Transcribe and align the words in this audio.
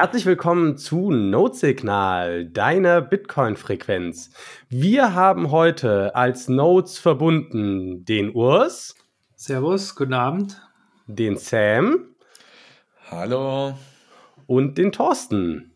Herzlich 0.00 0.24
willkommen 0.24 0.78
zu 0.78 1.10
Node-Signal, 1.10 2.46
deiner 2.46 3.02
Bitcoin-Frequenz. 3.02 4.30
Wir 4.70 5.12
haben 5.12 5.50
heute 5.50 6.16
als 6.16 6.48
Nodes 6.48 6.98
verbunden 6.98 8.06
den 8.06 8.34
Urs. 8.34 8.94
Servus, 9.36 9.94
guten 9.94 10.14
Abend. 10.14 10.58
Den 11.06 11.36
Sam. 11.36 12.14
Hallo. 13.10 13.74
Und 14.46 14.78
den 14.78 14.90
Thorsten. 14.90 15.74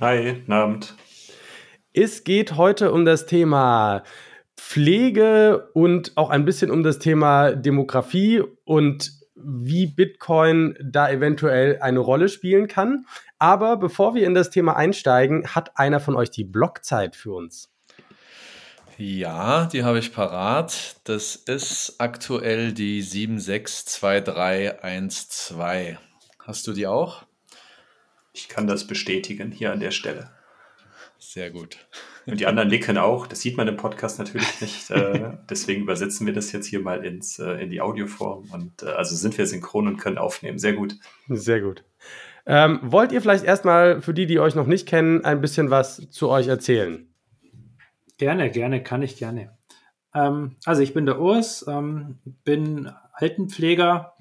Hi, 0.00 0.34
guten 0.34 0.52
Abend. 0.52 0.94
Es 1.94 2.24
geht 2.24 2.58
heute 2.58 2.92
um 2.92 3.06
das 3.06 3.24
Thema 3.24 4.02
Pflege 4.54 5.70
und 5.72 6.12
auch 6.16 6.28
ein 6.28 6.44
bisschen 6.44 6.70
um 6.70 6.82
das 6.82 6.98
Thema 6.98 7.52
Demografie 7.52 8.42
und 8.66 9.21
wie 9.44 9.86
Bitcoin 9.86 10.76
da 10.82 11.10
eventuell 11.10 11.78
eine 11.80 12.00
Rolle 12.00 12.28
spielen 12.28 12.68
kann. 12.68 13.06
Aber 13.38 13.76
bevor 13.76 14.14
wir 14.14 14.26
in 14.26 14.34
das 14.34 14.50
Thema 14.50 14.76
einsteigen, 14.76 15.54
hat 15.54 15.78
einer 15.78 16.00
von 16.00 16.16
euch 16.16 16.30
die 16.30 16.44
Blockzeit 16.44 17.16
für 17.16 17.32
uns. 17.32 17.70
Ja, 18.98 19.64
die 19.66 19.84
habe 19.84 19.98
ich 19.98 20.12
parat. 20.12 20.96
Das 21.04 21.36
ist 21.36 21.94
aktuell 21.98 22.72
die 22.72 23.02
762312. 23.02 25.98
Hast 26.38 26.66
du 26.66 26.72
die 26.72 26.86
auch? 26.86 27.24
Ich 28.32 28.48
kann 28.48 28.66
das 28.66 28.86
bestätigen 28.86 29.50
hier 29.50 29.72
an 29.72 29.80
der 29.80 29.90
Stelle. 29.90 30.30
Sehr 31.18 31.50
gut. 31.50 31.76
Und 32.26 32.38
die 32.40 32.46
anderen 32.46 32.68
nicken 32.68 32.98
auch. 32.98 33.26
Das 33.26 33.40
sieht 33.40 33.56
man 33.56 33.68
im 33.68 33.76
Podcast 33.76 34.18
natürlich 34.18 34.60
nicht. 34.60 34.90
Äh, 34.90 35.32
deswegen 35.50 35.82
übersetzen 35.82 36.26
wir 36.26 36.32
das 36.32 36.52
jetzt 36.52 36.66
hier 36.66 36.80
mal 36.80 37.04
ins, 37.04 37.38
äh, 37.38 37.62
in 37.62 37.70
die 37.70 37.80
Audioform. 37.80 38.48
Und 38.52 38.82
äh, 38.82 38.86
also 38.86 39.16
sind 39.16 39.36
wir 39.36 39.46
synchron 39.46 39.88
und 39.88 39.96
können 39.96 40.18
aufnehmen. 40.18 40.58
Sehr 40.58 40.74
gut. 40.74 40.96
Sehr 41.28 41.60
gut. 41.60 41.84
Ähm, 42.46 42.80
wollt 42.82 43.12
ihr 43.12 43.20
vielleicht 43.20 43.44
erstmal 43.44 44.02
für 44.02 44.14
die, 44.14 44.26
die 44.26 44.40
euch 44.40 44.54
noch 44.54 44.66
nicht 44.66 44.86
kennen, 44.86 45.24
ein 45.24 45.40
bisschen 45.40 45.70
was 45.70 46.10
zu 46.10 46.28
euch 46.28 46.48
erzählen? 46.48 47.08
Gerne, 48.18 48.50
gerne, 48.50 48.82
kann 48.82 49.02
ich 49.02 49.16
gerne. 49.16 49.56
Ähm, 50.14 50.56
also 50.64 50.82
ich 50.82 50.94
bin 50.94 51.06
der 51.06 51.20
Urs, 51.20 51.64
ähm, 51.68 52.18
bin 52.44 52.90
Altenpfleger 53.14 54.14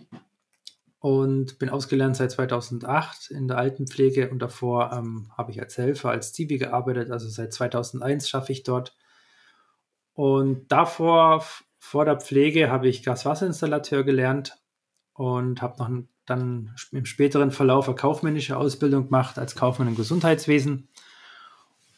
und 1.02 1.58
bin 1.58 1.70
ausgelernt 1.70 2.16
seit 2.16 2.30
2008 2.30 3.32
in 3.32 3.48
der 3.48 3.58
Altenpflege 3.58 4.30
und 4.30 4.38
davor 4.38 4.94
ähm, 4.94 5.32
habe 5.36 5.50
ich 5.52 5.60
als 5.60 5.76
Helfer, 5.76 6.12
als 6.12 6.32
Zivi 6.32 6.60
gearbeitet, 6.60 7.10
also 7.10 7.28
seit 7.28 7.52
2001 7.52 8.30
schaffe 8.30 8.52
ich 8.52 8.62
dort. 8.62 8.96
Und 10.14 10.72
davor, 10.72 11.44
vor 11.80 12.06
der 12.06 12.20
Pflege, 12.20 12.70
habe 12.70 12.88
ich 12.88 13.02
Gaswasserinstallateur 13.02 14.04
gelernt 14.04 14.60
und 15.14 15.64
habe 15.64 15.80
noch 15.80 15.90
dann 16.28 16.76
im 16.92 17.06
späteren 17.06 17.50
Verlauf 17.50 17.88
eine 17.88 17.96
kaufmännische 17.96 18.56
Ausbildung 18.56 19.06
gemacht 19.06 19.40
als 19.40 19.56
Kaufmann 19.56 19.88
im 19.88 19.96
Gesundheitswesen. 19.96 20.88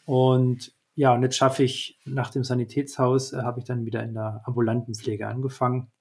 Und 0.06 0.72
ja, 0.96 1.14
und 1.14 1.24
jetzt 1.24 1.36
schaffe 1.36 1.64
ich 1.66 2.00
nach 2.06 2.30
dem 2.30 2.46
Sanitätshaus, 2.46 3.34
äh, 3.34 3.42
habe 3.42 3.60
ich 3.60 3.66
dann 3.66 3.86
wieder 3.86 4.02
in 4.02 4.14
der 4.14 4.44
ambulanten 4.46 4.96
Pflege 4.96 5.28
angefangen 5.28 5.92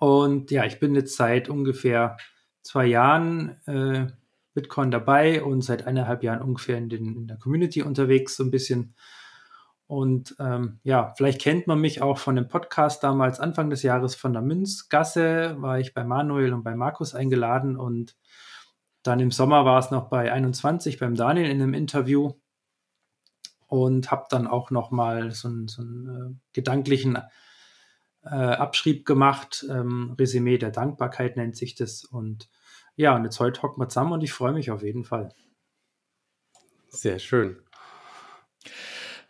und 0.00 0.50
ja, 0.50 0.64
ich 0.64 0.80
bin 0.80 0.94
jetzt 0.94 1.14
seit 1.14 1.50
ungefähr 1.50 2.16
zwei 2.62 2.86
Jahren 2.86 3.60
äh, 3.66 4.06
Bitcoin 4.54 4.90
dabei 4.90 5.44
und 5.44 5.60
seit 5.60 5.86
eineinhalb 5.86 6.22
Jahren 6.22 6.40
ungefähr 6.40 6.78
in, 6.78 6.88
den, 6.88 7.14
in 7.14 7.26
der 7.26 7.36
Community 7.36 7.82
unterwegs, 7.82 8.34
so 8.34 8.44
ein 8.44 8.50
bisschen. 8.50 8.94
Und 9.86 10.34
ähm, 10.38 10.80
ja, 10.84 11.12
vielleicht 11.18 11.42
kennt 11.42 11.66
man 11.66 11.82
mich 11.82 12.00
auch 12.00 12.16
von 12.16 12.34
dem 12.34 12.48
Podcast 12.48 13.04
damals 13.04 13.40
Anfang 13.40 13.68
des 13.68 13.82
Jahres 13.82 14.14
von 14.14 14.32
der 14.32 14.40
Münzgasse, 14.40 15.56
war 15.58 15.78
ich 15.78 15.92
bei 15.92 16.02
Manuel 16.02 16.54
und 16.54 16.62
bei 16.62 16.74
Markus 16.74 17.14
eingeladen 17.14 17.76
und 17.76 18.16
dann 19.02 19.20
im 19.20 19.30
Sommer 19.30 19.66
war 19.66 19.80
es 19.80 19.90
noch 19.90 20.08
bei 20.08 20.32
21 20.32 20.98
beim 20.98 21.14
Daniel 21.14 21.50
in 21.50 21.60
einem 21.60 21.74
Interview 21.74 22.32
und 23.66 24.10
habe 24.10 24.24
dann 24.30 24.46
auch 24.46 24.70
noch 24.70 24.90
mal 24.90 25.30
so 25.32 25.50
so 25.66 25.82
einen 25.82 26.08
äh, 26.08 26.40
gedanklichen 26.54 27.18
äh, 28.24 28.28
Abschrieb 28.28 29.06
gemacht. 29.06 29.64
Ähm, 29.68 30.14
Resümee 30.18 30.58
der 30.58 30.70
Dankbarkeit 30.70 31.36
nennt 31.36 31.56
sich 31.56 31.74
das. 31.74 32.04
Und 32.04 32.48
ja, 32.96 33.14
und 33.16 33.24
jetzt 33.24 33.40
heute 33.40 33.62
hocken 33.62 33.80
wir 33.80 33.88
zusammen 33.88 34.12
und 34.12 34.22
ich 34.22 34.32
freue 34.32 34.52
mich 34.52 34.70
auf 34.70 34.82
jeden 34.82 35.04
Fall. 35.04 35.30
Sehr 36.88 37.18
schön. 37.18 37.56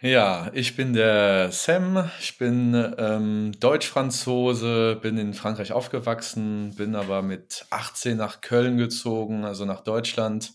Ja, 0.02 0.50
ich 0.54 0.76
bin 0.76 0.94
der 0.94 1.52
Sam, 1.52 2.10
ich 2.20 2.38
bin 2.38 2.74
ähm, 2.96 3.52
Deutsch-Franzose, 3.60 4.98
bin 5.02 5.18
in 5.18 5.34
Frankreich 5.34 5.72
aufgewachsen, 5.72 6.74
bin 6.74 6.94
aber 6.94 7.20
mit 7.20 7.66
18 7.68 8.16
nach 8.16 8.40
Köln 8.40 8.78
gezogen, 8.78 9.44
also 9.44 9.66
nach 9.66 9.82
Deutschland. 9.82 10.54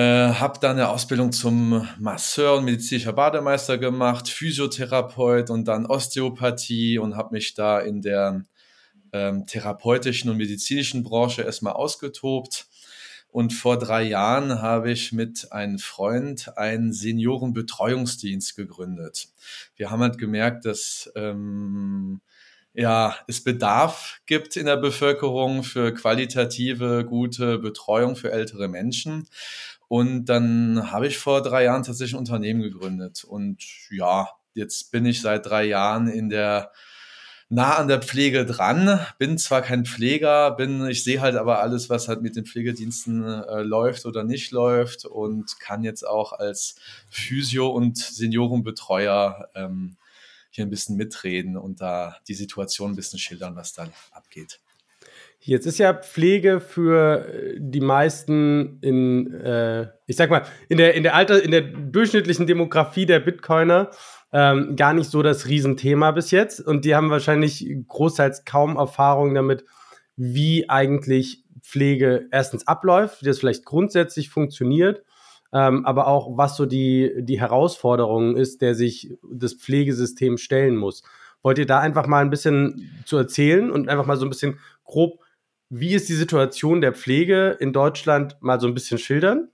Äh, 0.00 0.32
habe 0.32 0.58
dann 0.58 0.78
eine 0.78 0.88
Ausbildung 0.88 1.30
zum 1.30 1.86
Masseur 1.98 2.56
und 2.56 2.64
medizinischer 2.64 3.12
Bademeister 3.12 3.76
gemacht, 3.76 4.30
Physiotherapeut 4.30 5.50
und 5.50 5.68
dann 5.68 5.84
Osteopathie 5.84 6.96
und 6.96 7.16
habe 7.16 7.34
mich 7.34 7.52
da 7.52 7.80
in 7.80 8.00
der 8.00 8.42
ähm, 9.12 9.44
therapeutischen 9.44 10.30
und 10.30 10.38
medizinischen 10.38 11.02
Branche 11.02 11.42
erstmal 11.42 11.74
ausgetobt. 11.74 12.66
Und 13.28 13.52
vor 13.52 13.78
drei 13.78 14.04
Jahren 14.04 14.62
habe 14.62 14.90
ich 14.90 15.12
mit 15.12 15.52
einem 15.52 15.78
Freund 15.78 16.56
einen 16.56 16.94
Seniorenbetreuungsdienst 16.94 18.56
gegründet. 18.56 19.28
Wir 19.76 19.90
haben 19.90 20.00
halt 20.00 20.16
gemerkt, 20.16 20.64
dass 20.64 21.12
ähm, 21.14 22.22
ja, 22.72 23.16
es 23.26 23.42
Bedarf 23.42 24.20
gibt 24.26 24.56
in 24.56 24.66
der 24.66 24.76
Bevölkerung 24.76 25.64
für 25.64 25.92
qualitative, 25.92 27.04
gute 27.04 27.58
Betreuung 27.58 28.14
für 28.14 28.30
ältere 28.30 28.68
Menschen. 28.68 29.26
Und 29.90 30.26
dann 30.26 30.92
habe 30.92 31.08
ich 31.08 31.18
vor 31.18 31.42
drei 31.42 31.64
Jahren 31.64 31.82
tatsächlich 31.82 32.14
ein 32.14 32.20
Unternehmen 32.20 32.62
gegründet. 32.62 33.24
Und 33.24 33.60
ja, 33.90 34.28
jetzt 34.54 34.92
bin 34.92 35.04
ich 35.04 35.20
seit 35.20 35.46
drei 35.46 35.64
Jahren 35.64 36.06
in 36.06 36.28
der 36.28 36.70
nah 37.48 37.74
an 37.74 37.88
der 37.88 38.00
Pflege 38.00 38.46
dran. 38.46 39.04
Bin 39.18 39.36
zwar 39.36 39.62
kein 39.62 39.84
Pfleger, 39.84 40.52
bin, 40.52 40.86
ich 40.86 41.02
sehe 41.02 41.20
halt 41.20 41.34
aber 41.34 41.58
alles, 41.58 41.90
was 41.90 42.06
halt 42.06 42.22
mit 42.22 42.36
den 42.36 42.46
Pflegediensten 42.46 43.24
äh, 43.24 43.62
läuft 43.62 44.06
oder 44.06 44.22
nicht 44.22 44.52
läuft 44.52 45.06
und 45.06 45.58
kann 45.58 45.82
jetzt 45.82 46.06
auch 46.06 46.34
als 46.34 46.76
Physio- 47.10 47.70
und 47.70 47.98
Seniorenbetreuer 47.98 49.48
ähm, 49.56 49.96
hier 50.50 50.64
ein 50.66 50.70
bisschen 50.70 50.98
mitreden 50.98 51.56
und 51.56 51.80
da 51.80 52.16
die 52.28 52.34
Situation 52.34 52.92
ein 52.92 52.96
bisschen 52.96 53.18
schildern, 53.18 53.56
was 53.56 53.72
da 53.72 53.88
abgeht. 54.12 54.60
Jetzt 55.42 55.66
ist 55.66 55.78
ja 55.78 55.94
Pflege 55.94 56.60
für 56.60 57.26
äh, 57.26 57.56
die 57.58 57.80
meisten 57.80 58.78
in, 58.82 59.32
äh, 59.34 59.88
ich 60.06 60.16
sag 60.16 60.28
mal, 60.30 60.42
in 60.68 60.76
der, 60.76 60.94
in 60.94 61.02
der 61.02 61.14
Alter, 61.14 61.42
in 61.42 61.50
der 61.50 61.62
durchschnittlichen 61.62 62.46
Demografie 62.46 63.06
der 63.06 63.20
Bitcoiner 63.20 63.90
ähm, 64.32 64.76
gar 64.76 64.92
nicht 64.92 65.10
so 65.10 65.22
das 65.22 65.48
Riesenthema 65.48 66.10
bis 66.10 66.30
jetzt. 66.30 66.60
Und 66.60 66.84
die 66.84 66.94
haben 66.94 67.08
wahrscheinlich 67.08 67.66
großteils 67.88 68.44
kaum 68.44 68.76
Erfahrung 68.76 69.34
damit, 69.34 69.64
wie 70.14 70.68
eigentlich 70.68 71.44
Pflege 71.62 72.28
erstens 72.30 72.66
abläuft, 72.66 73.22
wie 73.22 73.26
das 73.26 73.38
vielleicht 73.38 73.64
grundsätzlich 73.64 74.28
funktioniert, 74.28 75.02
ähm, 75.54 75.86
aber 75.86 76.06
auch 76.06 76.36
was 76.36 76.56
so 76.56 76.66
die, 76.66 77.12
die 77.18 77.40
Herausforderung 77.40 78.36
ist, 78.36 78.60
der 78.60 78.74
sich 78.74 79.14
das 79.32 79.54
Pflegesystem 79.54 80.36
stellen 80.36 80.76
muss. 80.76 81.02
Wollt 81.42 81.58
ihr 81.58 81.66
da 81.66 81.80
einfach 81.80 82.06
mal 82.06 82.22
ein 82.22 82.30
bisschen 82.30 82.90
zu 83.06 83.16
erzählen 83.16 83.70
und 83.70 83.88
einfach 83.88 84.04
mal 84.04 84.18
so 84.18 84.26
ein 84.26 84.30
bisschen 84.30 84.58
grob 84.84 85.20
wie 85.70 85.94
ist 85.94 86.08
die 86.08 86.14
Situation 86.14 86.80
der 86.80 86.92
Pflege 86.92 87.56
in 87.60 87.72
Deutschland 87.72 88.36
mal 88.40 88.60
so 88.60 88.66
ein 88.66 88.74
bisschen 88.74 88.98
schildern? 88.98 89.48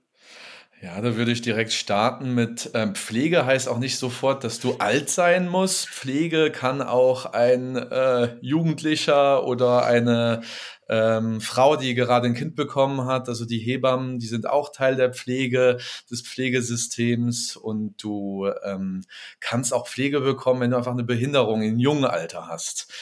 Ja, 0.79 1.01
da 1.01 1.15
würde 1.15 1.31
ich 1.31 1.41
direkt 1.41 1.73
starten 1.73 2.35
mit 2.35 2.69
ähm, 2.75 2.93
Pflege 2.93 3.47
heißt 3.47 3.67
auch 3.67 3.79
nicht 3.79 3.97
sofort, 3.97 4.43
dass 4.43 4.59
du 4.59 4.75
alt 4.77 5.09
sein 5.09 5.49
musst. 5.49 5.89
Pflege 5.89 6.51
kann 6.51 6.83
auch 6.83 7.25
ein 7.25 7.75
äh, 7.75 8.37
Jugendlicher 8.41 9.47
oder 9.47 9.87
eine 9.87 10.41
ähm, 10.87 11.41
Frau, 11.41 11.77
die 11.77 11.95
gerade 11.95 12.27
ein 12.27 12.35
Kind 12.35 12.55
bekommen 12.55 13.05
hat, 13.05 13.27
also 13.27 13.45
die 13.45 13.57
Hebammen, 13.57 14.19
die 14.19 14.27
sind 14.27 14.47
auch 14.47 14.71
Teil 14.71 14.95
der 14.95 15.13
Pflege, 15.13 15.79
des 16.11 16.21
Pflegesystems 16.21 17.55
und 17.55 18.01
du 18.01 18.47
ähm, 18.63 19.03
kannst 19.39 19.73
auch 19.73 19.87
Pflege 19.87 20.21
bekommen, 20.21 20.61
wenn 20.61 20.71
du 20.71 20.77
einfach 20.77 20.91
eine 20.91 21.03
Behinderung 21.03 21.63
in 21.63 21.79
jungen 21.79 22.05
Alter 22.05 22.47
hast. 22.47 22.93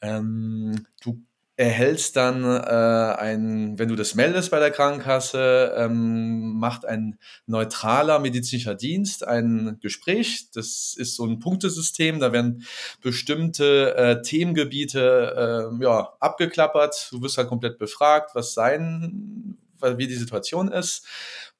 Ähm, 0.00 0.86
du 1.02 1.22
erhältst 1.58 2.14
dann 2.14 2.44
äh, 2.44 3.18
ein, 3.18 3.80
wenn 3.80 3.88
du 3.88 3.96
das 3.96 4.14
meldest 4.14 4.52
bei 4.52 4.60
der 4.60 4.70
Krankenkasse, 4.70 5.74
ähm, 5.76 6.52
macht 6.52 6.84
ein 6.84 7.18
neutraler 7.46 8.20
medizinischer 8.20 8.76
Dienst 8.76 9.26
ein 9.26 9.76
Gespräch. 9.80 10.52
Das 10.54 10.94
ist 10.96 11.16
so 11.16 11.26
ein 11.26 11.40
Punktesystem, 11.40 12.20
da 12.20 12.32
werden 12.32 12.64
bestimmte 13.02 13.96
äh, 13.96 14.22
Themengebiete 14.22 15.72
äh, 15.80 15.82
ja, 15.82 16.12
abgeklappert. 16.20 17.08
Du 17.10 17.22
wirst 17.22 17.38
halt 17.38 17.48
komplett 17.48 17.76
befragt, 17.78 18.36
was 18.36 18.54
sein, 18.54 19.58
wie 19.80 20.06
die 20.06 20.14
Situation 20.14 20.70
ist. 20.70 21.04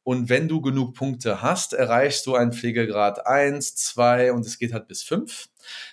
Und 0.05 0.29
wenn 0.29 0.49
du 0.49 0.61
genug 0.61 0.94
Punkte 0.94 1.43
hast, 1.43 1.75
erreichst 1.75 2.25
du 2.27 2.37
einen 2.37 2.53
Pflegegrad 2.53 3.27
1, 3.27 3.75
2 3.75 4.33
und 4.33 4.47
es 4.47 4.59
geht 4.59 4.73
halt 4.73 4.87
bis 4.87 5.03
5. 5.03 5.49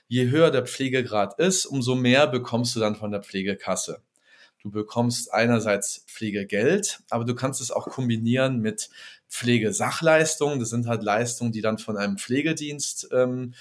Je 0.07 0.30
höher 0.30 0.52
der 0.52 0.66
Pflegegrad 0.66 1.40
ist, 1.40 1.66
umso 1.66 1.96
mehr 1.96 2.28
bekommst 2.28 2.75
du 2.75 2.80
dann 2.80 2.96
von 2.96 3.12
der 3.12 3.24
Pflegekasse. 3.24 4.02
Du 4.62 4.72
bekommst 4.72 5.31
einerseits 5.31 6.06
Pflegegeld, 6.07 7.00
aber 7.10 7.24
du 7.24 7.36
kannst 7.36 7.62
es 7.62 7.69
auch 7.69 7.88
kombinieren 7.88 8.62
mit 8.62 8.90
Pflegesachleistungen. 9.30 10.60
Das 10.60 10.69
sind 10.69 10.88
halt 10.88 11.04
Leistungen, 11.04 11.52
die 11.52 11.62
dann 11.62 11.78
von 11.78 11.98
einem 11.98 12.18
Pflegedienst 12.18 13.10
ähm, 13.12 13.54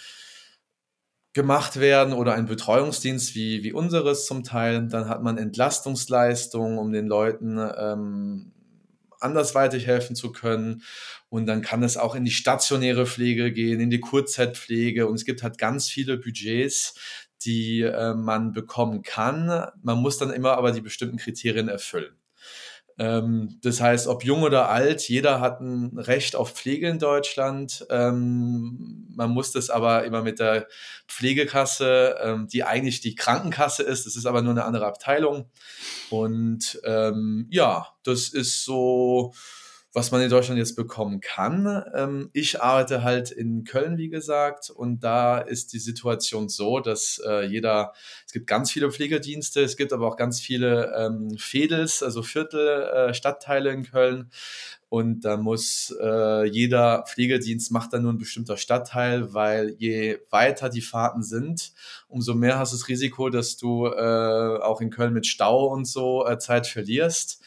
gemacht 1.35 1.79
werden 1.79 2.15
oder 2.15 2.35
ein 2.35 2.47
Betreuungsdienst 2.47 3.35
wie, 3.35 3.65
wie 3.65 3.73
unseres 3.73 4.25
zum 4.25 4.45
Teil. 4.45 4.89
Dann 4.89 5.09
hat 5.09 5.23
man 5.23 5.37
Entlastungsleistungen, 5.37 6.79
um 6.79 6.93
den 6.93 7.07
Leuten 7.07 7.59
ähm, 7.59 8.53
andersweitig 9.21 9.87
helfen 9.87 10.15
zu 10.17 10.33
können. 10.33 10.83
Und 11.35 11.47
dann 11.47 11.63
kann 11.63 11.83
es 11.83 11.97
auch 11.97 12.15
in 12.15 12.25
die 12.25 12.31
stationäre 12.31 13.07
Pflege 13.07 13.51
gehen, 13.51 13.81
in 13.81 13.91
die 13.91 13.99
Kurzzeitpflege. 13.99 15.09
Und 15.09 15.17
es 15.17 15.25
gibt 15.25 15.43
halt 15.43 15.59
ganz 15.59 15.89
viele 15.89 16.17
Budgets, 16.17 16.95
die 17.45 17.81
äh, 17.81 18.15
man 18.15 18.53
bekommen 18.53 19.03
kann. 19.03 19.67
Man 19.83 19.99
muss 19.99 20.17
dann 20.17 20.31
immer 20.31 20.57
aber 20.57 20.71
die 20.71 20.81
bestimmten 20.81 21.17
Kriterien 21.17 21.67
erfüllen. 21.67 22.15
Ähm, 23.01 23.59
das 23.63 23.81
heißt, 23.81 24.07
ob 24.07 24.25
jung 24.25 24.45
oder 24.45 24.69
alt, 24.69 25.09
jeder 25.09 25.41
hat 25.41 25.61
ein 25.61 25.99
Recht 25.99 26.37
auf 26.37 26.53
Pflege 26.53 26.89
in 26.89 27.01
Deutschland. 27.01 27.85
Ähm, 27.91 29.09
man 29.09 29.31
muss 29.31 29.51
das 29.51 29.71
aber 29.71 30.05
immer 30.05 30.23
mit 30.23 30.39
der 30.39 30.69
Pflegekasse, 31.09 32.15
ähm, 32.23 32.47
die 32.47 32.63
eigentlich 32.63 33.01
die 33.01 33.17
Krankenkasse 33.17 33.83
ist, 33.83 34.07
das 34.07 34.15
ist 34.15 34.27
aber 34.27 34.41
nur 34.41 34.53
eine 34.53 34.65
andere 34.65 34.87
Abteilung. 34.87 35.51
Und 36.11 36.81
ähm, 36.85 37.49
ja, 37.51 37.89
das 38.05 38.29
ist 38.29 38.65
so 38.65 39.33
was 39.95 40.11
man 40.11 40.21
in 40.21 40.29
Deutschland 40.29 40.59
jetzt 40.59 40.75
bekommen 40.75 41.21
kann. 41.21 41.85
Ähm, 41.95 42.29
ich 42.33 42.61
arbeite 42.61 43.05
halt 43.05 43.31
in 43.31 43.63
Köln, 43.63 43.97
wie 43.97 44.09
gesagt, 44.09 44.69
und 44.69 45.05
da 45.05 45.39
ist 45.39 45.73
die 45.73 45.79
Situation 45.79 46.49
so, 46.49 46.81
dass 46.81 47.23
äh, 47.25 47.47
jeder, 47.47 47.93
es 48.27 48.33
gibt 48.33 48.49
ganz 48.49 48.73
viele 48.73 48.91
Pflegedienste, 48.91 49.63
es 49.63 49.77
gibt 49.77 49.93
aber 49.93 50.09
auch 50.09 50.17
ganz 50.17 50.41
viele 50.41 50.93
ähm, 50.99 51.39
Fädels, 51.39 52.03
also 52.03 52.23
Viertel, 52.23 52.83
äh, 52.83 53.15
Stadtteile 53.15 53.71
in 53.71 53.85
Köln. 53.85 54.31
Und 54.89 55.25
da 55.25 55.37
muss 55.37 55.95
äh, 56.01 56.45
jeder 56.45 57.05
Pflegedienst 57.09 57.73
macht 57.73 57.93
dann 57.93 58.03
nur 58.03 58.13
ein 58.13 58.19
bestimmter 58.19 58.57
Stadtteil, 58.57 59.33
weil 59.33 59.75
je 59.79 60.19
weiter 60.31 60.69
die 60.69 60.83
Fahrten 60.83 61.23
sind, 61.23 61.73
umso 62.07 62.35
mehr 62.35 62.59
hast 62.59 62.73
du 62.73 62.77
das 62.77 62.89
Risiko, 62.89 63.29
dass 63.29 63.57
du 63.57 63.87
äh, 63.87 64.59
auch 64.61 64.81
in 64.81 64.91
Köln 64.91 65.13
mit 65.13 65.27
Stau 65.27 65.67
und 65.67 65.85
so 65.85 66.27
äh, 66.27 66.39
Zeit 66.39 66.67
verlierst. 66.67 67.43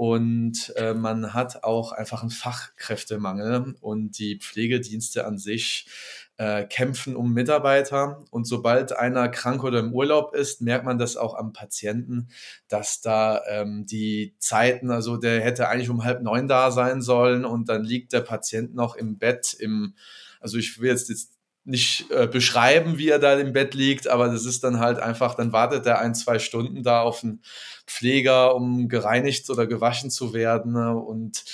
Und 0.00 0.72
äh, 0.76 0.94
man 0.94 1.34
hat 1.34 1.62
auch 1.62 1.92
einfach 1.92 2.22
einen 2.22 2.30
Fachkräftemangel 2.30 3.74
und 3.82 4.18
die 4.18 4.38
Pflegedienste 4.38 5.26
an 5.26 5.36
sich 5.36 5.90
äh, 6.38 6.64
kämpfen 6.64 7.14
um 7.14 7.34
Mitarbeiter. 7.34 8.24
Und 8.30 8.46
sobald 8.46 8.96
einer 8.96 9.28
krank 9.28 9.62
oder 9.62 9.80
im 9.80 9.92
Urlaub 9.92 10.34
ist, 10.34 10.62
merkt 10.62 10.86
man 10.86 10.96
das 10.96 11.18
auch 11.18 11.34
am 11.34 11.52
Patienten, 11.52 12.28
dass 12.66 13.02
da 13.02 13.42
ähm, 13.46 13.84
die 13.84 14.34
Zeiten, 14.38 14.90
also 14.90 15.18
der 15.18 15.42
hätte 15.42 15.68
eigentlich 15.68 15.90
um 15.90 16.02
halb 16.02 16.22
neun 16.22 16.48
da 16.48 16.70
sein 16.70 17.02
sollen 17.02 17.44
und 17.44 17.68
dann 17.68 17.84
liegt 17.84 18.14
der 18.14 18.22
Patient 18.22 18.74
noch 18.74 18.96
im 18.96 19.18
Bett 19.18 19.52
im, 19.52 19.92
also 20.40 20.56
ich 20.56 20.80
will 20.80 20.88
jetzt, 20.88 21.10
jetzt 21.10 21.39
nicht 21.64 22.10
äh, 22.10 22.26
beschreiben, 22.26 22.98
wie 22.98 23.08
er 23.08 23.18
da 23.18 23.34
im 23.38 23.52
Bett 23.52 23.74
liegt, 23.74 24.08
aber 24.08 24.28
das 24.28 24.44
ist 24.44 24.64
dann 24.64 24.78
halt 24.78 24.98
einfach, 24.98 25.34
dann 25.34 25.52
wartet 25.52 25.86
er 25.86 25.98
ein, 25.98 26.14
zwei 26.14 26.38
Stunden 26.38 26.82
da 26.82 27.02
auf 27.02 27.22
einen 27.22 27.42
Pfleger, 27.86 28.54
um 28.54 28.88
gereinigt 28.88 29.50
oder 29.50 29.66
gewaschen 29.66 30.10
zu 30.10 30.32
werden. 30.32 30.76
Und 30.76 31.44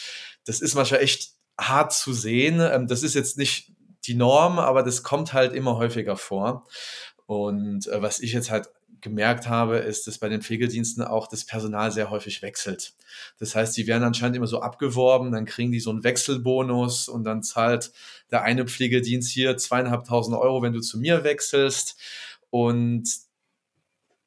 das 0.44 0.60
ist 0.60 0.74
manchmal 0.74 1.00
echt 1.00 1.30
hart 1.58 1.92
zu 1.92 2.12
sehen. 2.12 2.60
Ähm, 2.60 2.86
das 2.86 3.02
ist 3.02 3.14
jetzt 3.14 3.36
nicht 3.36 3.72
die 4.04 4.14
Norm, 4.14 4.58
aber 4.58 4.82
das 4.82 5.02
kommt 5.02 5.32
halt 5.32 5.52
immer 5.52 5.76
häufiger 5.76 6.16
vor. 6.16 6.66
Und 7.26 7.88
äh, 7.88 8.00
was 8.00 8.20
ich 8.20 8.32
jetzt 8.32 8.50
halt 8.50 8.68
gemerkt 9.00 9.48
habe, 9.48 9.78
ist, 9.78 10.06
dass 10.06 10.18
bei 10.18 10.28
den 10.28 10.42
Pflegediensten 10.42 11.02
auch 11.02 11.28
das 11.28 11.44
Personal 11.44 11.92
sehr 11.92 12.10
häufig 12.10 12.42
wechselt. 12.42 12.94
Das 13.38 13.54
heißt, 13.54 13.76
die 13.76 13.86
werden 13.86 14.04
anscheinend 14.04 14.36
immer 14.36 14.46
so 14.46 14.60
abgeworben, 14.60 15.32
dann 15.32 15.44
kriegen 15.44 15.72
die 15.72 15.80
so 15.80 15.90
einen 15.90 16.04
Wechselbonus 16.04 17.08
und 17.08 17.24
dann 17.24 17.42
zahlt 17.42 17.92
der 18.30 18.42
eine 18.42 18.66
Pflegedienst 18.66 19.30
hier 19.30 19.56
zweieinhalbtausend 19.56 20.36
Euro, 20.36 20.62
wenn 20.62 20.72
du 20.72 20.80
zu 20.80 20.98
mir 20.98 21.24
wechselst. 21.24 21.96
Und 22.50 23.08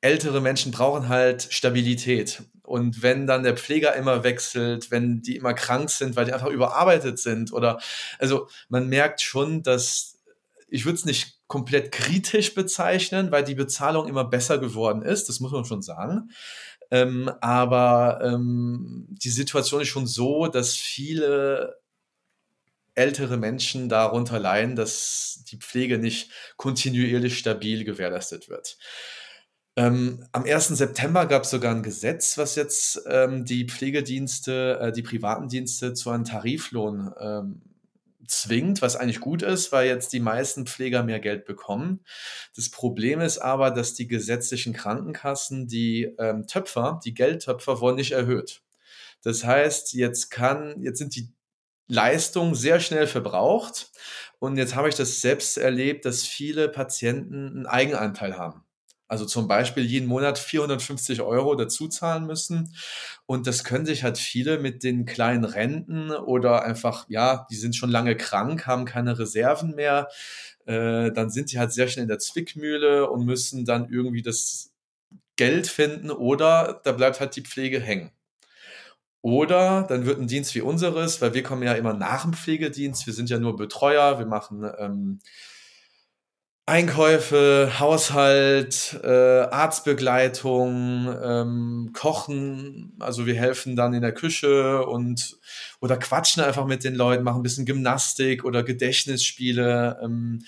ältere 0.01 0.41
Menschen 0.41 0.71
brauchen 0.71 1.09
halt 1.09 1.47
Stabilität. 1.49 2.43
Und 2.63 3.01
wenn 3.01 3.25
dann 3.25 3.43
der 3.43 3.57
Pfleger 3.57 3.95
immer 3.95 4.23
wechselt, 4.23 4.91
wenn 4.91 5.21
die 5.21 5.35
immer 5.35 5.53
krank 5.53 5.89
sind, 5.89 6.15
weil 6.15 6.25
die 6.25 6.33
einfach 6.33 6.49
überarbeitet 6.49 7.17
sind 7.17 7.51
oder, 7.51 7.79
also 8.19 8.47
man 8.69 8.87
merkt 8.87 9.21
schon, 9.21 9.63
dass 9.63 10.18
ich 10.71 10.85
würde 10.85 10.97
es 10.97 11.05
nicht 11.05 11.39
komplett 11.47 11.91
kritisch 11.91 12.53
bezeichnen, 12.53 13.31
weil 13.31 13.43
die 13.43 13.55
Bezahlung 13.55 14.07
immer 14.07 14.23
besser 14.23 14.57
geworden 14.57 15.01
ist, 15.01 15.29
das 15.29 15.39
muss 15.39 15.51
man 15.51 15.65
schon 15.65 15.81
sagen. 15.81 16.31
Ähm, 16.91 17.29
aber 17.41 18.19
ähm, 18.23 19.05
die 19.09 19.29
Situation 19.29 19.81
ist 19.81 19.89
schon 19.89 20.07
so, 20.07 20.47
dass 20.47 20.75
viele 20.75 21.79
ältere 22.95 23.37
Menschen 23.37 23.89
darunter 23.89 24.39
leiden, 24.39 24.75
dass 24.75 25.43
die 25.49 25.57
Pflege 25.57 25.97
nicht 25.97 26.31
kontinuierlich 26.57 27.37
stabil 27.37 27.85
gewährleistet 27.85 28.49
wird. 28.49 28.77
Ähm, 29.75 30.25
am 30.33 30.43
1. 30.43 30.69
September 30.69 31.25
gab 31.25 31.43
es 31.43 31.51
sogar 31.51 31.73
ein 31.73 31.83
Gesetz, 31.83 32.37
was 32.37 32.55
jetzt 32.55 33.01
ähm, 33.07 33.45
die 33.45 33.65
Pflegedienste, 33.65 34.79
äh, 34.81 34.91
die 34.91 35.03
privaten 35.03 35.47
Dienste 35.47 35.93
zu 35.93 36.09
einem 36.09 36.25
Tariflohn 36.25 37.13
ähm, 37.17 37.61
zwingt, 38.29 38.81
was 38.81 38.95
eigentlich 38.95 39.19
gut 39.19 39.41
ist, 39.41 39.71
weil 39.71 39.87
jetzt 39.87 40.13
die 40.13 40.19
meisten 40.19 40.65
Pfleger 40.65 41.03
mehr 41.03 41.19
Geld 41.19 41.45
bekommen. 41.45 42.03
Das 42.55 42.69
Problem 42.69 43.21
ist 43.21 43.39
aber, 43.39 43.71
dass 43.71 43.93
die 43.93 44.07
gesetzlichen 44.07 44.73
Krankenkassen 44.73 45.67
die 45.67 46.15
ähm, 46.19 46.47
Töpfer, 46.47 46.99
die 47.03 47.13
Geldtöpfer, 47.13 47.81
wurden 47.81 47.97
nicht 47.97 48.11
erhöht. 48.11 48.61
Das 49.23 49.43
heißt, 49.43 49.93
jetzt 49.93 50.29
kann, 50.29 50.81
jetzt 50.81 50.99
sind 50.99 51.15
die 51.15 51.33
Leistungen 51.87 52.55
sehr 52.55 52.79
schnell 52.79 53.07
verbraucht. 53.07 53.91
Und 54.39 54.57
jetzt 54.57 54.75
habe 54.75 54.87
ich 54.87 54.95
das 54.95 55.19
selbst 55.21 55.57
erlebt, 55.57 56.05
dass 56.05 56.23
viele 56.25 56.69
Patienten 56.69 57.47
einen 57.47 57.65
Eigenanteil 57.65 58.37
haben. 58.37 58.63
Also 59.09 59.25
zum 59.25 59.47
Beispiel 59.47 59.83
jeden 59.83 60.07
Monat 60.07 60.37
450 60.37 61.21
Euro 61.21 61.55
dazu 61.55 61.87
zahlen 61.87 62.27
müssen. 62.27 62.75
Und 63.25 63.47
das 63.47 63.63
können 63.63 63.87
sich 63.87 64.03
halt 64.03 64.19
viele 64.19 64.59
mit 64.59 64.83
den 64.83 65.05
kleinen 65.05 65.45
Renten 65.45 66.11
oder 66.11 66.63
einfach, 66.63 67.05
ja, 67.09 67.47
die 67.49 67.55
sind 67.55 67.75
schon 67.75 67.89
lange 67.89 68.15
krank, 68.15 68.67
haben 68.67 68.85
keine 68.85 69.17
Reserven 69.17 69.73
mehr. 69.73 70.09
Äh, 70.67 71.11
dann 71.11 71.31
sind 71.31 71.51
die 71.51 71.57
halt 71.57 71.73
sehr 71.73 71.87
schnell 71.87 72.03
in 72.03 72.09
der 72.09 72.19
Zwickmühle 72.19 73.09
und 73.09 73.25
müssen 73.25 73.65
dann 73.65 73.89
irgendwie 73.89 74.21
das 74.21 74.71
Geld 75.37 75.67
finden 75.67 76.11
oder 76.11 76.79
da 76.83 76.91
bleibt 76.91 77.19
halt 77.19 77.35
die 77.35 77.41
Pflege 77.41 77.79
hängen. 77.79 78.11
Oder 79.21 79.85
dann 79.89 80.05
wird 80.05 80.19
ein 80.19 80.27
Dienst 80.27 80.53
wie 80.55 80.61
unseres, 80.61 81.21
weil 81.21 81.33
wir 81.33 81.43
kommen 81.43 81.63
ja 81.63 81.73
immer 81.73 81.93
nach 81.93 82.23
dem 82.23 82.33
Pflegedienst, 82.33 83.05
wir 83.07 83.13
sind 83.13 83.29
ja 83.29 83.39
nur 83.39 83.57
Betreuer, 83.57 84.19
wir 84.19 84.25
machen 84.25 84.69
ähm, 84.77 85.19
Einkäufe, 86.69 87.79
Haushalt, 87.79 88.99
äh, 89.03 89.07
Arztbegleitung, 89.07 91.17
ähm, 91.19 91.89
Kochen. 91.93 92.93
Also 92.99 93.25
wir 93.25 93.33
helfen 93.33 93.75
dann 93.75 93.95
in 93.95 94.03
der 94.03 94.13
Küche 94.13 94.85
und 94.85 95.39
oder 95.81 95.97
quatschen 95.97 96.43
einfach 96.43 96.67
mit 96.67 96.83
den 96.83 96.93
Leuten, 96.93 97.23
machen 97.23 97.39
ein 97.39 97.43
bisschen 97.43 97.65
Gymnastik 97.65 98.45
oder 98.45 98.61
Gedächtnisspiele. 98.61 99.99
Ähm, 100.03 100.45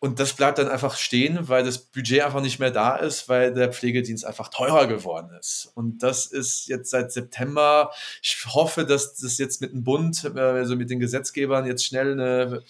und 0.00 0.18
das 0.18 0.32
bleibt 0.32 0.58
dann 0.58 0.66
einfach 0.66 0.96
stehen, 0.96 1.48
weil 1.48 1.62
das 1.62 1.78
Budget 1.78 2.22
einfach 2.22 2.42
nicht 2.42 2.58
mehr 2.58 2.72
da 2.72 2.96
ist, 2.96 3.28
weil 3.28 3.54
der 3.54 3.72
Pflegedienst 3.72 4.24
einfach 4.24 4.48
teurer 4.48 4.88
geworden 4.88 5.30
ist. 5.38 5.70
Und 5.76 6.02
das 6.02 6.26
ist 6.26 6.66
jetzt 6.66 6.90
seit 6.90 7.12
September. 7.12 7.92
Ich 8.20 8.44
hoffe, 8.46 8.84
dass 8.84 9.14
das 9.14 9.38
jetzt 9.38 9.60
mit 9.60 9.70
dem 9.70 9.84
Bund, 9.84 10.32
äh, 10.34 10.40
also 10.40 10.74
mit 10.74 10.90
den 10.90 10.98
Gesetzgebern 10.98 11.66
jetzt 11.66 11.86
schnell 11.86 12.10
eine 12.10 12.64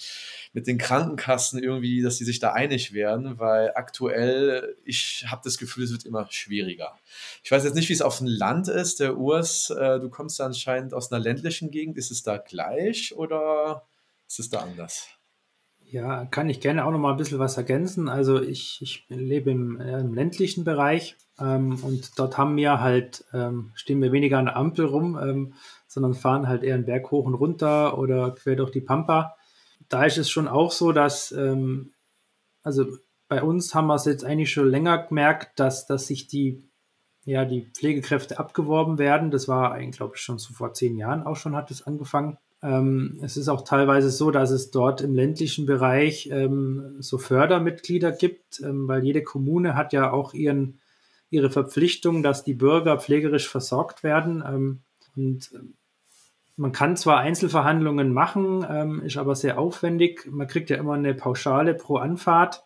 mit 0.53 0.67
den 0.67 0.79
Krankenkassen 0.79 1.63
irgendwie, 1.63 2.03
dass 2.03 2.19
sie 2.19 2.25
sich 2.25 2.39
da 2.39 2.53
einig 2.53 2.93
werden, 2.93 3.39
weil 3.39 3.73
aktuell, 3.75 4.77
ich 4.85 5.25
habe 5.29 5.41
das 5.45 5.57
Gefühl, 5.57 5.85
es 5.85 5.93
wird 5.93 6.05
immer 6.05 6.27
schwieriger. 6.31 6.99
Ich 7.43 7.51
weiß 7.51 7.65
jetzt 7.65 7.75
nicht, 7.75 7.89
wie 7.89 7.95
es 7.95 8.03
auf 8.03 8.19
dem 8.19 8.27
Land 8.27 8.69
ist, 8.69 9.01
der 9.01 9.17
Urs, 9.17 9.71
äh, 9.71 9.99
du 9.99 10.11
kommst 10.11 10.39
da 10.41 10.47
anscheinend 10.47 10.93
aus 10.93 11.11
einer 11.11 11.23
ländlichen 11.23 11.71
Gegend, 11.71 11.97
ist 11.97 12.11
es 12.11 12.23
da 12.23 12.37
gleich 12.37 13.15
oder 13.17 13.87
ist 14.29 14.41
es 14.41 14.51
da 14.51 14.61
anders? 14.61 15.09
Ja, 15.91 16.25
kann 16.27 16.49
ich 16.49 16.61
gerne 16.61 16.87
auch 16.87 16.91
noch 16.91 16.99
mal 16.99 17.11
ein 17.11 17.19
bisschen 17.19 17.39
was 17.39 17.59
ergänzen. 17.59 18.09
Also 18.09 18.41
ich, 18.41 18.81
ich 18.81 19.05
lebe 19.09 19.51
im, 19.51 19.79
äh, 19.81 20.01
im 20.01 20.15
ländlichen 20.15 20.65
Bereich 20.65 21.17
ähm, 21.39 21.79
und 21.83 22.19
dort 22.19 22.39
haben 22.39 22.57
wir 22.57 22.81
halt, 22.81 23.25
ähm, 23.33 23.73
stehen 23.75 24.01
wir 24.01 24.13
weniger 24.13 24.39
an 24.39 24.47
der 24.47 24.57
Ampel 24.57 24.87
rum, 24.87 25.19
ähm, 25.23 25.55
sondern 25.87 26.15
fahren 26.15 26.49
halt 26.49 26.63
eher 26.63 26.77
einen 26.77 26.87
Berg 26.87 27.11
hoch 27.11 27.27
und 27.27 27.35
runter 27.35 27.99
oder 27.99 28.31
quer 28.31 28.57
durch 28.57 28.71
die 28.71 28.81
Pampa 28.81 29.37
da 29.93 30.05
ist 30.05 30.19
es 30.19 30.31
schon 30.31 30.49
auch 30.49 30.73
so, 30.73 30.93
dass, 30.93 31.33
ähm, 31.33 31.93
also 32.63 32.87
bei 33.29 33.43
uns 33.43 33.75
haben 33.75 33.89
wir 33.89 33.95
es 33.95 34.05
jetzt 34.05 34.25
eigentlich 34.25 34.53
schon 34.53 34.69
länger 34.69 35.07
gemerkt, 35.07 35.59
dass, 35.61 35.87
dass 35.87 36.07
sich 36.07 36.29
die, 36.29 36.69
ja, 37.25 37.45
die 37.45 37.71
Pflegekräfte 37.75 38.39
abgeworben 38.39 38.99
werden. 38.99 39.31
Das 39.31 39.49
war 39.49 39.73
eigentlich, 39.73 39.97
glaube 39.97 40.15
ich, 40.17 40.23
schon 40.23 40.39
so 40.39 40.55
vor 40.55 40.73
zehn 40.75 40.97
Jahren 40.97 41.23
auch 41.23 41.37
schon 41.37 41.57
hat 41.57 41.71
es 41.71 41.83
angefangen. 41.83 42.39
Ähm, 42.63 43.19
es 43.23 43.37
ist 43.37 43.49
auch 43.49 43.65
teilweise 43.65 44.11
so, 44.11 44.31
dass 44.31 44.51
es 44.51 44.71
dort 44.71 45.01
im 45.01 45.15
ländlichen 45.15 45.67
Bereich 45.67 46.29
ähm, 46.31 46.97
so 47.01 47.19
Fördermitglieder 47.19 48.13
gibt, 48.13 48.61
ähm, 48.61 48.89
weil 48.89 49.05
jede 49.05 49.23
Kommune 49.23 49.75
hat 49.75 49.93
ja 49.93 50.13
auch 50.13 50.33
ihren, 50.33 50.81
ihre 51.29 51.51
Verpflichtung, 51.51 52.23
dass 52.23 52.45
die 52.45 52.55
Bürger 52.55 52.99
pflegerisch 52.99 53.49
versorgt 53.49 54.05
werden. 54.05 54.43
Ähm, 54.47 54.83
und 55.17 55.51
ähm, 55.55 55.75
man 56.57 56.73
kann 56.73 56.97
zwar 56.97 57.21
Einzelverhandlungen 57.21 58.13
machen, 58.13 58.67
ähm, 58.69 59.03
ist 59.03 59.17
aber 59.17 59.35
sehr 59.35 59.59
aufwendig. 59.59 60.29
Man 60.31 60.47
kriegt 60.47 60.71
ja 60.71 60.77
immer 60.77 60.95
eine 60.95 61.15
Pauschale 61.15 61.75
pro 61.75 61.97
Anfahrt. 61.97 62.65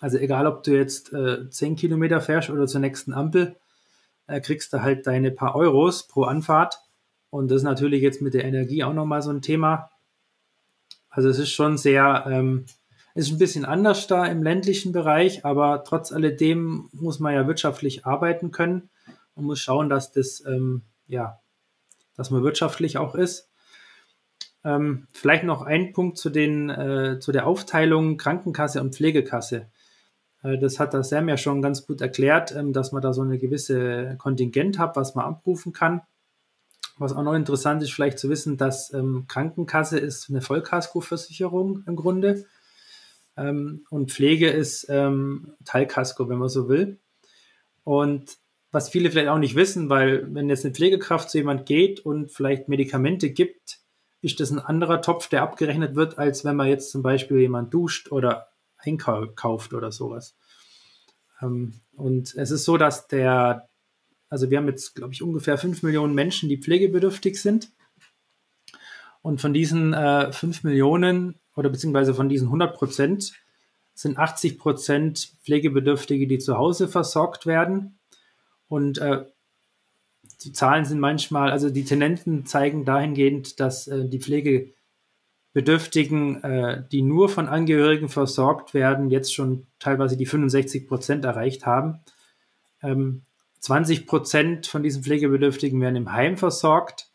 Also 0.00 0.18
egal, 0.18 0.46
ob 0.46 0.62
du 0.62 0.76
jetzt 0.76 1.12
äh, 1.12 1.48
10 1.48 1.76
Kilometer 1.76 2.20
fährst 2.20 2.50
oder 2.50 2.66
zur 2.66 2.80
nächsten 2.80 3.12
Ampel, 3.12 3.56
äh, 4.26 4.40
kriegst 4.40 4.72
du 4.72 4.82
halt 4.82 5.06
deine 5.06 5.30
paar 5.30 5.56
Euros 5.56 6.06
pro 6.06 6.24
Anfahrt. 6.24 6.80
Und 7.30 7.50
das 7.50 7.58
ist 7.58 7.64
natürlich 7.64 8.02
jetzt 8.02 8.22
mit 8.22 8.34
der 8.34 8.44
Energie 8.44 8.84
auch 8.84 8.92
nochmal 8.92 9.22
so 9.22 9.30
ein 9.30 9.42
Thema. 9.42 9.90
Also 11.08 11.28
es 11.28 11.38
ist 11.38 11.50
schon 11.50 11.78
sehr, 11.78 12.26
ähm, 12.28 12.66
ist 13.14 13.32
ein 13.32 13.38
bisschen 13.38 13.64
anders 13.64 14.06
da 14.06 14.26
im 14.26 14.42
ländlichen 14.42 14.92
Bereich, 14.92 15.44
aber 15.44 15.82
trotz 15.84 16.12
alledem 16.12 16.88
muss 16.92 17.18
man 17.18 17.34
ja 17.34 17.46
wirtschaftlich 17.46 18.04
arbeiten 18.04 18.50
können 18.50 18.90
und 19.34 19.44
muss 19.44 19.60
schauen, 19.60 19.88
dass 19.88 20.12
das, 20.12 20.44
ähm, 20.46 20.82
ja, 21.06 21.40
dass 22.16 22.30
man 22.30 22.42
wirtschaftlich 22.42 22.98
auch 22.98 23.14
ist. 23.14 23.50
Ähm, 24.64 25.06
vielleicht 25.12 25.44
noch 25.44 25.62
ein 25.62 25.92
Punkt 25.92 26.18
zu, 26.18 26.30
den, 26.30 26.70
äh, 26.70 27.18
zu 27.20 27.32
der 27.32 27.46
Aufteilung 27.46 28.16
Krankenkasse 28.16 28.80
und 28.80 28.94
Pflegekasse. 28.94 29.70
Äh, 30.42 30.58
das 30.58 30.80
hat 30.80 30.92
der 30.92 31.04
Sam 31.04 31.28
ja 31.28 31.36
schon 31.36 31.62
ganz 31.62 31.86
gut 31.86 32.00
erklärt, 32.00 32.54
ähm, 32.54 32.72
dass 32.72 32.92
man 32.92 33.02
da 33.02 33.12
so 33.12 33.22
eine 33.22 33.38
gewisse 33.38 34.16
Kontingent 34.18 34.78
hat, 34.78 34.96
was 34.96 35.14
man 35.14 35.24
abrufen 35.24 35.72
kann. 35.72 36.02
Was 36.98 37.12
auch 37.12 37.22
noch 37.22 37.34
interessant 37.34 37.82
ist, 37.82 37.92
vielleicht 37.92 38.18
zu 38.18 38.30
wissen, 38.30 38.56
dass 38.56 38.92
ähm, 38.92 39.26
Krankenkasse 39.28 39.98
ist 39.98 40.30
eine 40.30 40.40
Vollkaskoversicherung 40.40 41.84
im 41.86 41.94
Grunde 41.94 42.46
ähm, 43.36 43.84
und 43.90 44.12
Pflege 44.12 44.48
ist 44.48 44.86
ähm, 44.88 45.52
Teilkasko, 45.64 46.28
wenn 46.28 46.38
man 46.38 46.48
so 46.48 46.68
will. 46.68 46.98
Und 47.84 48.38
was 48.76 48.90
viele 48.90 49.10
vielleicht 49.10 49.28
auch 49.28 49.38
nicht 49.38 49.54
wissen, 49.54 49.88
weil 49.88 50.34
wenn 50.34 50.50
jetzt 50.50 50.66
eine 50.66 50.74
Pflegekraft 50.74 51.30
zu 51.30 51.38
jemand 51.38 51.64
geht 51.64 52.00
und 52.00 52.30
vielleicht 52.30 52.68
Medikamente 52.68 53.30
gibt, 53.30 53.78
ist 54.20 54.38
das 54.38 54.50
ein 54.50 54.58
anderer 54.58 55.00
Topf, 55.00 55.28
der 55.28 55.40
abgerechnet 55.40 55.96
wird, 55.96 56.18
als 56.18 56.44
wenn 56.44 56.56
man 56.56 56.68
jetzt 56.68 56.90
zum 56.90 57.02
Beispiel 57.02 57.38
jemand 57.38 57.72
duscht 57.72 58.12
oder 58.12 58.48
einkauft 58.76 59.72
oder 59.72 59.90
sowas. 59.92 60.36
Ähm, 61.40 61.80
und 61.94 62.34
es 62.34 62.50
ist 62.50 62.66
so, 62.66 62.76
dass 62.76 63.08
der, 63.08 63.66
also 64.28 64.50
wir 64.50 64.58
haben 64.58 64.68
jetzt, 64.68 64.94
glaube 64.94 65.14
ich, 65.14 65.22
ungefähr 65.22 65.56
5 65.56 65.82
Millionen 65.82 66.14
Menschen, 66.14 66.50
die 66.50 66.60
pflegebedürftig 66.60 67.40
sind. 67.40 67.72
Und 69.22 69.40
von 69.40 69.54
diesen 69.54 69.94
äh, 69.94 70.30
5 70.30 70.64
Millionen 70.64 71.40
oder 71.54 71.70
beziehungsweise 71.70 72.12
von 72.12 72.28
diesen 72.28 72.48
100 72.48 72.76
Prozent 72.76 73.32
sind 73.94 74.18
80 74.18 74.58
Prozent 74.58 75.32
Pflegebedürftige, 75.44 76.26
die 76.26 76.36
zu 76.36 76.58
Hause 76.58 76.88
versorgt 76.88 77.46
werden. 77.46 77.95
Und 78.68 78.98
äh, 78.98 79.24
die 80.44 80.52
Zahlen 80.52 80.84
sind 80.84 81.00
manchmal, 81.00 81.50
also 81.50 81.70
die 81.70 81.84
Tendenzen 81.84 82.44
zeigen 82.46 82.84
dahingehend, 82.84 83.58
dass 83.60 83.88
äh, 83.88 84.08
die 84.08 84.20
Pflegebedürftigen, 84.20 86.44
äh, 86.44 86.84
die 86.90 87.02
nur 87.02 87.28
von 87.28 87.48
Angehörigen 87.48 88.08
versorgt 88.08 88.74
werden, 88.74 89.10
jetzt 89.10 89.34
schon 89.34 89.66
teilweise 89.78 90.16
die 90.16 90.26
65 90.26 90.88
Prozent 90.88 91.24
erreicht 91.24 91.66
haben. 91.66 92.00
Ähm, 92.82 93.22
20 93.60 94.06
Prozent 94.06 94.66
von 94.66 94.82
diesen 94.82 95.02
Pflegebedürftigen 95.02 95.80
werden 95.80 95.96
im 95.96 96.12
Heim 96.12 96.36
versorgt. 96.36 97.10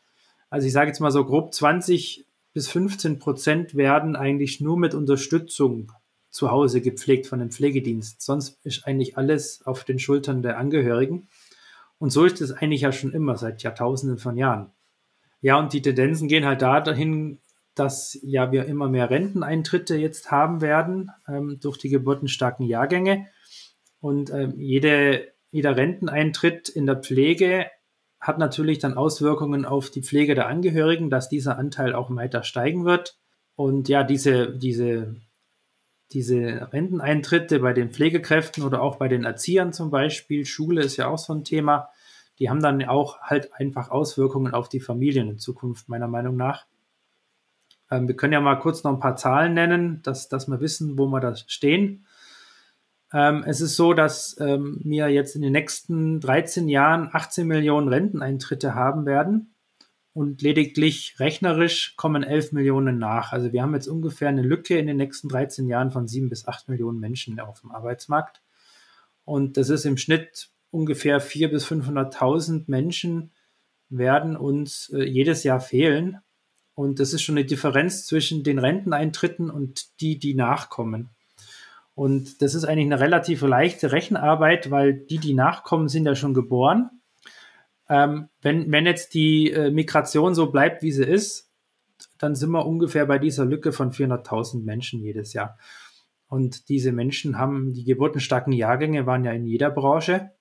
Also 0.50 0.68
ich 0.68 0.74
sage 0.74 0.88
jetzt 0.88 1.00
mal 1.00 1.12
so 1.12 1.24
grob 1.24 1.54
20 1.54 2.26
bis 2.54 2.70
15 2.70 3.20
Prozent 3.20 3.76
werden 3.76 4.16
eigentlich 4.16 4.60
nur 4.60 4.78
mit 4.78 4.94
Unterstützung 4.94 5.92
zu 6.30 6.52
Hause 6.52 6.82
gepflegt 6.82 7.28
von 7.28 7.40
dem 7.40 7.52
Pflegedienst. 7.52 8.22
Sonst 8.22 8.60
ist 8.66 8.86
eigentlich 8.86 9.18
alles 9.18 9.66
auf 9.66 9.84
den 9.84 10.00
Schultern 10.00 10.42
der 10.42 10.58
Angehörigen. 10.58 11.28
Und 12.02 12.10
so 12.10 12.26
ist 12.26 12.42
es 12.42 12.52
eigentlich 12.52 12.82
ja 12.82 12.92
schon 12.92 13.14
immer 13.14 13.38
seit 13.38 13.62
Jahrtausenden 13.62 14.18
von 14.18 14.36
Jahren. 14.36 14.72
Ja, 15.40 15.60
und 15.60 15.72
die 15.72 15.84
Tendenzen 15.84 16.28
gehen 16.28 16.48
halt 16.48 16.64
dahin, 16.64 17.38
dass 17.76 18.18
ja 18.24 18.52
wir 18.52 18.66
immer 18.66 18.90
mehr 18.90 19.12
Renteneintritte 19.12 19.96
jetzt 19.98 20.32
haben 20.32 20.62
werden 20.62 21.12
ähm, 21.28 21.60
durch 21.62 21.78
die 21.78 21.90
geburtenstarken 21.90 22.66
Jahrgänge. 22.66 23.28
Und 24.00 24.32
ähm, 24.32 24.56
jede, 24.58 25.28
jeder 25.52 25.78
Renteneintritt 25.78 26.70
in 26.70 26.88
der 26.88 26.96
Pflege 26.96 27.68
hat 28.20 28.40
natürlich 28.40 28.80
dann 28.80 28.96
Auswirkungen 28.96 29.64
auf 29.64 29.92
die 29.92 30.02
Pflege 30.02 30.34
der 30.34 30.48
Angehörigen, 30.48 31.12
dass 31.12 31.30
dieser 31.30 31.60
Anteil 31.60 31.94
auch 31.94 32.10
weiter 32.16 32.42
steigen 32.42 32.84
wird. 32.84 33.20
Und 33.54 33.90
ja, 33.90 34.04
diese, 34.04 34.58
diese, 34.58 35.18
diese 36.14 36.70
Renteneintritte 36.72 37.60
bei 37.60 37.74
den 37.74 37.92
Pflegekräften 37.92 38.64
oder 38.64 38.82
auch 38.82 38.98
bei 38.98 39.08
den 39.08 39.24
Erziehern 39.24 39.74
zum 39.74 39.90
Beispiel, 39.90 40.46
Schule 40.46 40.82
ist 40.82 40.98
ja 40.98 41.08
auch 41.08 41.18
so 41.18 41.34
ein 41.34 41.44
Thema, 41.44 41.90
die 42.40 42.50
haben 42.50 42.62
dann 42.62 42.84
auch 42.86 43.22
halt 43.22 43.54
einfach 43.54 43.90
Auswirkungen 43.90 44.54
auf 44.54 44.70
die 44.70 44.80
Familien 44.80 45.30
in 45.30 45.40
Zukunft, 45.40 45.90
meiner 45.90 46.08
Meinung 46.08 46.36
nach. 46.36 46.66
Ähm, 47.90 48.08
wir 48.08 48.16
können 48.16 48.34
ja 48.34 48.42
mal 48.42 48.56
kurz 48.56 48.84
noch 48.84 48.94
ein 48.94 49.00
paar 49.00 49.16
Zahlen 49.16 49.54
nennen, 49.54 50.02
dass, 50.04 50.28
dass 50.30 50.48
wir 50.48 50.60
wissen, 50.60 50.98
wo 50.98 51.06
wir 51.08 51.20
da 51.20 51.36
stehen. 51.36 52.06
Ähm, 53.14 53.44
es 53.46 53.62
ist 53.62 53.76
so, 53.76 53.94
dass 53.94 54.40
ähm, 54.40 54.80
wir 54.84 55.10
jetzt 55.10 55.36
in 55.36 55.42
den 55.42 55.52
nächsten 55.52 56.20
13 56.20 56.70
Jahren 56.70 57.10
18 57.12 57.48
Millionen 57.48 57.90
Renteneintritte 57.90 58.74
haben 58.74 59.06
werden 59.06 59.51
und 60.14 60.42
lediglich 60.42 61.16
rechnerisch 61.20 61.96
kommen 61.96 62.24
11 62.24 62.52
Millionen 62.52 62.98
nach. 62.98 63.32
Also 63.32 63.54
wir 63.54 63.62
haben 63.62 63.74
jetzt 63.74 63.88
ungefähr 63.88 64.30
eine 64.30 64.42
Lücke 64.42 64.78
in 64.78 64.88
den 64.88 64.98
nächsten 64.98 65.30
13 65.30 65.68
Jahren 65.68 65.92
von 65.92 66.08
7 66.08 66.30
bis 66.30 66.48
8 66.48 66.68
Millionen 66.68 67.00
Menschen 67.00 67.40
auf 67.40 67.62
dem 67.62 67.72
Arbeitsmarkt. 67.72 68.42
Und 69.24 69.56
das 69.56 69.70
ist 69.70 69.86
im 69.86 69.98
Schnitt 69.98 70.50
ungefähr 70.70 71.22
400.000 71.22 71.48
bis 71.50 71.66
500.000 71.68 72.64
Menschen 72.68 73.32
werden 73.90 74.36
uns 74.36 74.90
äh, 74.94 75.04
jedes 75.04 75.44
Jahr 75.44 75.60
fehlen. 75.60 76.20
Und 76.76 77.00
das 77.00 77.14
ist 77.14 77.22
schon 77.22 77.38
eine 77.38 77.46
Differenz 77.46 78.06
zwischen 78.06 78.44
den 78.44 78.60
Renteneintritten 78.60 79.50
und 79.50 80.02
die, 80.02 80.18
die 80.18 80.34
nachkommen. 80.34 81.10
Und 81.96 82.42
das 82.42 82.56
ist 82.56 82.64
eigentlich 82.64 82.86
eine 82.86 83.00
relativ 83.00 83.42
leichte 83.42 83.92
Rechenarbeit, 83.92 84.72
weil 84.72 84.94
die, 84.94 85.20
die 85.20 85.34
nachkommen, 85.34 85.90
sind 85.90 86.06
ja 86.06 86.16
schon 86.16 86.34
geboren. 86.34 87.01
Ähm, 87.92 88.30
wenn, 88.42 88.72
wenn 88.72 88.86
jetzt 88.86 89.14
die 89.14 89.52
äh, 89.52 89.70
Migration 89.70 90.34
so 90.34 90.50
bleibt, 90.50 90.82
wie 90.82 90.94
sie 90.94 91.04
ist, 91.04 91.52
dann 92.18 92.36
sind 92.36 92.52
wir 92.52 92.66
ungefähr 92.66 93.06
bei 93.06 93.20
dieser 93.20 93.44
Lücke 93.44 93.74
von 93.74 93.92
400.000 93.92 94.64
Menschen 94.64 95.02
jedes 95.02 95.34
Jahr. 95.34 95.58
Und 96.28 96.70
diese 96.70 96.94
Menschen 96.94 97.38
haben, 97.38 97.74
die 97.74 97.84
geburtenstarken 97.84 98.54
Jahrgänge 98.54 99.06
waren 99.06 99.26
ja 99.26 99.34
in 99.34 99.46
jeder 99.46 99.70
Branche. 99.70 100.32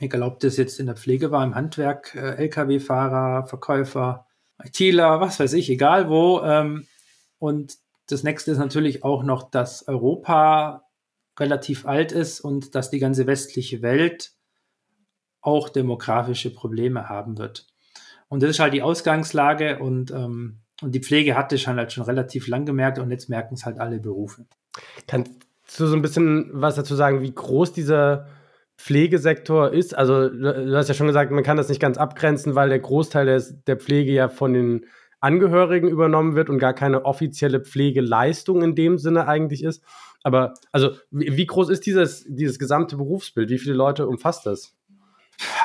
Egal, 0.00 0.22
ob 0.22 0.40
das 0.40 0.56
jetzt 0.56 0.80
in 0.80 0.86
der 0.86 0.96
Pflege 0.96 1.30
war, 1.30 1.44
im 1.44 1.54
Handwerk, 1.54 2.14
äh, 2.14 2.36
Lkw-Fahrer, 2.36 3.46
Verkäufer, 3.46 4.26
ITler, 4.64 5.20
was 5.20 5.38
weiß 5.38 5.52
ich, 5.52 5.68
egal 5.68 6.08
wo. 6.08 6.40
Ähm, 6.40 6.86
und 7.38 7.74
das 8.08 8.22
nächste 8.22 8.52
ist 8.52 8.58
natürlich 8.58 9.04
auch 9.04 9.22
noch, 9.22 9.50
dass 9.50 9.86
Europa 9.86 10.86
relativ 11.38 11.84
alt 11.84 12.10
ist 12.10 12.40
und 12.40 12.74
dass 12.74 12.88
die 12.88 13.00
ganze 13.00 13.26
westliche 13.26 13.82
Welt 13.82 14.32
auch 15.44 15.68
demografische 15.68 16.52
Probleme 16.52 17.08
haben 17.08 17.38
wird. 17.38 17.66
Und 18.28 18.42
das 18.42 18.50
ist 18.50 18.58
halt 18.58 18.74
die 18.74 18.82
Ausgangslage 18.82 19.78
und, 19.78 20.10
ähm, 20.10 20.60
und 20.82 20.94
die 20.94 21.00
Pflege 21.00 21.36
hatte 21.36 21.58
schon 21.58 21.76
halt 21.76 21.92
schon 21.92 22.04
relativ 22.04 22.48
lang 22.48 22.66
gemerkt 22.66 22.98
und 22.98 23.10
jetzt 23.10 23.28
merken 23.28 23.54
es 23.54 23.64
halt 23.64 23.78
alle 23.78 24.00
Berufe. 24.00 24.46
Kannst 25.06 25.30
du 25.76 25.86
so 25.86 25.94
ein 25.94 26.02
bisschen 26.02 26.50
was 26.52 26.74
dazu 26.74 26.94
sagen, 26.94 27.20
wie 27.20 27.32
groß 27.32 27.72
dieser 27.72 28.26
Pflegesektor 28.76 29.72
ist? 29.72 29.96
Also, 29.96 30.28
du 30.28 30.76
hast 30.76 30.88
ja 30.88 30.94
schon 30.94 31.06
gesagt, 31.06 31.30
man 31.30 31.44
kann 31.44 31.56
das 31.56 31.68
nicht 31.68 31.80
ganz 31.80 31.96
abgrenzen, 31.96 32.54
weil 32.54 32.70
der 32.70 32.80
Großteil 32.80 33.26
des, 33.26 33.62
der 33.64 33.76
Pflege 33.76 34.12
ja 34.12 34.28
von 34.28 34.52
den 34.52 34.86
Angehörigen 35.20 35.88
übernommen 35.88 36.34
wird 36.34 36.50
und 36.50 36.58
gar 36.58 36.74
keine 36.74 37.04
offizielle 37.04 37.60
Pflegeleistung 37.60 38.62
in 38.62 38.74
dem 38.74 38.98
Sinne 38.98 39.28
eigentlich 39.28 39.62
ist. 39.62 39.82
Aber 40.22 40.54
also, 40.72 40.90
wie, 41.10 41.36
wie 41.36 41.46
groß 41.46 41.68
ist 41.68 41.86
dieses, 41.86 42.24
dieses 42.26 42.58
gesamte 42.58 42.96
Berufsbild? 42.96 43.50
Wie 43.50 43.58
viele 43.58 43.74
Leute 43.74 44.08
umfasst 44.08 44.46
das? 44.46 44.74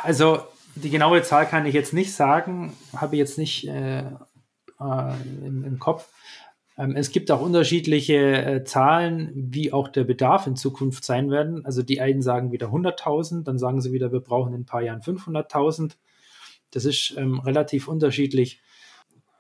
Also, 0.04 0.40
die 0.76 0.90
genaue 0.90 1.22
Zahl 1.24 1.46
kann 1.46 1.66
ich 1.66 1.74
jetzt 1.74 1.94
nicht 1.94 2.14
sagen, 2.14 2.74
habe 2.96 3.16
ich 3.16 3.20
jetzt 3.20 3.38
nicht 3.38 3.68
äh, 3.68 4.00
äh, 4.00 5.14
im, 5.46 5.64
im, 5.66 5.80
Kopf. 5.80 6.10
Ähm, 6.78 6.96
es 6.96 7.12
gibt 7.12 7.32
auch 7.32 7.42
unterschiedliche 7.42 8.16
äh, 8.16 8.64
Zahlen, 8.64 9.32
wie 9.34 9.74
auch 9.74 9.90
der 9.90 10.06
Bedarf 10.06 10.48
in 10.48 10.56
Zukunft 10.56 11.04
sein 11.04 11.30
werden. 11.30 11.66
Also 11.66 11.84
die 11.84 12.02
einen 12.02 12.22
sagen 12.22 12.52
wieder 12.52 12.68
100.000, 12.68 13.44
dann 13.44 13.60
sagen 13.60 13.82
sie 13.82 13.92
wieder, 13.92 14.12
wir 14.12 14.22
brauchen 14.22 14.54
in 14.54 14.62
ein 14.62 14.66
paar 14.66 14.82
Jahren 14.82 15.02
500.000. 15.02 15.94
Das 16.72 16.86
ist 16.86 17.16
ähm, 17.18 17.40
relativ 17.40 17.88
unterschiedlich 17.88 18.62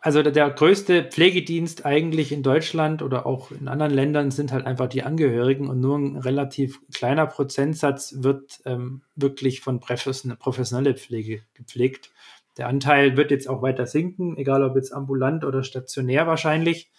also 0.01 0.23
der, 0.23 0.49
größte 0.49 1.03
Pflegedienst 1.03 1.85
eigentlich 1.85 2.31
in 2.31 2.43
Deutschland 2.43 3.01
oder 3.01 3.25
auch 3.25 3.51
in 3.51 3.67
anderen 3.67 3.93
Ländern 3.93 4.31
sind 4.31 4.51
halt 4.51 4.65
einfach 4.65 4.87
die 4.87 5.03
Angehörigen 5.03 5.67
und 5.67 5.81
nur 5.81 5.97
ein 5.97 6.15
relativ 6.15 6.79
kleiner 6.93 7.27
Prozentsatz 7.27 8.15
wird 8.19 8.61
ähm, 8.65 9.01
wirklich 9.15 9.61
von 9.61 9.79
professioneller 9.79 10.93
Pflege 10.95 11.41
gepflegt. 11.53 12.11
Der 12.57 12.67
Anteil 12.67 13.17
wird 13.17 13.31
jetzt 13.31 13.49
auch 13.49 13.61
weiter 13.61 13.87
sinken, 13.87 14.37
egal 14.37 14.63
ob 14.63 14.75
jetzt 14.75 14.93
ambulant 14.93 15.43
oder 15.43 15.63
stationär 15.63 16.27
wahrscheinlich, 16.27 16.91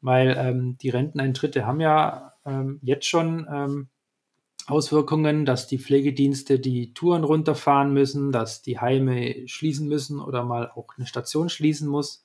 weil 0.00 0.36
ähm, 0.38 0.76
die 0.78 0.90
Renteneintritte 0.90 1.66
haben 1.66 1.80
ja 1.80 2.32
ähm, 2.44 2.78
jetzt 2.82 3.06
schon 3.06 3.46
ähm, 3.50 3.88
Auswirkungen, 4.66 5.44
dass 5.44 5.66
die 5.66 5.78
Pflegedienste 5.78 6.58
die 6.60 6.94
Touren 6.94 7.24
runterfahren 7.24 7.92
müssen, 7.92 8.32
dass 8.32 8.62
die 8.62 8.78
Heime 8.78 9.46
schließen 9.46 9.88
müssen 9.88 10.20
oder 10.20 10.44
mal 10.44 10.70
auch 10.70 10.88
eine 10.96 11.06
Station 11.06 11.48
schließen 11.48 11.88
muss. 11.88 12.24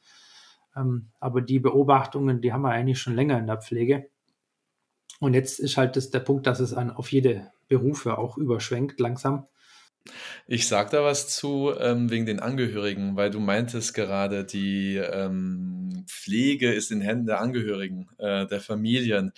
Ähm, 0.75 1.09
aber 1.19 1.41
die 1.41 1.59
Beobachtungen, 1.59 2.41
die 2.41 2.53
haben 2.53 2.61
wir 2.61 2.69
eigentlich 2.69 2.99
schon 2.99 3.15
länger 3.15 3.39
in 3.39 3.47
der 3.47 3.61
Pflege. 3.61 4.09
Und 5.19 5.33
jetzt 5.33 5.59
ist 5.59 5.77
halt 5.77 5.95
das 5.95 6.11
der 6.11 6.19
Punkt, 6.19 6.45
dass 6.45 6.59
es 6.59 6.73
an, 6.73 6.91
auf 6.91 7.11
jede 7.11 7.51
Berufe 7.67 8.17
auch 8.17 8.37
überschwenkt 8.37 8.99
langsam. 8.99 9.47
Ich 10.47 10.67
sag 10.67 10.91
da 10.91 11.03
was 11.03 11.27
zu 11.29 11.73
ähm, 11.79 12.09
wegen 12.09 12.25
den 12.25 12.39
Angehörigen, 12.39 13.15
weil 13.15 13.29
du 13.29 13.39
meintest 13.39 13.93
gerade, 13.93 14.45
die 14.45 14.95
ähm, 14.95 16.05
Pflege 16.07 16.71
ist 16.73 16.91
in 16.91 17.01
Händen 17.01 17.25
der 17.27 17.41
Angehörigen, 17.41 18.09
äh, 18.17 18.45
der 18.47 18.61
Familien. 18.61 19.33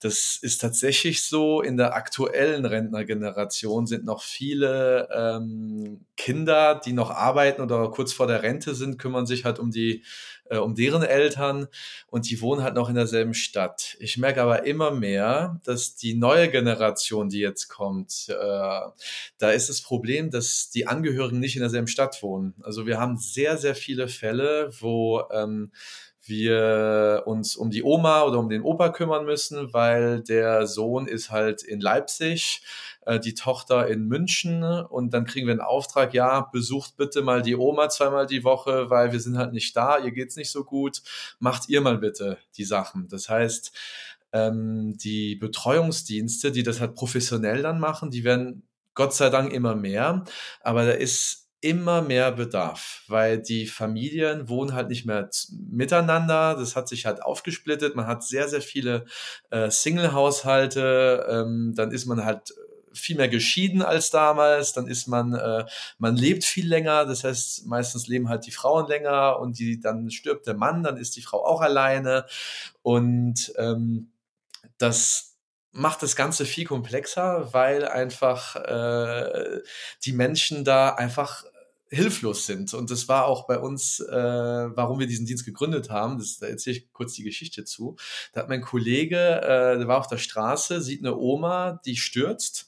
Das 0.00 0.38
ist 0.40 0.60
tatsächlich 0.60 1.22
so. 1.22 1.62
In 1.62 1.76
der 1.76 1.94
aktuellen 1.94 2.64
Rentnergeneration 2.64 3.86
sind 3.86 4.04
noch 4.04 4.22
viele 4.22 5.08
ähm, 5.14 6.06
Kinder, 6.16 6.80
die 6.84 6.92
noch 6.92 7.10
arbeiten 7.10 7.62
oder 7.62 7.90
kurz 7.90 8.12
vor 8.12 8.26
der 8.26 8.42
Rente 8.42 8.74
sind, 8.74 8.98
kümmern 8.98 9.26
sich 9.26 9.44
halt 9.44 9.58
um 9.58 9.70
die 9.70 10.04
äh, 10.50 10.58
um 10.58 10.74
deren 10.74 11.02
Eltern 11.02 11.68
und 12.08 12.28
die 12.28 12.40
wohnen 12.40 12.62
halt 12.62 12.74
noch 12.74 12.88
in 12.88 12.94
derselben 12.94 13.34
Stadt. 13.34 13.96
Ich 14.00 14.18
merke 14.18 14.42
aber 14.42 14.64
immer 14.64 14.90
mehr, 14.90 15.60
dass 15.64 15.96
die 15.96 16.14
neue 16.14 16.48
Generation, 16.50 17.28
die 17.28 17.40
jetzt 17.40 17.68
kommt, 17.68 18.26
äh, 18.28 18.80
da 19.38 19.50
ist 19.50 19.68
das 19.68 19.82
Problem, 19.82 20.30
dass 20.30 20.70
die 20.70 20.86
Angehörigen 20.86 21.40
nicht 21.40 21.56
in 21.56 21.62
derselben 21.62 21.88
Stadt 21.88 22.22
wohnen. 22.22 22.54
Also 22.62 22.86
wir 22.86 22.98
haben 22.98 23.16
sehr, 23.16 23.56
sehr 23.56 23.74
viele 23.74 24.08
Fälle, 24.08 24.70
wo 24.80 25.22
ähm, 25.30 25.72
wir 26.28 27.22
uns 27.26 27.56
um 27.56 27.70
die 27.70 27.82
Oma 27.82 28.22
oder 28.22 28.38
um 28.38 28.48
den 28.48 28.62
Opa 28.62 28.90
kümmern 28.90 29.24
müssen, 29.24 29.72
weil 29.72 30.22
der 30.22 30.66
Sohn 30.66 31.06
ist 31.06 31.30
halt 31.30 31.62
in 31.62 31.80
Leipzig 31.80 32.62
äh, 33.08 33.18
die 33.18 33.32
Tochter 33.34 33.88
in 33.88 34.06
München 34.06 34.62
und 34.62 35.14
dann 35.14 35.24
kriegen 35.24 35.46
wir 35.46 35.52
einen 35.52 35.62
Auftrag, 35.62 36.12
ja, 36.12 36.42
besucht 36.52 36.96
bitte 36.98 37.22
mal 37.22 37.40
die 37.40 37.56
Oma 37.56 37.88
zweimal 37.88 38.26
die 38.26 38.44
Woche, 38.44 38.90
weil 38.90 39.12
wir 39.12 39.20
sind 39.20 39.38
halt 39.38 39.54
nicht 39.54 39.74
da, 39.74 39.98
ihr 39.98 40.12
geht's 40.12 40.36
nicht 40.36 40.50
so 40.50 40.62
gut, 40.62 41.02
macht 41.38 41.70
ihr 41.70 41.80
mal 41.80 41.96
bitte 41.96 42.36
die 42.58 42.64
Sachen. 42.64 43.08
Das 43.08 43.30
heißt, 43.30 43.72
ähm, 44.32 44.98
die 44.98 45.36
Betreuungsdienste, 45.36 46.52
die 46.52 46.62
das 46.62 46.80
halt 46.80 46.94
professionell 46.94 47.62
dann 47.62 47.80
machen, 47.80 48.10
die 48.10 48.24
werden 48.24 48.68
Gott 48.92 49.14
sei 49.14 49.30
Dank 49.30 49.54
immer 49.54 49.74
mehr, 49.74 50.24
aber 50.60 50.84
da 50.84 50.92
ist 50.92 51.46
immer 51.60 52.02
mehr 52.02 52.30
Bedarf, 52.32 53.04
weil 53.08 53.40
die 53.40 53.66
Familien 53.66 54.48
wohnen 54.48 54.74
halt 54.74 54.90
nicht 54.90 55.06
mehr 55.06 55.28
miteinander. 55.70 56.54
Das 56.54 56.76
hat 56.76 56.88
sich 56.88 57.04
halt 57.04 57.20
aufgesplittet. 57.22 57.96
Man 57.96 58.06
hat 58.06 58.22
sehr, 58.22 58.48
sehr 58.48 58.60
viele 58.60 59.06
äh, 59.50 59.68
Single-Haushalte. 59.68 61.26
Ähm, 61.28 61.72
dann 61.74 61.90
ist 61.90 62.06
man 62.06 62.24
halt 62.24 62.52
viel 62.98 63.16
mehr 63.16 63.28
geschieden 63.28 63.82
als 63.82 64.10
damals, 64.10 64.72
dann 64.72 64.86
ist 64.86 65.06
man, 65.06 65.34
äh, 65.34 65.64
man 65.98 66.16
lebt 66.16 66.44
viel 66.44 66.68
länger, 66.68 67.04
das 67.04 67.24
heißt, 67.24 67.66
meistens 67.66 68.06
leben 68.06 68.28
halt 68.28 68.46
die 68.46 68.50
Frauen 68.50 68.86
länger 68.88 69.38
und 69.38 69.58
die, 69.58 69.80
dann 69.80 70.10
stirbt 70.10 70.46
der 70.46 70.54
Mann, 70.54 70.82
dann 70.82 70.96
ist 70.96 71.16
die 71.16 71.22
Frau 71.22 71.44
auch 71.44 71.60
alleine 71.60 72.26
und 72.82 73.52
ähm, 73.56 74.12
das 74.78 75.36
macht 75.70 76.02
das 76.02 76.16
Ganze 76.16 76.44
viel 76.44 76.64
komplexer, 76.64 77.52
weil 77.52 77.86
einfach 77.86 78.56
äh, 78.56 79.60
die 80.04 80.12
Menschen 80.12 80.64
da 80.64 80.90
einfach 80.90 81.44
hilflos 81.90 82.46
sind. 82.46 82.74
Und 82.74 82.90
das 82.90 83.08
war 83.08 83.26
auch 83.26 83.46
bei 83.46 83.58
uns, 83.58 84.00
äh, 84.00 84.12
warum 84.12 84.98
wir 84.98 85.06
diesen 85.06 85.26
Dienst 85.26 85.44
gegründet 85.44 85.90
haben. 85.90 86.18
Das, 86.18 86.38
da 86.38 86.46
erzähle 86.46 86.76
ich 86.76 86.92
kurz 86.92 87.14
die 87.14 87.22
Geschichte 87.22 87.64
zu. 87.64 87.96
Da 88.32 88.40
hat 88.40 88.48
mein 88.48 88.60
Kollege, 88.60 89.16
äh, 89.16 89.78
der 89.78 89.88
war 89.88 89.98
auf 89.98 90.06
der 90.06 90.18
Straße, 90.18 90.82
sieht 90.82 91.00
eine 91.00 91.16
Oma, 91.16 91.80
die 91.84 91.96
stürzt 91.96 92.67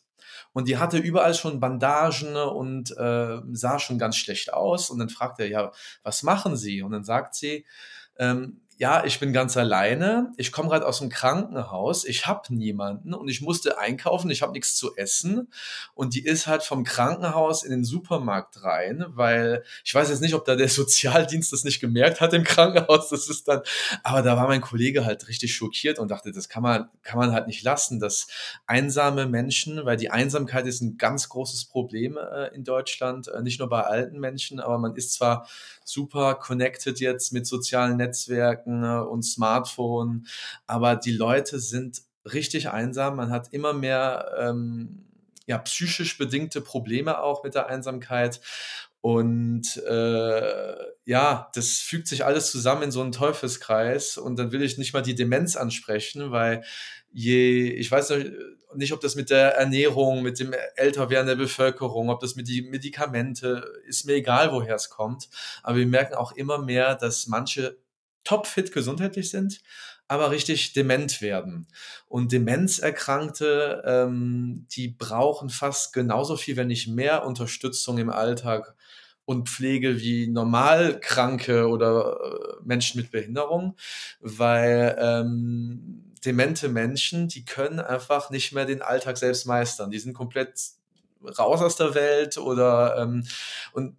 und 0.52 0.68
die 0.68 0.78
hatte 0.78 0.98
überall 0.98 1.34
schon 1.34 1.60
Bandagen 1.60 2.36
und 2.36 2.96
äh, 2.96 3.38
sah 3.52 3.78
schon 3.78 3.98
ganz 3.98 4.16
schlecht 4.16 4.52
aus. 4.52 4.90
Und 4.90 4.98
dann 4.98 5.08
fragt 5.08 5.38
er, 5.40 5.48
ja, 5.48 5.72
was 6.02 6.22
machen 6.22 6.56
Sie? 6.56 6.82
Und 6.82 6.92
dann 6.92 7.04
sagt 7.04 7.34
sie, 7.34 7.64
ähm, 8.18 8.60
ja, 8.80 9.04
ich 9.04 9.20
bin 9.20 9.34
ganz 9.34 9.58
alleine, 9.58 10.32
ich 10.38 10.52
komme 10.52 10.70
gerade 10.70 10.86
aus 10.86 11.00
dem 11.00 11.10
Krankenhaus, 11.10 12.06
ich 12.06 12.26
habe 12.26 12.54
niemanden 12.54 13.12
und 13.12 13.28
ich 13.28 13.42
musste 13.42 13.76
einkaufen, 13.76 14.30
ich 14.30 14.40
habe 14.40 14.52
nichts 14.52 14.74
zu 14.74 14.96
essen. 14.96 15.52
Und 15.92 16.14
die 16.14 16.24
ist 16.24 16.46
halt 16.46 16.62
vom 16.62 16.82
Krankenhaus 16.82 17.62
in 17.62 17.72
den 17.72 17.84
Supermarkt 17.84 18.64
rein, 18.64 19.04
weil 19.08 19.64
ich 19.84 19.94
weiß 19.94 20.08
jetzt 20.08 20.22
nicht, 20.22 20.32
ob 20.32 20.46
da 20.46 20.56
der 20.56 20.68
Sozialdienst 20.70 21.52
das 21.52 21.62
nicht 21.62 21.80
gemerkt 21.80 22.22
hat 22.22 22.32
im 22.32 22.42
Krankenhaus, 22.42 23.10
das 23.10 23.28
ist 23.28 23.48
dann, 23.48 23.60
aber 24.02 24.22
da 24.22 24.38
war 24.38 24.48
mein 24.48 24.62
Kollege 24.62 25.04
halt 25.04 25.28
richtig 25.28 25.54
schockiert 25.54 25.98
und 25.98 26.10
dachte, 26.10 26.32
das 26.32 26.48
kann 26.48 26.62
man, 26.62 26.88
kann 27.02 27.18
man 27.18 27.32
halt 27.32 27.48
nicht 27.48 27.62
lassen, 27.62 28.00
dass 28.00 28.28
einsame 28.66 29.26
Menschen, 29.26 29.84
weil 29.84 29.98
die 29.98 30.10
Einsamkeit 30.10 30.66
ist 30.66 30.80
ein 30.80 30.96
ganz 30.96 31.28
großes 31.28 31.66
Problem 31.66 32.16
äh, 32.16 32.46
in 32.54 32.64
Deutschland, 32.64 33.28
äh, 33.28 33.42
nicht 33.42 33.58
nur 33.58 33.68
bei 33.68 33.82
alten 33.82 34.18
Menschen, 34.18 34.58
aber 34.58 34.78
man 34.78 34.96
ist 34.96 35.12
zwar 35.12 35.46
super 35.84 36.36
connected 36.36 36.98
jetzt 37.00 37.32
mit 37.32 37.46
sozialen 37.46 37.98
Netzwerken, 37.98 38.69
Tabletten 38.70 38.80
ne, 38.80 39.04
und 39.06 39.22
Smartphone, 39.22 40.26
aber 40.66 40.96
die 40.96 41.12
Leute 41.12 41.58
sind 41.58 42.02
richtig 42.24 42.70
einsam. 42.70 43.16
Man 43.16 43.30
hat 43.30 43.52
immer 43.52 43.72
mehr 43.72 44.32
ähm, 44.38 45.06
ja, 45.46 45.58
psychisch 45.58 46.18
bedingte 46.18 46.60
Probleme 46.60 47.20
auch 47.20 47.42
mit 47.42 47.54
der 47.54 47.66
Einsamkeit. 47.66 48.40
Und 49.02 49.78
äh, 49.78 50.74
ja, 51.06 51.50
das 51.54 51.78
fügt 51.78 52.06
sich 52.06 52.26
alles 52.26 52.50
zusammen 52.50 52.82
in 52.82 52.90
so 52.90 53.00
einen 53.00 53.12
Teufelskreis. 53.12 54.18
Und 54.18 54.38
dann 54.38 54.52
will 54.52 54.62
ich 54.62 54.76
nicht 54.76 54.92
mal 54.92 55.00
die 55.00 55.14
Demenz 55.14 55.56
ansprechen, 55.56 56.30
weil 56.30 56.62
je, 57.10 57.70
ich 57.70 57.90
weiß 57.90 58.12
nicht, 58.74 58.92
ob 58.92 59.00
das 59.00 59.16
mit 59.16 59.30
der 59.30 59.54
Ernährung, 59.56 60.22
mit 60.22 60.38
dem 60.38 60.54
Älterwerden 60.76 61.26
der 61.26 61.36
Bevölkerung, 61.36 62.10
ob 62.10 62.20
das 62.20 62.36
mit 62.36 62.46
die 62.46 62.62
Medikamente, 62.62 63.64
ist 63.86 64.04
mir 64.04 64.14
egal, 64.14 64.52
woher 64.52 64.76
es 64.76 64.90
kommt. 64.90 65.28
Aber 65.62 65.78
wir 65.78 65.86
merken 65.86 66.14
auch 66.14 66.32
immer 66.32 66.58
mehr, 66.58 66.94
dass 66.94 67.26
manche 67.26 67.78
topfit 68.24 68.72
gesundheitlich 68.72 69.30
sind, 69.30 69.60
aber 70.08 70.30
richtig 70.30 70.72
dement 70.72 71.22
werden. 71.22 71.68
Und 72.08 72.32
Demenzerkrankte, 72.32 73.82
ähm, 73.86 74.66
die 74.72 74.88
brauchen 74.88 75.50
fast 75.50 75.92
genauso 75.92 76.36
viel, 76.36 76.56
wenn 76.56 76.68
nicht 76.68 76.88
mehr 76.88 77.24
Unterstützung 77.24 77.98
im 77.98 78.10
Alltag 78.10 78.74
und 79.24 79.48
Pflege 79.48 80.00
wie 80.00 80.26
Normalkranke 80.26 81.68
oder 81.68 82.18
äh, 82.20 82.56
Menschen 82.64 83.00
mit 83.00 83.12
Behinderung, 83.12 83.76
weil 84.20 84.96
ähm, 84.98 86.12
demente 86.24 86.68
Menschen, 86.68 87.28
die 87.28 87.44
können 87.44 87.78
einfach 87.78 88.30
nicht 88.30 88.52
mehr 88.52 88.66
den 88.66 88.82
Alltag 88.82 89.16
selbst 89.16 89.46
meistern. 89.46 89.90
Die 89.90 90.00
sind 90.00 90.14
komplett 90.14 90.60
raus 91.38 91.60
aus 91.60 91.76
der 91.76 91.94
Welt 91.94 92.38
oder 92.38 92.96
ähm, 92.98 93.24
und 93.72 93.96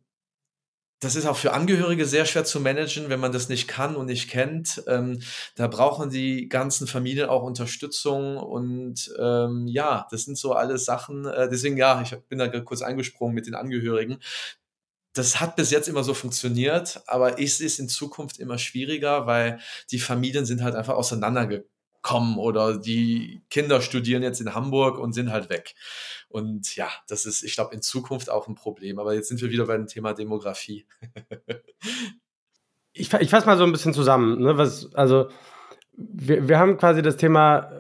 das 1.01 1.15
ist 1.15 1.25
auch 1.25 1.35
für 1.35 1.51
Angehörige 1.51 2.05
sehr 2.05 2.25
schwer 2.25 2.45
zu 2.45 2.59
managen, 2.59 3.09
wenn 3.09 3.19
man 3.19 3.31
das 3.31 3.49
nicht 3.49 3.67
kann 3.67 3.95
und 3.95 4.05
nicht 4.05 4.29
kennt. 4.29 4.83
Ähm, 4.87 5.19
da 5.55 5.67
brauchen 5.67 6.11
die 6.11 6.47
ganzen 6.47 6.85
Familien 6.85 7.27
auch 7.27 7.41
Unterstützung 7.41 8.37
und 8.37 9.11
ähm, 9.19 9.67
ja, 9.67 10.07
das 10.11 10.25
sind 10.25 10.37
so 10.37 10.53
alles 10.53 10.85
Sachen. 10.85 11.25
Äh, 11.25 11.49
deswegen 11.49 11.75
ja, 11.75 12.03
ich 12.03 12.15
bin 12.29 12.37
da 12.37 12.47
kurz 12.59 12.83
eingesprungen 12.83 13.33
mit 13.33 13.47
den 13.47 13.55
Angehörigen. 13.55 14.19
Das 15.13 15.39
hat 15.41 15.55
bis 15.55 15.71
jetzt 15.71 15.89
immer 15.89 16.03
so 16.03 16.13
funktioniert, 16.13 17.01
aber 17.07 17.39
ich 17.39 17.57
sehe 17.57 17.67
es 17.67 17.79
in 17.79 17.89
Zukunft 17.89 18.37
immer 18.39 18.59
schwieriger, 18.59 19.25
weil 19.25 19.59
die 19.89 19.99
Familien 19.99 20.45
sind 20.45 20.61
halt 20.61 20.75
einfach 20.75 20.95
auseinandergekommen 22.01 22.37
oder 22.37 22.77
die 22.77 23.43
Kinder 23.49 23.81
studieren 23.81 24.23
jetzt 24.23 24.41
in 24.41 24.53
Hamburg 24.53 24.97
und 24.99 25.13
sind 25.13 25.31
halt 25.31 25.49
weg. 25.49 25.75
Und 26.29 26.75
ja, 26.75 26.89
das 27.07 27.25
ist, 27.25 27.43
ich 27.43 27.55
glaube, 27.55 27.73
in 27.73 27.81
Zukunft 27.81 28.29
auch 28.29 28.47
ein 28.47 28.55
Problem. 28.55 28.99
Aber 28.99 29.13
jetzt 29.13 29.29
sind 29.29 29.41
wir 29.41 29.49
wieder 29.49 29.65
beim 29.65 29.87
Thema 29.87 30.13
Demografie. 30.13 30.85
ich, 32.93 33.13
ich 33.13 33.29
fasse 33.29 33.45
mal 33.45 33.57
so 33.57 33.63
ein 33.63 33.71
bisschen 33.71 33.93
zusammen. 33.93 34.41
Ne? 34.41 34.57
Was, 34.57 34.93
also, 34.95 35.29
wir, 35.93 36.47
wir 36.47 36.59
haben 36.59 36.77
quasi 36.77 37.01
das 37.01 37.17
Thema, 37.17 37.71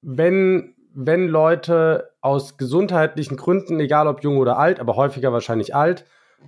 wenn, 0.00 0.74
wenn 0.94 1.28
Leute 1.28 2.10
aus 2.20 2.56
gesundheitlichen 2.56 3.36
Gründen, 3.36 3.80
egal 3.80 4.06
ob 4.06 4.22
jung 4.22 4.38
oder 4.38 4.58
alt, 4.58 4.80
aber 4.80 4.96
häufiger 4.96 5.32
wahrscheinlich 5.32 5.74
alt, 5.74 6.04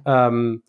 ähm, 0.06 0.62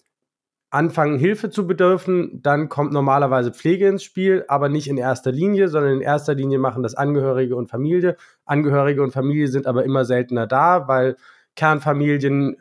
anfangen, 0.71 1.19
Hilfe 1.19 1.49
zu 1.49 1.67
bedürfen, 1.67 2.41
dann 2.41 2.69
kommt 2.69 2.93
normalerweise 2.93 3.51
Pflege 3.51 3.87
ins 3.87 4.03
Spiel, 4.03 4.45
aber 4.47 4.69
nicht 4.69 4.87
in 4.87 4.97
erster 4.97 5.31
Linie, 5.31 5.67
sondern 5.67 5.93
in 5.93 6.01
erster 6.01 6.33
Linie 6.33 6.59
machen 6.59 6.81
das 6.81 6.95
Angehörige 6.95 7.55
und 7.57 7.69
Familie. 7.69 8.15
Angehörige 8.45 9.03
und 9.03 9.11
Familie 9.11 9.49
sind 9.49 9.67
aber 9.67 9.83
immer 9.83 10.05
seltener 10.05 10.47
da, 10.47 10.87
weil 10.87 11.17
Kernfamilien 11.55 12.55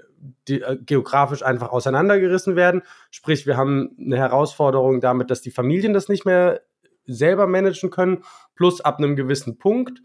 die, 0.49 0.61
äh, 0.61 0.77
geografisch 0.85 1.45
einfach 1.45 1.71
auseinandergerissen 1.71 2.57
werden. 2.57 2.83
Sprich, 3.11 3.47
wir 3.47 3.57
haben 3.57 3.97
eine 3.99 4.19
Herausforderung 4.19 5.01
damit, 5.01 5.31
dass 5.31 5.41
die 5.41 5.53
Familien 5.53 5.95
das 5.95 6.09
nicht 6.09 6.27
mehr 6.27 6.61
selber 7.07 7.47
managen 7.47 7.91
können, 7.91 8.25
plus 8.57 8.81
ab 8.81 8.99
einem 8.99 9.15
gewissen 9.15 9.57
Punkt 9.57 10.03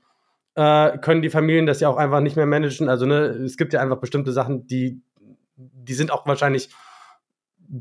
äh, 0.53 0.97
können 0.99 1.21
die 1.21 1.29
Familien 1.29 1.65
das 1.65 1.79
ja 1.79 1.89
auch 1.89 1.97
einfach 1.97 2.21
nicht 2.21 2.35
mehr 2.35 2.45
managen. 2.45 2.87
Also 2.87 3.05
ne, 3.05 3.25
es 3.25 3.57
gibt 3.57 3.73
ja 3.73 3.81
einfach 3.81 3.97
bestimmte 3.97 4.31
Sachen, 4.31 4.67
die, 4.67 5.01
die 5.57 5.93
sind 5.93 6.11
auch 6.11 6.25
wahrscheinlich 6.25 6.69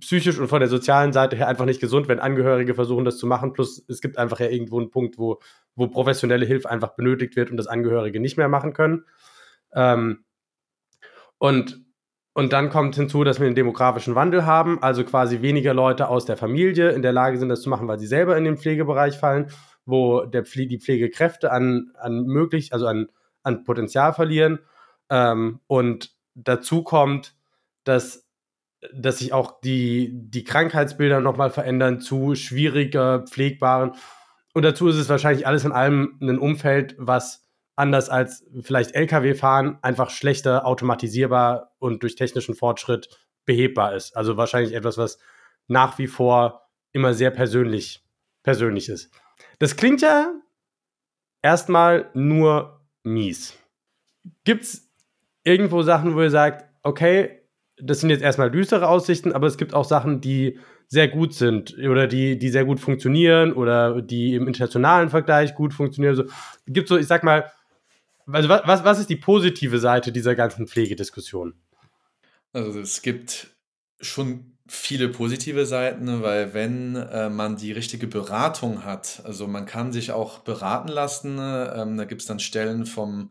psychisch 0.01 0.39
und 0.39 0.49
von 0.49 0.61
der 0.61 0.69
sozialen 0.69 1.13
Seite 1.13 1.37
her 1.37 1.49
einfach 1.49 1.65
nicht 1.65 1.81
gesund, 1.81 2.09
wenn 2.09 2.21
Angehörige 2.21 2.75
versuchen, 2.75 3.05
das 3.05 3.19
zu 3.19 3.27
machen. 3.27 3.53
Plus 3.53 3.85
es 3.89 4.01
gibt 4.01 4.19
einfach 4.19 4.41
ja 4.41 4.49
irgendwo 4.49 4.79
einen 4.79 4.91
Punkt, 4.91 5.19
wo, 5.19 5.41
wo 5.75 5.89
professionelle 5.89 6.47
Hilfe 6.47 6.71
einfach 6.71 6.95
benötigt 6.95 7.37
wird 7.37 7.51
und 7.51 7.57
das 7.57 7.67
Angehörige 7.67 8.21
nicht 8.21 8.37
mehr 8.37 8.49
machen 8.49 8.73
können. 8.73 9.05
Ähm, 9.75 10.25
und, 11.39 11.85
und 12.33 12.53
dann 12.53 12.71
kommt 12.71 12.97
hinzu, 12.97 13.25
dass 13.25 13.41
wir 13.41 13.47
einen 13.47 13.55
demografischen 13.55 14.15
Wandel 14.15 14.47
haben, 14.47 14.83
also 14.83 15.05
quasi 15.05 15.43
weniger 15.43 15.75
Leute 15.75 16.09
aus 16.09 16.25
der 16.25 16.37
Familie 16.37 16.91
in 16.91 17.03
der 17.03 17.13
Lage 17.13 17.39
sind, 17.39 17.49
das 17.49 17.63
zu 17.63 17.69
machen, 17.69 17.89
weil 17.89 17.99
sie 17.99 18.07
selber 18.07 18.37
in 18.37 18.45
den 18.45 18.57
Pflegebereich 18.57 19.19
fallen, 19.19 19.51
wo 19.85 20.25
der 20.25 20.45
Pfle 20.45 20.67
die 20.67 20.81
Pflegekräfte 20.81 21.53
an, 21.53 21.93
an 21.99 22.25
möglich, 22.25 22.73
also 22.73 22.87
an, 22.87 23.09
an 23.43 23.65
Potenzial 23.65 24.13
verlieren. 24.15 24.61
Ähm, 25.11 25.61
und 25.67 26.15
dazu 26.35 26.83
kommt, 26.83 27.35
dass, 27.85 28.24
dass 28.93 29.19
sich 29.19 29.33
auch 29.33 29.61
die, 29.61 30.11
die 30.13 30.45
Krankheitsbilder 30.45 31.21
nochmal 31.21 31.51
verändern 31.51 32.01
zu 32.01 32.35
schwieriger, 32.35 33.21
pflegbaren. 33.21 33.93
Und 34.53 34.63
dazu 34.63 34.89
ist 34.89 34.97
es 34.97 35.09
wahrscheinlich 35.09 35.47
alles 35.47 35.65
in 35.65 35.73
allem 35.73 36.19
ein 36.21 36.39
Umfeld, 36.39 36.95
was 36.99 37.49
anders 37.77 38.09
als 38.09 38.45
vielleicht 38.63 38.95
Lkw 38.95 39.35
fahren, 39.35 39.79
einfach 39.83 40.11
schlechter 40.11 40.67
automatisierbar 40.67 41.75
und 41.79 42.03
durch 42.03 42.15
technischen 42.15 42.55
Fortschritt 42.55 43.09
behebbar 43.45 43.95
ist. 43.95 44.17
Also 44.17 44.37
wahrscheinlich 44.37 44.75
etwas, 44.75 44.97
was 44.97 45.19
nach 45.67 45.99
wie 45.99 46.07
vor 46.07 46.69
immer 46.93 47.15
sehr 47.15 47.31
persönlich, 47.31 48.05
persönlich 48.43 48.89
ist. 48.89 49.11
Das 49.59 49.77
klingt 49.77 50.03
ja 50.03 50.33
erstmal 51.43 52.11
nur 52.15 52.81
mies. 53.03 53.59
Gibt 54.45 54.65
es 54.65 54.91
irgendwo 55.43 55.83
Sachen, 55.83 56.15
wo 56.15 56.23
ihr 56.23 56.31
sagt, 56.31 56.65
okay, 56.83 57.44
das 57.79 58.01
sind 58.01 58.11
jetzt 58.11 58.23
erstmal 58.23 58.51
düstere 58.51 58.89
Aussichten, 58.89 59.33
aber 59.33 59.47
es 59.47 59.57
gibt 59.57 59.75
auch 59.75 59.85
Sachen, 59.85 60.21
die 60.21 60.59
sehr 60.89 61.09
gut 61.09 61.35
sind 61.35 61.77
oder 61.79 62.07
die, 62.07 62.39
die 62.39 62.51
sehr 62.51 62.65
gut 62.65 62.79
funktionieren 62.79 63.53
oder 63.53 64.01
die 64.01 64.35
im 64.35 64.47
internationalen 64.47 65.11
Vergleich 65.11 65.55
gut 65.55 65.75
funktionieren. 65.75 66.15
So, 66.15 66.25
gibt 66.67 66.89
so, 66.89 66.97
ich 66.97 67.07
sag 67.07 67.25
mal, 67.25 67.51
also 68.27 68.49
was, 68.49 68.85
was 68.85 68.99
ist 69.01 69.11
die 69.11 69.17
positive 69.17 69.79
Seite 69.79 70.13
dieser 70.13 70.35
ganzen 70.35 70.67
Pflegediskussion? 70.67 71.55
Also 72.53 72.81
es 72.81 73.03
gibt 73.03 73.49
schon 74.01 74.57
viele 74.67 75.09
positive 75.09 75.67
Seiten, 75.67 76.23
weil 76.23 76.55
wenn 76.55 76.97
äh, 76.97 77.29
man 77.29 77.57
die 77.57 77.73
richtige 77.73 78.07
Beratung 78.07 78.85
hat, 78.85 79.23
also 79.25 79.47
man 79.47 79.67
kann 79.67 79.93
sich 79.93 80.13
auch 80.13 80.39
beraten 80.39 80.89
lassen, 80.89 81.39
ähm, 81.39 81.97
da 81.97 82.05
gibt 82.05 82.23
es 82.23 82.27
dann 82.27 82.41
Stellen 82.41 82.87
vom 82.87 83.31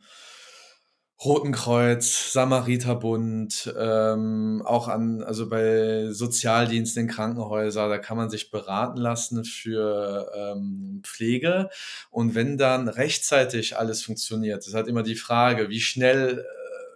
Roten 1.24 1.54
Kreuz, 1.54 2.34
Samariterbund, 2.34 3.74
ähm, 3.78 4.62
auch 4.66 4.88
an, 4.88 5.24
also 5.24 5.48
bei 5.48 6.08
Sozialdiensten 6.12 7.04
in 7.04 7.10
Krankenhäusern, 7.10 7.90
da 7.90 7.98
kann 7.98 8.18
man 8.18 8.30
sich 8.30 8.52
beraten 8.52 8.98
lassen 8.98 9.46
für 9.46 10.30
ähm, 10.36 11.02
Pflege. 11.04 11.70
Und 12.12 12.36
wenn 12.36 12.58
dann 12.58 12.90
rechtzeitig 12.90 13.78
alles 13.78 14.04
funktioniert, 14.04 14.68
das 14.68 14.74
hat 14.74 14.88
immer 14.88 15.04
die 15.04 15.16
Frage, 15.16 15.70
wie 15.70 15.82
schnell 15.82 16.40
äh, 16.40 16.44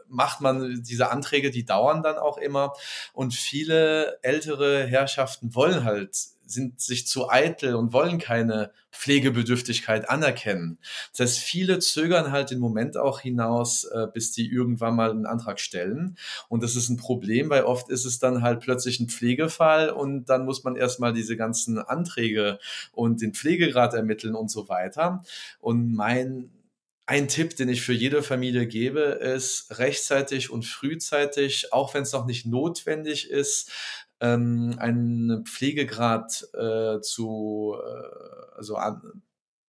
macht 0.09 0.41
man 0.41 0.83
diese 0.83 1.09
Anträge, 1.09 1.49
die 1.49 1.65
dauern 1.65 2.03
dann 2.03 2.17
auch 2.17 2.37
immer. 2.37 2.73
Und 3.13 3.33
viele 3.33 4.19
ältere 4.23 4.85
Herrschaften 4.85 5.55
wollen 5.55 5.85
halt 5.85 6.36
sind 6.49 6.81
sich 6.81 7.07
zu 7.07 7.29
eitel 7.29 7.75
und 7.75 7.93
wollen 7.93 8.19
keine 8.19 8.71
Pflegebedürftigkeit 8.91 10.09
anerkennen. 10.09 10.79
Das 11.11 11.19
heißt, 11.19 11.39
viele 11.39 11.79
zögern 11.79 12.31
halt 12.31 12.51
den 12.51 12.59
Moment 12.59 12.97
auch 12.97 13.19
hinaus, 13.19 13.83
äh, 13.83 14.07
bis 14.11 14.31
die 14.31 14.49
irgendwann 14.49 14.95
mal 14.95 15.11
einen 15.11 15.25
Antrag 15.25 15.59
stellen. 15.59 16.17
Und 16.49 16.63
das 16.63 16.75
ist 16.75 16.89
ein 16.89 16.97
Problem, 16.97 17.49
weil 17.49 17.63
oft 17.63 17.89
ist 17.89 18.05
es 18.05 18.19
dann 18.19 18.41
halt 18.41 18.59
plötzlich 18.59 18.99
ein 18.99 19.09
Pflegefall 19.09 19.89
und 19.89 20.25
dann 20.25 20.45
muss 20.45 20.63
man 20.63 20.75
erstmal 20.75 21.13
diese 21.13 21.37
ganzen 21.37 21.77
Anträge 21.77 22.59
und 22.91 23.21
den 23.21 23.33
Pflegegrad 23.33 23.93
ermitteln 23.93 24.35
und 24.35 24.49
so 24.49 24.67
weiter. 24.67 25.23
Und 25.59 25.93
mein 25.93 26.51
ein 27.09 27.29
Tipp, 27.29 27.55
den 27.55 27.69
ich 27.69 27.83
für 27.83 27.93
jede 27.93 28.21
Familie 28.21 28.67
gebe, 28.67 28.99
ist 28.99 29.79
rechtzeitig 29.79 30.49
und 30.49 30.65
frühzeitig, 30.65 31.71
auch 31.71 31.93
wenn 31.93 32.03
es 32.03 32.11
noch 32.11 32.25
nicht 32.25 32.45
notwendig 32.45 33.29
ist, 33.29 33.71
ähm, 34.19 34.75
einen 34.79 35.45
Pflegegrad 35.45 36.47
äh, 36.53 36.99
zu, 37.01 37.75
äh, 37.77 38.57
also 38.57 38.75
an, 38.75 39.23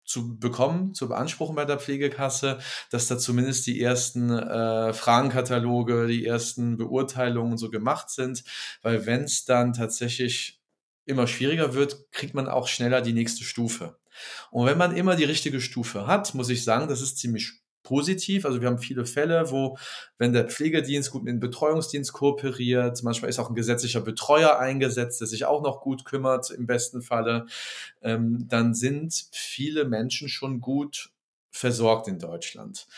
zu 0.04 0.38
bekommen, 0.38 0.94
zu 0.94 1.08
beanspruchen 1.08 1.56
bei 1.56 1.64
der 1.64 1.78
Pflegekasse, 1.78 2.58
dass 2.90 3.08
da 3.08 3.18
zumindest 3.18 3.66
die 3.66 3.80
ersten 3.80 4.30
äh, 4.30 4.92
Fragenkataloge, 4.92 6.06
die 6.06 6.24
ersten 6.24 6.76
Beurteilungen 6.76 7.58
so 7.58 7.70
gemacht 7.70 8.10
sind, 8.10 8.44
weil 8.82 9.04
wenn 9.06 9.24
es 9.24 9.44
dann 9.44 9.72
tatsächlich 9.72 10.62
immer 11.04 11.26
schwieriger 11.26 11.74
wird, 11.74 12.10
kriegt 12.12 12.34
man 12.34 12.48
auch 12.48 12.68
schneller 12.68 13.00
die 13.00 13.12
nächste 13.12 13.44
Stufe. 13.44 13.98
Und 14.50 14.66
wenn 14.66 14.78
man 14.78 14.96
immer 14.96 15.16
die 15.16 15.24
richtige 15.24 15.60
Stufe 15.60 16.06
hat, 16.06 16.34
muss 16.34 16.48
ich 16.48 16.64
sagen, 16.64 16.88
das 16.88 17.00
ist 17.00 17.18
ziemlich 17.18 17.60
positiv. 17.86 18.44
Also 18.44 18.60
wir 18.60 18.68
haben 18.68 18.78
viele 18.78 19.06
Fälle, 19.06 19.50
wo, 19.50 19.78
wenn 20.18 20.32
der 20.32 20.48
Pflegedienst 20.48 21.12
gut 21.12 21.22
mit 21.22 21.32
dem 21.32 21.40
Betreuungsdienst 21.40 22.12
kooperiert, 22.12 23.02
manchmal 23.04 23.30
ist 23.30 23.38
auch 23.38 23.48
ein 23.48 23.54
gesetzlicher 23.54 24.00
Betreuer 24.00 24.58
eingesetzt, 24.58 25.20
der 25.20 25.28
sich 25.28 25.44
auch 25.44 25.62
noch 25.62 25.80
gut 25.80 26.04
kümmert, 26.04 26.50
im 26.50 26.66
besten 26.66 27.00
Falle, 27.00 27.46
ähm, 28.02 28.46
dann 28.48 28.74
sind 28.74 29.28
viele 29.30 29.84
Menschen 29.84 30.28
schon 30.28 30.60
gut 30.60 31.10
versorgt 31.50 32.08
in 32.08 32.18
Deutschland. 32.18 32.88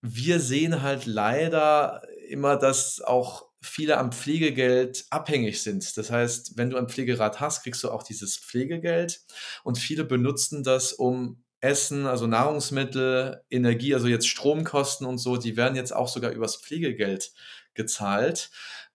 Wir 0.00 0.40
sehen 0.40 0.82
halt 0.82 1.04
leider 1.04 2.02
immer, 2.28 2.56
dass 2.56 3.02
auch 3.02 3.46
viele 3.60 3.98
am 3.98 4.12
Pflegegeld 4.12 5.06
abhängig 5.10 5.62
sind. 5.62 5.96
Das 5.96 6.10
heißt, 6.10 6.56
wenn 6.56 6.70
du 6.70 6.76
ein 6.76 6.88
Pflegerat 6.88 7.40
hast, 7.40 7.62
kriegst 7.62 7.82
du 7.84 7.90
auch 7.90 8.02
dieses 8.02 8.36
Pflegegeld 8.36 9.22
und 9.62 9.78
viele 9.78 10.04
benutzen 10.04 10.62
das, 10.62 10.92
um 10.92 11.43
Essen, 11.64 12.06
also 12.06 12.26
Nahrungsmittel, 12.26 13.42
Energie, 13.50 13.94
also 13.94 14.06
jetzt 14.06 14.28
Stromkosten 14.28 15.06
und 15.06 15.18
so, 15.18 15.36
die 15.36 15.56
werden 15.56 15.76
jetzt 15.76 15.94
auch 15.94 16.08
sogar 16.08 16.30
übers 16.30 16.56
Pflegegeld 16.56 17.32
gezahlt, 17.74 18.50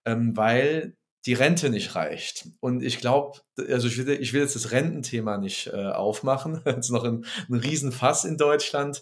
ähm, 0.05 0.37
weil 0.37 0.95
die 1.25 1.33
Rente 1.33 1.69
nicht 1.69 1.95
reicht. 1.95 2.47
Und 2.59 2.81
ich 2.81 2.99
glaube, 2.99 3.39
also 3.57 3.87
ich 3.87 3.97
will, 3.97 4.09
ich 4.09 4.31
will 4.33 4.41
jetzt 4.41 4.55
das 4.55 4.71
Rententhema 4.71 5.37
nicht 5.37 5.67
äh, 5.67 5.87
aufmachen. 5.87 6.61
Das 6.63 6.77
ist 6.85 6.91
noch 6.91 7.03
ein, 7.03 7.25
ein 7.49 7.55
Riesenfass 7.55 8.23
in 8.23 8.37
Deutschland. 8.37 9.01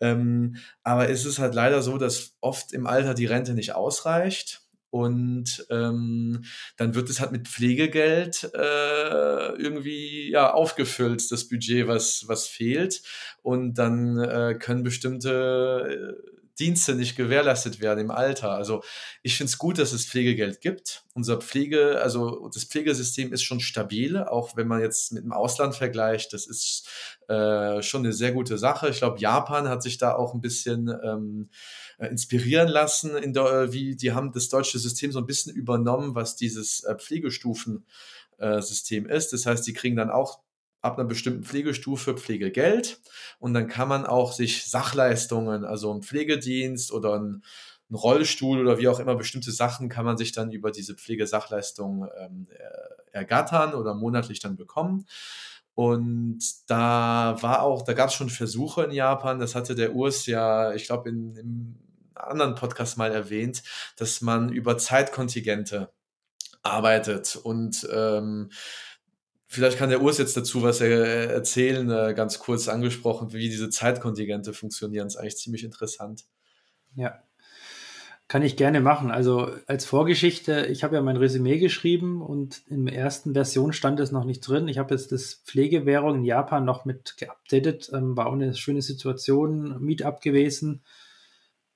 Ähm, 0.00 0.56
aber 0.84 1.08
es 1.08 1.24
ist 1.24 1.38
halt 1.38 1.54
leider 1.54 1.82
so, 1.82 1.98
dass 1.98 2.34
oft 2.40 2.72
im 2.72 2.86
Alter 2.86 3.14
die 3.14 3.26
Rente 3.26 3.54
nicht 3.54 3.74
ausreicht. 3.74 4.65
Und 4.96 5.66
ähm, 5.68 6.44
dann 6.78 6.94
wird 6.94 7.10
es 7.10 7.20
halt 7.20 7.32
mit 7.32 7.48
Pflegegeld 7.48 8.50
äh, 8.54 9.48
irgendwie 9.56 10.30
ja 10.30 10.54
aufgefüllt, 10.54 11.30
das 11.30 11.48
Budget, 11.48 11.86
was, 11.86 12.24
was 12.28 12.46
fehlt. 12.46 13.02
Und 13.42 13.74
dann 13.74 14.18
äh, 14.18 14.54
können 14.58 14.84
bestimmte 14.84 16.16
äh, 16.24 16.36
Dienste 16.58 16.94
nicht 16.94 17.16
gewährleistet 17.16 17.80
werden 17.80 18.00
im 18.00 18.10
Alter. 18.10 18.52
Also 18.52 18.82
ich 19.22 19.36
finde 19.36 19.50
es 19.50 19.58
gut, 19.58 19.78
dass 19.78 19.92
es 19.92 20.06
Pflegegeld 20.06 20.62
gibt. 20.62 21.04
Unser 21.14 21.36
Pflege, 21.38 22.00
also 22.00 22.48
das 22.52 22.64
Pflegesystem 22.64 23.32
ist 23.32 23.42
schon 23.42 23.60
stabil, 23.60 24.16
auch 24.16 24.56
wenn 24.56 24.66
man 24.66 24.80
jetzt 24.80 25.12
mit 25.12 25.24
dem 25.24 25.32
Ausland 25.32 25.74
vergleicht. 25.74 26.32
Das 26.32 26.46
ist 26.46 26.88
äh, 27.28 27.82
schon 27.82 28.04
eine 28.04 28.14
sehr 28.14 28.32
gute 28.32 28.56
Sache. 28.56 28.88
Ich 28.88 28.98
glaube, 28.98 29.20
Japan 29.20 29.68
hat 29.68 29.82
sich 29.82 29.98
da 29.98 30.14
auch 30.14 30.32
ein 30.32 30.40
bisschen 30.40 30.88
ähm, 31.04 31.50
äh, 31.50 31.56
inspirieren 31.98 32.68
lassen. 32.68 33.16
In 33.16 33.32
der, 33.32 33.72
wie 33.72 33.96
die 33.96 34.12
haben 34.12 34.32
das 34.32 34.48
deutsche 34.48 34.78
System 34.78 35.12
so 35.12 35.18
ein 35.18 35.26
bisschen 35.26 35.54
übernommen, 35.54 36.14
was 36.14 36.36
dieses 36.36 36.84
äh, 36.84 36.94
Pflegestufensystem 36.96 39.06
ist. 39.06 39.32
Das 39.32 39.46
heißt, 39.46 39.66
die 39.66 39.72
kriegen 39.72 39.96
dann 39.96 40.10
auch 40.10 40.40
ab 40.82 40.98
einer 40.98 41.08
bestimmten 41.08 41.42
Pflegestufe 41.42 42.14
Pflegegeld 42.14 43.00
und 43.38 43.54
dann 43.54 43.66
kann 43.66 43.88
man 43.88 44.06
auch 44.06 44.32
sich 44.32 44.66
Sachleistungen, 44.66 45.64
also 45.64 45.92
ein 45.92 46.02
Pflegedienst 46.02 46.92
oder 46.92 47.18
ein, 47.18 47.42
ein 47.90 47.94
Rollstuhl 47.94 48.60
oder 48.60 48.78
wie 48.78 48.88
auch 48.88 49.00
immer 49.00 49.16
bestimmte 49.16 49.52
Sachen 49.52 49.88
kann 49.88 50.04
man 50.04 50.16
sich 50.16 50.32
dann 50.32 50.52
über 50.52 50.70
diese 50.70 50.94
Pflegesachleistung 50.94 52.08
ähm, 52.18 52.46
ergattern 53.10 53.74
oder 53.74 53.94
monatlich 53.94 54.40
dann 54.40 54.56
bekommen. 54.56 55.06
Und 55.74 56.40
da 56.68 57.36
war 57.40 57.62
auch, 57.62 57.82
da 57.82 57.92
gab 57.92 58.08
es 58.08 58.14
schon 58.14 58.30
Versuche 58.30 58.84
in 58.84 58.92
Japan, 58.92 59.38
das 59.38 59.54
hatte 59.54 59.74
der 59.74 59.94
Urs 59.94 60.26
ja, 60.26 60.72
ich 60.72 60.86
glaube, 60.86 61.10
im 61.10 61.76
anderen 62.16 62.54
Podcast 62.54 62.98
mal 62.98 63.12
erwähnt, 63.12 63.62
dass 63.96 64.20
man 64.20 64.50
über 64.50 64.78
Zeitkontingente 64.78 65.90
arbeitet. 66.62 67.36
Und 67.36 67.88
ähm, 67.92 68.50
vielleicht 69.46 69.78
kann 69.78 69.90
der 69.90 70.02
Urs 70.02 70.18
jetzt 70.18 70.36
dazu 70.36 70.62
was 70.62 70.80
erzählen, 70.80 71.90
äh, 71.90 72.14
ganz 72.14 72.38
kurz 72.38 72.68
angesprochen, 72.68 73.32
wie 73.32 73.48
diese 73.48 73.70
Zeitkontingente 73.70 74.52
funktionieren. 74.52 75.06
Das 75.06 75.14
ist 75.14 75.20
eigentlich 75.20 75.36
ziemlich 75.36 75.64
interessant. 75.64 76.24
Ja, 76.94 77.22
kann 78.28 78.42
ich 78.42 78.56
gerne 78.56 78.80
machen. 78.80 79.12
Also 79.12 79.52
als 79.68 79.84
Vorgeschichte, 79.84 80.66
ich 80.66 80.82
habe 80.82 80.96
ja 80.96 81.02
mein 81.02 81.16
Resümee 81.16 81.58
geschrieben 81.58 82.22
und 82.22 82.62
in 82.68 82.86
der 82.86 82.96
ersten 82.96 83.34
Version 83.34 83.72
stand 83.72 84.00
es 84.00 84.10
noch 84.10 84.24
nicht 84.24 84.40
drin. 84.40 84.66
Ich 84.66 84.78
habe 84.78 84.94
jetzt 84.94 85.12
das 85.12 85.34
Pflegewährung 85.44 86.16
in 86.16 86.24
Japan 86.24 86.64
noch 86.64 86.84
mit 86.84 87.16
geupdatet. 87.18 87.88
Ähm, 87.92 88.16
war 88.16 88.26
auch 88.26 88.32
eine 88.32 88.54
schöne 88.54 88.82
Situation, 88.82 89.80
Meetup 89.80 90.20
gewesen 90.20 90.82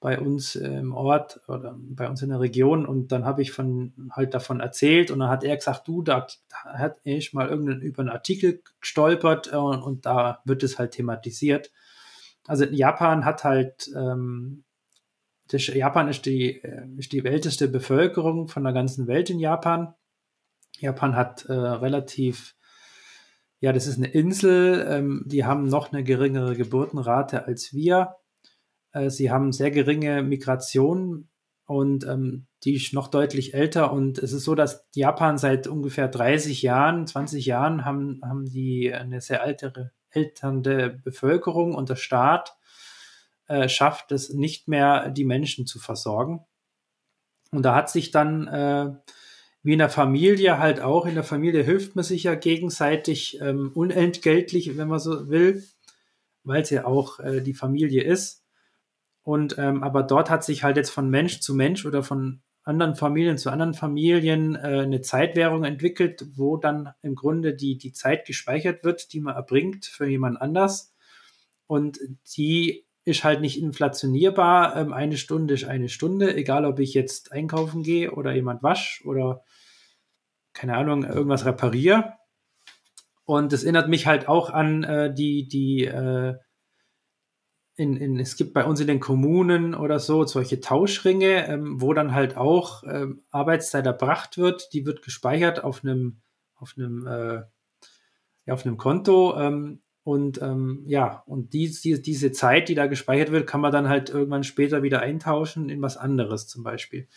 bei 0.00 0.18
uns 0.18 0.56
im 0.56 0.94
Ort 0.94 1.40
oder 1.46 1.76
bei 1.78 2.08
uns 2.08 2.22
in 2.22 2.30
der 2.30 2.40
Region 2.40 2.86
und 2.86 3.12
dann 3.12 3.26
habe 3.26 3.42
ich 3.42 3.52
von 3.52 3.92
halt 4.12 4.32
davon 4.32 4.60
erzählt 4.60 5.10
und 5.10 5.18
dann 5.18 5.28
hat 5.28 5.44
er 5.44 5.54
gesagt, 5.54 5.86
du, 5.86 6.02
da, 6.02 6.26
hat 6.50 6.96
ich 7.04 7.34
mal 7.34 7.48
irgendeinen 7.48 7.82
über 7.82 8.00
einen 8.00 8.08
Artikel 8.08 8.62
gestolpert 8.80 9.52
äh, 9.52 9.56
und, 9.56 9.82
und, 9.82 10.06
da 10.06 10.40
wird 10.46 10.62
es 10.62 10.78
halt 10.78 10.92
thematisiert. 10.92 11.70
Also 12.46 12.64
Japan 12.64 13.26
hat 13.26 13.44
halt 13.44 13.90
ähm, 13.94 14.64
das, 15.48 15.66
Japan 15.66 16.08
ist 16.08 16.26
die, 16.26 16.62
äh, 16.62 16.86
ist 16.96 17.12
die 17.12 17.24
älteste 17.24 17.68
Bevölkerung 17.68 18.48
von 18.48 18.64
der 18.64 18.72
ganzen 18.72 19.06
Welt 19.06 19.30
in 19.30 19.38
Japan. 19.38 19.94
Japan 20.78 21.16
hat 21.16 21.44
äh, 21.46 21.52
relativ, 21.52 22.54
ja, 23.60 23.72
das 23.72 23.86
ist 23.86 23.98
eine 23.98 24.08
Insel, 24.08 24.86
ähm, 24.88 25.24
die 25.26 25.44
haben 25.44 25.68
noch 25.68 25.92
eine 25.92 26.04
geringere 26.04 26.56
Geburtenrate 26.56 27.46
als 27.46 27.74
wir. 27.74 28.16
Äh, 28.92 29.10
sie 29.10 29.30
haben 29.30 29.52
sehr 29.52 29.70
geringe 29.70 30.22
Migration 30.22 31.28
und 31.66 32.04
ähm, 32.04 32.46
die 32.64 32.74
ist 32.74 32.92
noch 32.92 33.08
deutlich 33.08 33.54
älter. 33.54 33.92
Und 33.92 34.18
es 34.18 34.32
ist 34.32 34.44
so, 34.44 34.54
dass 34.54 34.86
Japan 34.94 35.38
seit 35.38 35.66
ungefähr 35.66 36.08
30 36.08 36.62
Jahren, 36.62 37.06
20 37.06 37.46
Jahren 37.46 37.84
haben, 37.84 38.20
haben 38.24 38.46
die 38.46 38.92
eine 38.92 39.20
sehr 39.20 39.42
ältere, 39.44 39.92
älternde 40.10 41.00
Bevölkerung 41.04 41.74
und 41.74 41.88
der 41.88 41.96
Staat 41.96 42.56
äh, 43.46 43.68
schafft 43.68 44.12
es 44.12 44.30
nicht 44.30 44.68
mehr, 44.68 45.10
die 45.10 45.24
Menschen 45.24 45.66
zu 45.66 45.78
versorgen. 45.78 46.44
Und 47.52 47.62
da 47.62 47.74
hat 47.74 47.90
sich 47.90 48.10
dann 48.10 48.46
äh, 48.46 48.94
wie 49.62 49.72
in 49.72 49.78
der 49.78 49.90
Familie 49.90 50.58
halt 50.58 50.80
auch, 50.80 51.06
in 51.06 51.14
der 51.14 51.24
Familie 51.24 51.62
hilft 51.62 51.94
man 51.94 52.04
sich 52.04 52.24
ja 52.24 52.34
gegenseitig 52.34 53.40
ähm, 53.42 53.72
unentgeltlich, 53.74 54.76
wenn 54.78 54.88
man 54.88 54.98
so 54.98 55.28
will, 55.28 55.64
weil 56.44 56.62
es 56.62 56.70
ja 56.70 56.86
auch 56.86 57.20
äh, 57.20 57.42
die 57.42 57.54
Familie 57.54 58.02
ist. 58.02 58.39
Und 59.22 59.56
ähm, 59.58 59.82
aber 59.82 60.02
dort 60.02 60.30
hat 60.30 60.44
sich 60.44 60.64
halt 60.64 60.76
jetzt 60.76 60.90
von 60.90 61.10
Mensch 61.10 61.40
zu 61.40 61.54
Mensch 61.54 61.84
oder 61.84 62.02
von 62.02 62.42
anderen 62.62 62.94
Familien 62.94 63.38
zu 63.38 63.50
anderen 63.50 63.74
Familien 63.74 64.54
äh, 64.54 64.80
eine 64.82 65.00
Zeitwährung 65.00 65.64
entwickelt, 65.64 66.26
wo 66.34 66.56
dann 66.56 66.90
im 67.02 67.14
Grunde 67.14 67.54
die, 67.54 67.78
die 67.78 67.92
Zeit 67.92 68.26
gespeichert 68.26 68.84
wird, 68.84 69.12
die 69.12 69.20
man 69.20 69.34
erbringt 69.34 69.86
für 69.86 70.06
jemand 70.06 70.40
anders. 70.40 70.94
Und 71.66 71.98
die 72.36 72.86
ist 73.04 73.24
halt 73.24 73.40
nicht 73.40 73.60
inflationierbar. 73.60 74.76
Ähm, 74.76 74.92
eine 74.92 75.16
Stunde 75.16 75.54
ist 75.54 75.64
eine 75.64 75.88
Stunde, 75.88 76.34
egal 76.34 76.64
ob 76.64 76.78
ich 76.78 76.94
jetzt 76.94 77.32
einkaufen 77.32 77.82
gehe 77.82 78.12
oder 78.12 78.34
jemand 78.34 78.62
wasch 78.62 79.02
oder 79.04 79.42
keine 80.52 80.76
Ahnung, 80.76 81.04
irgendwas 81.04 81.44
repariere. 81.44 82.14
Und 83.24 83.52
das 83.52 83.62
erinnert 83.62 83.88
mich 83.88 84.06
halt 84.06 84.28
auch 84.28 84.50
an 84.50 84.82
äh, 84.82 85.14
die, 85.14 85.46
die, 85.46 85.84
äh, 85.84 86.34
in, 87.76 87.96
in, 87.96 88.18
es 88.18 88.36
gibt 88.36 88.52
bei 88.52 88.64
uns 88.64 88.80
in 88.80 88.86
den 88.86 89.00
Kommunen 89.00 89.74
oder 89.74 89.98
so 89.98 90.24
solche 90.24 90.60
Tauschringe, 90.60 91.48
ähm, 91.48 91.80
wo 91.80 91.94
dann 91.94 92.14
halt 92.14 92.36
auch 92.36 92.82
ähm, 92.84 93.22
Arbeitszeit 93.30 93.86
erbracht 93.86 94.36
wird. 94.36 94.72
Die 94.72 94.84
wird 94.84 95.02
gespeichert 95.02 95.64
auf 95.64 95.82
einem, 95.82 96.20
auf 96.56 96.74
einem, 96.76 97.06
äh, 97.06 97.42
ja, 98.46 98.54
auf 98.54 98.66
einem 98.66 98.76
Konto. 98.76 99.36
Ähm, 99.38 99.82
und 100.02 100.42
ähm, 100.42 100.82
ja, 100.86 101.22
und 101.26 101.52
die, 101.52 101.70
die, 101.70 102.02
diese 102.02 102.32
Zeit, 102.32 102.68
die 102.68 102.74
da 102.74 102.86
gespeichert 102.86 103.32
wird, 103.32 103.46
kann 103.46 103.60
man 103.60 103.72
dann 103.72 103.88
halt 103.88 104.10
irgendwann 104.10 104.44
später 104.44 104.82
wieder 104.82 105.00
eintauschen 105.00 105.68
in 105.68 105.80
was 105.80 105.96
anderes 105.96 106.46
zum 106.48 106.62
Beispiel. 106.62 107.08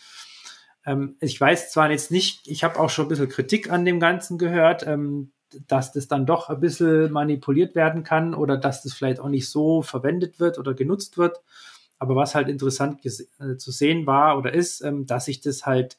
Ähm, 0.86 1.16
ich 1.20 1.38
weiß 1.40 1.72
zwar 1.72 1.90
jetzt 1.90 2.10
nicht, 2.10 2.46
ich 2.46 2.64
habe 2.64 2.78
auch 2.78 2.90
schon 2.90 3.06
ein 3.06 3.08
bisschen 3.08 3.28
Kritik 3.28 3.70
an 3.70 3.84
dem 3.84 4.00
Ganzen 4.00 4.38
gehört, 4.38 4.86
ähm, 4.86 5.32
dass 5.66 5.92
das 5.92 6.08
dann 6.08 6.26
doch 6.26 6.48
ein 6.48 6.60
bisschen 6.60 7.12
manipuliert 7.12 7.74
werden 7.74 8.04
kann 8.04 8.34
oder 8.34 8.56
dass 8.56 8.82
das 8.82 8.92
vielleicht 8.92 9.20
auch 9.20 9.28
nicht 9.28 9.48
so 9.48 9.82
verwendet 9.82 10.40
wird 10.40 10.58
oder 10.58 10.74
genutzt 10.74 11.18
wird. 11.18 11.40
Aber 11.98 12.16
was 12.16 12.34
halt 12.34 12.48
interessant 12.48 13.04
äh, 13.04 13.56
zu 13.56 13.70
sehen 13.70 14.06
war 14.06 14.36
oder 14.36 14.52
ist, 14.52 14.80
ähm, 14.82 15.06
dass 15.06 15.26
sich 15.26 15.40
das 15.40 15.64
halt 15.64 15.98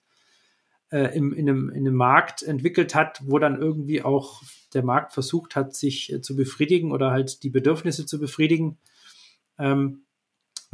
äh, 0.92 1.16
im, 1.16 1.34
in, 1.34 1.50
einem, 1.50 1.70
in 1.70 1.88
einem 1.88 1.96
Markt 1.96 2.44
entwickelt 2.44 2.96
hat, 2.96 3.22
wo 3.26 3.40
dann 3.40 3.60
irgendwie 3.60 4.02
auch 4.02 4.42
der 4.74 4.84
Markt 4.84 5.14
versucht 5.14 5.56
hat, 5.56 5.74
sich 5.74 6.12
äh, 6.12 6.22
zu 6.22 6.36
befriedigen 6.36 6.92
oder 6.92 7.12
halt 7.12 7.44
die 7.44 7.50
Bedürfnisse 7.50 8.06
zu 8.06 8.20
befriedigen. 8.20 8.78
Ähm, 9.58 10.05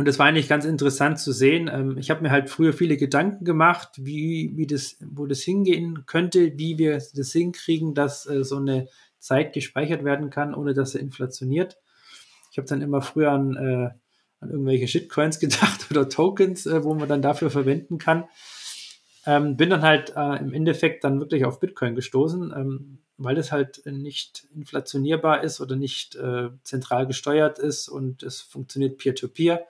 und 0.01 0.07
das 0.07 0.17
war 0.17 0.25
eigentlich 0.25 0.49
ganz 0.49 0.65
interessant 0.65 1.19
zu 1.19 1.31
sehen. 1.31 1.69
Ähm, 1.71 1.95
ich 1.99 2.09
habe 2.09 2.23
mir 2.23 2.31
halt 2.31 2.49
früher 2.49 2.73
viele 2.73 2.97
Gedanken 2.97 3.45
gemacht, 3.45 3.89
wie, 3.97 4.51
wie 4.55 4.65
das, 4.65 4.97
wo 4.99 5.27
das 5.27 5.41
hingehen 5.41 6.07
könnte, 6.07 6.57
wie 6.57 6.79
wir 6.79 6.93
das 6.93 7.31
hinkriegen, 7.31 7.93
dass 7.93 8.25
äh, 8.25 8.43
so 8.43 8.57
eine 8.57 8.87
Zeit 9.19 9.53
gespeichert 9.53 10.03
werden 10.03 10.31
kann, 10.31 10.55
ohne 10.55 10.73
dass 10.73 10.95
er 10.95 11.01
inflationiert. 11.01 11.77
Ich 12.49 12.57
habe 12.57 12.67
dann 12.67 12.81
immer 12.81 13.03
früher 13.03 13.31
an, 13.31 13.55
äh, 13.55 13.89
an 14.39 14.49
irgendwelche 14.49 14.87
Shitcoins 14.87 15.37
gedacht 15.39 15.91
oder 15.91 16.09
Tokens, 16.09 16.65
äh, 16.65 16.83
wo 16.83 16.95
man 16.95 17.07
dann 17.07 17.21
dafür 17.21 17.51
verwenden 17.51 17.99
kann. 17.99 18.23
Ähm, 19.27 19.55
bin 19.55 19.69
dann 19.69 19.83
halt 19.83 20.15
äh, 20.15 20.37
im 20.37 20.51
Endeffekt 20.51 21.03
dann 21.03 21.19
wirklich 21.19 21.45
auf 21.45 21.59
Bitcoin 21.59 21.93
gestoßen, 21.93 22.51
ähm, 22.57 23.03
weil 23.17 23.37
es 23.37 23.51
halt 23.51 23.83
nicht 23.85 24.47
inflationierbar 24.51 25.43
ist 25.43 25.61
oder 25.61 25.75
nicht 25.75 26.15
äh, 26.15 26.49
zentral 26.63 27.05
gesteuert 27.05 27.59
ist 27.59 27.87
und 27.87 28.23
es 28.23 28.41
funktioniert 28.41 28.97
peer-to-peer. 28.97 29.59
-peer. 29.59 29.65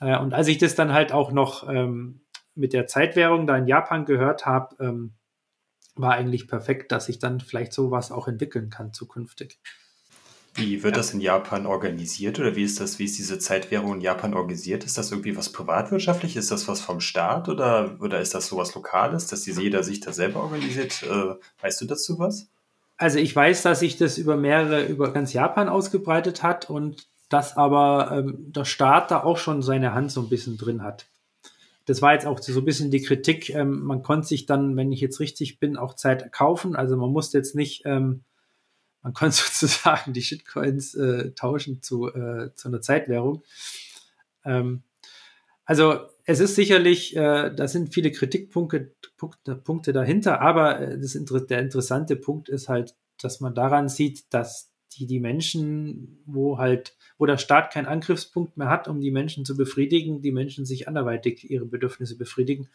Äh, 0.00 0.18
und 0.18 0.34
als 0.34 0.48
ich 0.48 0.58
das 0.58 0.74
dann 0.74 0.92
halt 0.92 1.12
auch 1.12 1.32
noch 1.32 1.68
ähm, 1.68 2.20
mit 2.54 2.72
der 2.72 2.86
Zeitwährung 2.86 3.46
da 3.46 3.56
in 3.56 3.66
Japan 3.66 4.04
gehört 4.04 4.46
habe, 4.46 4.76
ähm, 4.84 5.14
war 5.94 6.12
eigentlich 6.12 6.48
perfekt, 6.48 6.92
dass 6.92 7.08
ich 7.08 7.18
dann 7.18 7.40
vielleicht 7.40 7.72
sowas 7.72 8.12
auch 8.12 8.28
entwickeln 8.28 8.70
kann 8.70 8.92
zukünftig. 8.92 9.58
Wie 10.54 10.82
wird 10.82 10.96
ja. 10.96 10.98
das 10.98 11.14
in 11.14 11.20
Japan 11.20 11.66
organisiert 11.66 12.40
oder 12.40 12.56
wie 12.56 12.64
ist 12.64 12.80
das, 12.80 12.98
wie 12.98 13.04
ist 13.04 13.16
diese 13.18 13.38
Zeitwährung 13.38 13.94
in 13.94 14.00
Japan 14.00 14.34
organisiert? 14.34 14.84
Ist 14.84 14.98
das 14.98 15.12
irgendwie 15.12 15.36
was 15.36 15.52
privatwirtschaftlich? 15.52 16.36
Ist 16.36 16.50
das 16.50 16.66
was 16.66 16.80
vom 16.80 17.00
Staat 17.00 17.48
oder, 17.48 17.96
oder 18.00 18.20
ist 18.20 18.34
das 18.34 18.48
sowas 18.48 18.74
Lokales, 18.74 19.28
dass 19.28 19.42
die, 19.42 19.52
jeder 19.52 19.84
sich 19.84 20.00
da 20.00 20.12
selber 20.12 20.42
organisiert? 20.42 21.02
Äh, 21.04 21.34
weißt 21.62 21.80
du 21.80 21.84
dazu 21.84 22.18
was? 22.18 22.48
Also 22.96 23.20
ich 23.20 23.34
weiß, 23.34 23.62
dass 23.62 23.80
sich 23.80 23.96
das 23.96 24.18
über 24.18 24.36
mehrere, 24.36 24.84
über 24.84 25.12
ganz 25.12 25.32
Japan 25.32 25.68
ausgebreitet 25.68 26.42
hat 26.42 26.68
und 26.68 27.06
dass 27.28 27.56
aber 27.56 28.10
ähm, 28.12 28.52
der 28.52 28.64
Staat 28.64 29.10
da 29.10 29.22
auch 29.22 29.36
schon 29.36 29.62
seine 29.62 29.94
Hand 29.94 30.10
so 30.10 30.20
ein 30.22 30.28
bisschen 30.28 30.56
drin 30.56 30.82
hat. 30.82 31.06
Das 31.84 32.02
war 32.02 32.12
jetzt 32.12 32.26
auch 32.26 32.38
so 32.38 32.58
ein 32.58 32.64
bisschen 32.64 32.90
die 32.90 33.02
Kritik. 33.02 33.50
Ähm, 33.50 33.80
man 33.82 34.02
konnte 34.02 34.26
sich 34.26 34.46
dann, 34.46 34.76
wenn 34.76 34.92
ich 34.92 35.00
jetzt 35.00 35.20
richtig 35.20 35.58
bin, 35.58 35.76
auch 35.76 35.94
Zeit 35.94 36.32
kaufen. 36.32 36.76
Also 36.76 36.96
man 36.96 37.10
musste 37.10 37.38
jetzt 37.38 37.54
nicht, 37.54 37.82
ähm, 37.86 38.24
man 39.02 39.12
konnte 39.14 39.36
sozusagen 39.36 40.12
die 40.12 40.22
Shitcoins 40.22 40.94
äh, 40.94 41.32
tauschen 41.32 41.82
zu, 41.82 42.08
äh, 42.08 42.54
zu 42.54 42.68
einer 42.68 42.80
Zeitwährung. 42.80 43.42
Ähm, 44.44 44.82
also 45.64 46.00
es 46.24 46.40
ist 46.40 46.54
sicherlich, 46.54 47.16
äh, 47.16 47.54
da 47.54 47.68
sind 47.68 47.92
viele 47.92 48.10
Kritikpunkte 48.10 48.92
Punkte, 49.18 49.56
Punkte 49.56 49.92
dahinter, 49.92 50.40
aber 50.40 50.80
äh, 50.80 50.98
das, 50.98 51.18
der 51.46 51.60
interessante 51.60 52.16
Punkt 52.16 52.48
ist 52.48 52.68
halt, 52.68 52.94
dass 53.20 53.40
man 53.40 53.54
daran 53.54 53.88
sieht, 53.88 54.32
dass 54.32 54.70
die, 54.92 55.06
die 55.06 55.20
Menschen, 55.20 56.22
wo 56.26 56.58
halt, 56.58 56.96
wo 57.18 57.26
der 57.26 57.38
Staat 57.38 57.72
keinen 57.72 57.86
Angriffspunkt 57.86 58.56
mehr 58.56 58.68
hat, 58.68 58.88
um 58.88 59.00
die 59.00 59.10
Menschen 59.10 59.44
zu 59.44 59.56
befriedigen, 59.56 60.22
die 60.22 60.32
Menschen 60.32 60.64
sich 60.64 60.88
anderweitig 60.88 61.50
ihre 61.50 61.66
Bedürfnisse 61.66 62.16
befriedigen. 62.16 62.68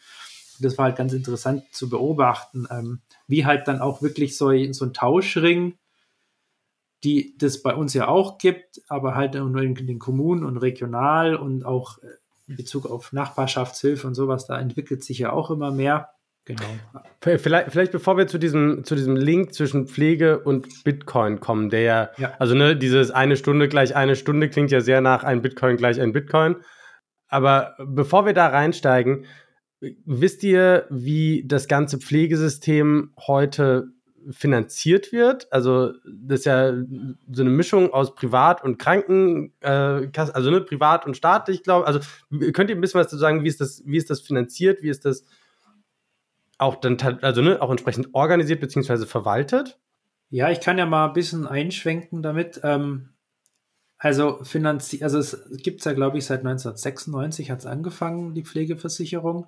Und 0.58 0.64
das 0.64 0.78
war 0.78 0.86
halt 0.86 0.96
ganz 0.96 1.12
interessant 1.12 1.64
zu 1.72 1.88
beobachten, 1.88 2.66
ähm, 2.70 3.00
wie 3.26 3.44
halt 3.44 3.66
dann 3.68 3.80
auch 3.80 4.02
wirklich 4.02 4.36
so, 4.36 4.50
so 4.72 4.84
ein 4.84 4.94
Tauschring, 4.94 5.76
die 7.02 7.36
das 7.36 7.62
bei 7.62 7.74
uns 7.74 7.92
ja 7.92 8.08
auch 8.08 8.38
gibt, 8.38 8.80
aber 8.88 9.14
halt 9.14 9.34
nur 9.34 9.60
in 9.60 9.74
den 9.74 9.98
Kommunen 9.98 10.44
und 10.44 10.56
regional 10.56 11.36
und 11.36 11.64
auch 11.64 11.98
äh, 11.98 12.06
in 12.46 12.56
Bezug 12.56 12.86
auf 12.86 13.12
Nachbarschaftshilfe 13.12 14.06
und 14.06 14.14
sowas, 14.14 14.46
da 14.46 14.58
entwickelt 14.58 15.02
sich 15.02 15.18
ja 15.18 15.32
auch 15.32 15.50
immer 15.50 15.70
mehr. 15.70 16.10
Genau. 16.46 16.66
Vielleicht, 17.22 17.72
vielleicht 17.72 17.92
bevor 17.92 18.18
wir 18.18 18.26
zu 18.26 18.36
diesem, 18.36 18.84
zu 18.84 18.94
diesem 18.94 19.16
Link 19.16 19.54
zwischen 19.54 19.86
Pflege 19.86 20.40
und 20.40 20.84
Bitcoin 20.84 21.40
kommen, 21.40 21.70
der 21.70 21.80
ja, 21.80 22.10
ja, 22.18 22.34
also 22.38 22.54
ne, 22.54 22.76
dieses 22.76 23.10
eine 23.10 23.36
Stunde 23.36 23.66
gleich 23.66 23.96
eine 23.96 24.14
Stunde 24.14 24.50
klingt 24.50 24.70
ja 24.70 24.82
sehr 24.82 25.00
nach 25.00 25.24
ein 25.24 25.40
Bitcoin 25.40 25.78
gleich 25.78 25.98
ein 26.00 26.12
Bitcoin. 26.12 26.56
Aber 27.28 27.74
bevor 27.78 28.26
wir 28.26 28.34
da 28.34 28.48
reinsteigen, 28.48 29.24
wisst 30.04 30.42
ihr, 30.42 30.86
wie 30.90 31.44
das 31.46 31.66
ganze 31.66 31.98
Pflegesystem 31.98 33.14
heute 33.26 33.88
finanziert 34.30 35.12
wird? 35.12 35.50
Also 35.50 35.92
das 36.04 36.40
ist 36.40 36.46
ja 36.46 36.74
so 37.32 37.42
eine 37.42 37.50
Mischung 37.50 37.92
aus 37.92 38.14
Privat 38.14 38.62
und 38.62 38.78
Kranken, 38.78 39.54
äh, 39.60 40.08
also 40.14 40.50
ne, 40.50 40.60
privat 40.60 41.06
und 41.06 41.16
staatlich, 41.16 41.62
glaube. 41.62 41.86
Also 41.86 42.00
könnt 42.52 42.68
ihr 42.68 42.76
ein 42.76 42.82
bisschen 42.82 43.00
was 43.00 43.06
dazu 43.06 43.16
sagen, 43.16 43.44
wie 43.44 43.48
ist 43.48 43.62
das, 43.62 43.82
wie 43.86 43.96
ist 43.96 44.10
das 44.10 44.20
finanziert, 44.20 44.82
wie 44.82 44.90
ist 44.90 45.06
das 45.06 45.24
auch 46.58 46.76
dann 46.76 46.98
also 47.22 47.42
ne, 47.42 47.60
auch 47.60 47.70
entsprechend 47.70 48.08
organisiert 48.12 48.60
bzw. 48.60 49.06
verwaltet? 49.06 49.78
Ja, 50.30 50.50
ich 50.50 50.60
kann 50.60 50.78
ja 50.78 50.86
mal 50.86 51.08
ein 51.08 51.12
bisschen 51.12 51.46
einschwenken 51.46 52.22
damit. 52.22 52.60
Ähm, 52.62 53.10
also 53.98 54.42
finanziert, 54.42 55.02
also 55.02 55.18
es 55.18 55.46
gibt 55.62 55.80
es 55.80 55.84
ja, 55.84 55.92
glaube 55.92 56.18
ich, 56.18 56.26
seit 56.26 56.40
1996 56.40 57.50
hat 57.50 57.60
es 57.60 57.66
angefangen, 57.66 58.34
die 58.34 58.44
Pflegeversicherung. 58.44 59.46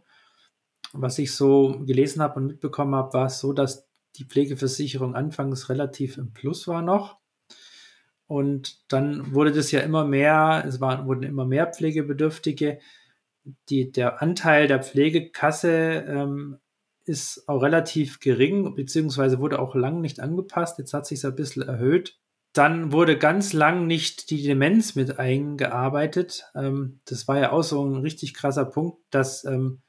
Was 0.93 1.19
ich 1.19 1.35
so 1.35 1.83
gelesen 1.85 2.23
habe 2.23 2.41
und 2.41 2.47
mitbekommen 2.47 2.95
habe, 2.95 3.13
war 3.13 3.27
es 3.27 3.41
so, 3.41 3.53
dass 3.53 3.89
die 4.17 4.25
Pflegeversicherung 4.25 5.15
anfangs 5.15 5.69
relativ 5.69 6.17
im 6.17 6.33
Plus 6.33 6.69
war 6.69 6.83
noch. 6.83 7.19
Und 8.29 8.81
dann 8.91 9.35
wurde 9.35 9.53
das 9.53 9.71
ja 9.71 9.81
immer 9.81 10.05
mehr, 10.05 10.65
es 10.67 10.81
waren, 10.81 11.07
wurden 11.07 11.23
immer 11.23 11.45
mehr 11.45 11.67
Pflegebedürftige. 11.67 12.79
Die, 13.69 13.93
der 13.93 14.23
Anteil 14.23 14.67
der 14.67 14.83
Pflegekasse 14.83 16.05
ähm, 16.09 16.59
ist 17.07 17.49
auch 17.49 17.63
relativ 17.63 18.21
gering, 18.21 18.75
beziehungsweise 18.75 19.39
wurde 19.39 19.61
auch 19.61 19.75
lang 19.75 20.01
nicht 20.01 20.21
angepasst. 20.21 20.79
Jetzt 20.79 20.93
hat 20.93 21.07
sich 21.07 21.25
ein 21.25 21.35
bisschen 21.37 21.63
erhöht. 21.63 22.19
dann 22.53 22.91
wurde 22.91 23.19
ganz 23.19 23.53
lang 23.53 23.87
nicht 23.87 24.31
die 24.31 24.43
Demenz 24.43 24.95
mit 24.95 25.19
eingearbeitet. 25.19 26.45
Ähm, 26.55 27.01
das 27.05 27.29
war 27.29 27.39
ja 27.39 27.53
auch 27.53 27.63
so 27.63 27.85
ein 27.85 27.97
richtig 27.97 28.33
krasser 28.33 28.65
Punkt, 28.65 28.99
dass, 29.11 29.45
ähm, 29.45 29.83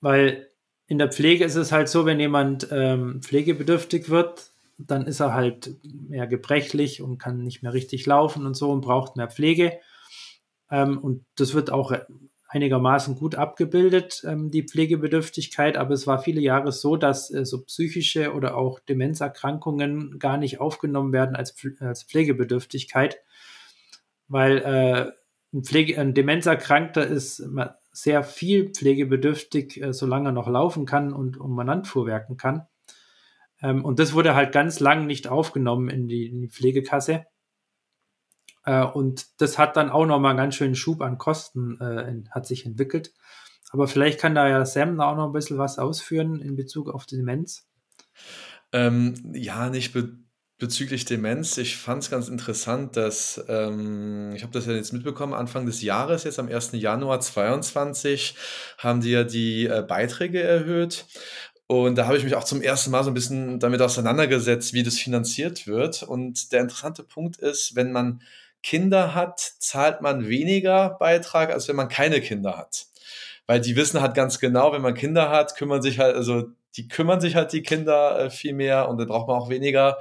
weil 0.00 0.48
in 0.86 0.98
der 0.98 1.10
Pflege 1.10 1.44
ist 1.46 1.54
es 1.54 1.72
halt 1.72 1.88
so, 1.88 2.04
wenn 2.04 2.20
jemand 2.20 2.68
ähm, 2.70 3.22
pflegebedürftig 3.22 4.10
wird, 4.10 4.50
dann 4.76 5.06
ist 5.06 5.20
er 5.20 5.32
halt 5.32 5.76
mehr 5.82 6.26
gebrechlich 6.26 7.00
und 7.00 7.16
kann 7.16 7.42
nicht 7.42 7.62
mehr 7.62 7.72
richtig 7.72 8.04
laufen 8.04 8.44
und 8.44 8.54
so 8.54 8.70
und 8.70 8.82
braucht 8.82 9.16
mehr 9.16 9.30
Pflege. 9.30 9.78
Ähm, 10.70 10.98
und 10.98 11.24
das 11.36 11.54
wird 11.54 11.70
auch 11.70 11.92
einigermaßen 12.54 13.16
gut 13.16 13.34
abgebildet, 13.34 14.22
ähm, 14.24 14.50
die 14.50 14.62
Pflegebedürftigkeit, 14.62 15.76
aber 15.76 15.92
es 15.94 16.06
war 16.06 16.20
viele 16.20 16.40
Jahre 16.40 16.70
so, 16.70 16.96
dass 16.96 17.32
äh, 17.34 17.44
so 17.44 17.64
psychische 17.64 18.32
oder 18.32 18.56
auch 18.56 18.78
Demenzerkrankungen 18.78 20.20
gar 20.20 20.38
nicht 20.38 20.60
aufgenommen 20.60 21.12
werden 21.12 21.34
als, 21.34 21.56
als 21.80 22.04
Pflegebedürftigkeit, 22.04 23.18
weil 24.28 24.58
äh, 24.58 25.12
ein, 25.52 25.64
Pflege, 25.64 26.00
ein 26.00 26.14
Demenzerkrankter 26.14 27.04
ist 27.04 27.42
sehr 27.90 28.22
viel 28.22 28.70
pflegebedürftig, 28.70 29.82
äh, 29.82 29.92
solange 29.92 30.28
er 30.28 30.32
noch 30.32 30.48
laufen 30.48 30.86
kann 30.86 31.12
und 31.12 31.36
umeinander 31.36 31.88
fuhrwerken 31.88 32.36
kann. 32.36 32.68
Ähm, 33.62 33.84
und 33.84 33.98
das 33.98 34.14
wurde 34.14 34.36
halt 34.36 34.52
ganz 34.52 34.78
lang 34.78 35.06
nicht 35.06 35.26
aufgenommen 35.26 35.88
in 35.88 36.06
die, 36.06 36.26
in 36.26 36.40
die 36.40 36.50
Pflegekasse. 36.50 37.26
Äh, 38.64 38.84
und 38.84 39.40
das 39.40 39.58
hat 39.58 39.76
dann 39.76 39.90
auch 39.90 40.06
nochmal 40.06 40.30
einen 40.30 40.38
ganz 40.38 40.54
schönen 40.54 40.74
Schub 40.74 41.02
an 41.02 41.18
Kosten, 41.18 41.80
äh, 41.80 42.30
hat 42.30 42.46
sich 42.46 42.66
entwickelt. 42.66 43.12
Aber 43.70 43.88
vielleicht 43.88 44.20
kann 44.20 44.34
da 44.34 44.48
ja 44.48 44.64
Sam 44.64 44.96
da 44.98 45.10
auch 45.10 45.16
noch 45.16 45.26
ein 45.26 45.32
bisschen 45.32 45.58
was 45.58 45.78
ausführen 45.78 46.40
in 46.40 46.56
Bezug 46.56 46.88
auf 46.88 47.06
Demenz. 47.06 47.66
Ähm, 48.72 49.32
ja, 49.34 49.70
nicht 49.70 49.92
be 49.92 50.18
bezüglich 50.56 51.04
Demenz. 51.04 51.58
Ich 51.58 51.76
fand 51.76 52.04
es 52.04 52.10
ganz 52.10 52.28
interessant, 52.28 52.96
dass, 52.96 53.44
ähm, 53.48 54.32
ich 54.36 54.42
habe 54.42 54.52
das 54.52 54.66
ja 54.66 54.72
jetzt 54.72 54.92
mitbekommen, 54.92 55.34
Anfang 55.34 55.66
des 55.66 55.82
Jahres, 55.82 56.22
jetzt 56.22 56.38
am 56.38 56.48
1. 56.48 56.72
Januar 56.74 57.20
2022, 57.20 58.36
haben 58.78 59.00
die 59.00 59.10
ja 59.10 59.24
die 59.24 59.66
äh, 59.66 59.84
Beiträge 59.86 60.40
erhöht. 60.40 61.06
Und 61.66 61.96
da 61.96 62.06
habe 62.06 62.16
ich 62.16 62.24
mich 62.24 62.36
auch 62.36 62.44
zum 62.44 62.62
ersten 62.62 62.92
Mal 62.92 63.02
so 63.02 63.10
ein 63.10 63.14
bisschen 63.14 63.58
damit 63.58 63.82
auseinandergesetzt, 63.82 64.74
wie 64.74 64.84
das 64.84 64.98
finanziert 64.98 65.66
wird. 65.66 66.02
Und 66.02 66.52
der 66.52 66.60
interessante 66.60 67.02
Punkt 67.02 67.38
ist, 67.38 67.74
wenn 67.74 67.90
man 67.90 68.22
Kinder 68.64 69.14
hat, 69.14 69.38
zahlt 69.58 70.00
man 70.00 70.26
weniger 70.26 70.96
Beitrag, 70.98 71.52
als 71.52 71.68
wenn 71.68 71.76
man 71.76 71.88
keine 71.88 72.22
Kinder 72.22 72.56
hat. 72.56 72.86
Weil 73.46 73.60
die 73.60 73.76
wissen 73.76 74.00
halt 74.00 74.14
ganz 74.14 74.40
genau, 74.40 74.72
wenn 74.72 74.80
man 74.80 74.94
Kinder 74.94 75.28
hat, 75.28 75.54
kümmern 75.54 75.82
sich 75.82 75.98
halt, 75.98 76.16
also 76.16 76.44
die 76.74 76.88
kümmern 76.88 77.20
sich 77.20 77.36
halt 77.36 77.52
die 77.52 77.62
Kinder 77.62 78.18
äh, 78.18 78.30
viel 78.30 78.54
mehr 78.54 78.88
und 78.88 78.96
dann 78.98 79.06
braucht 79.06 79.28
man 79.28 79.36
auch 79.36 79.50
weniger 79.50 79.98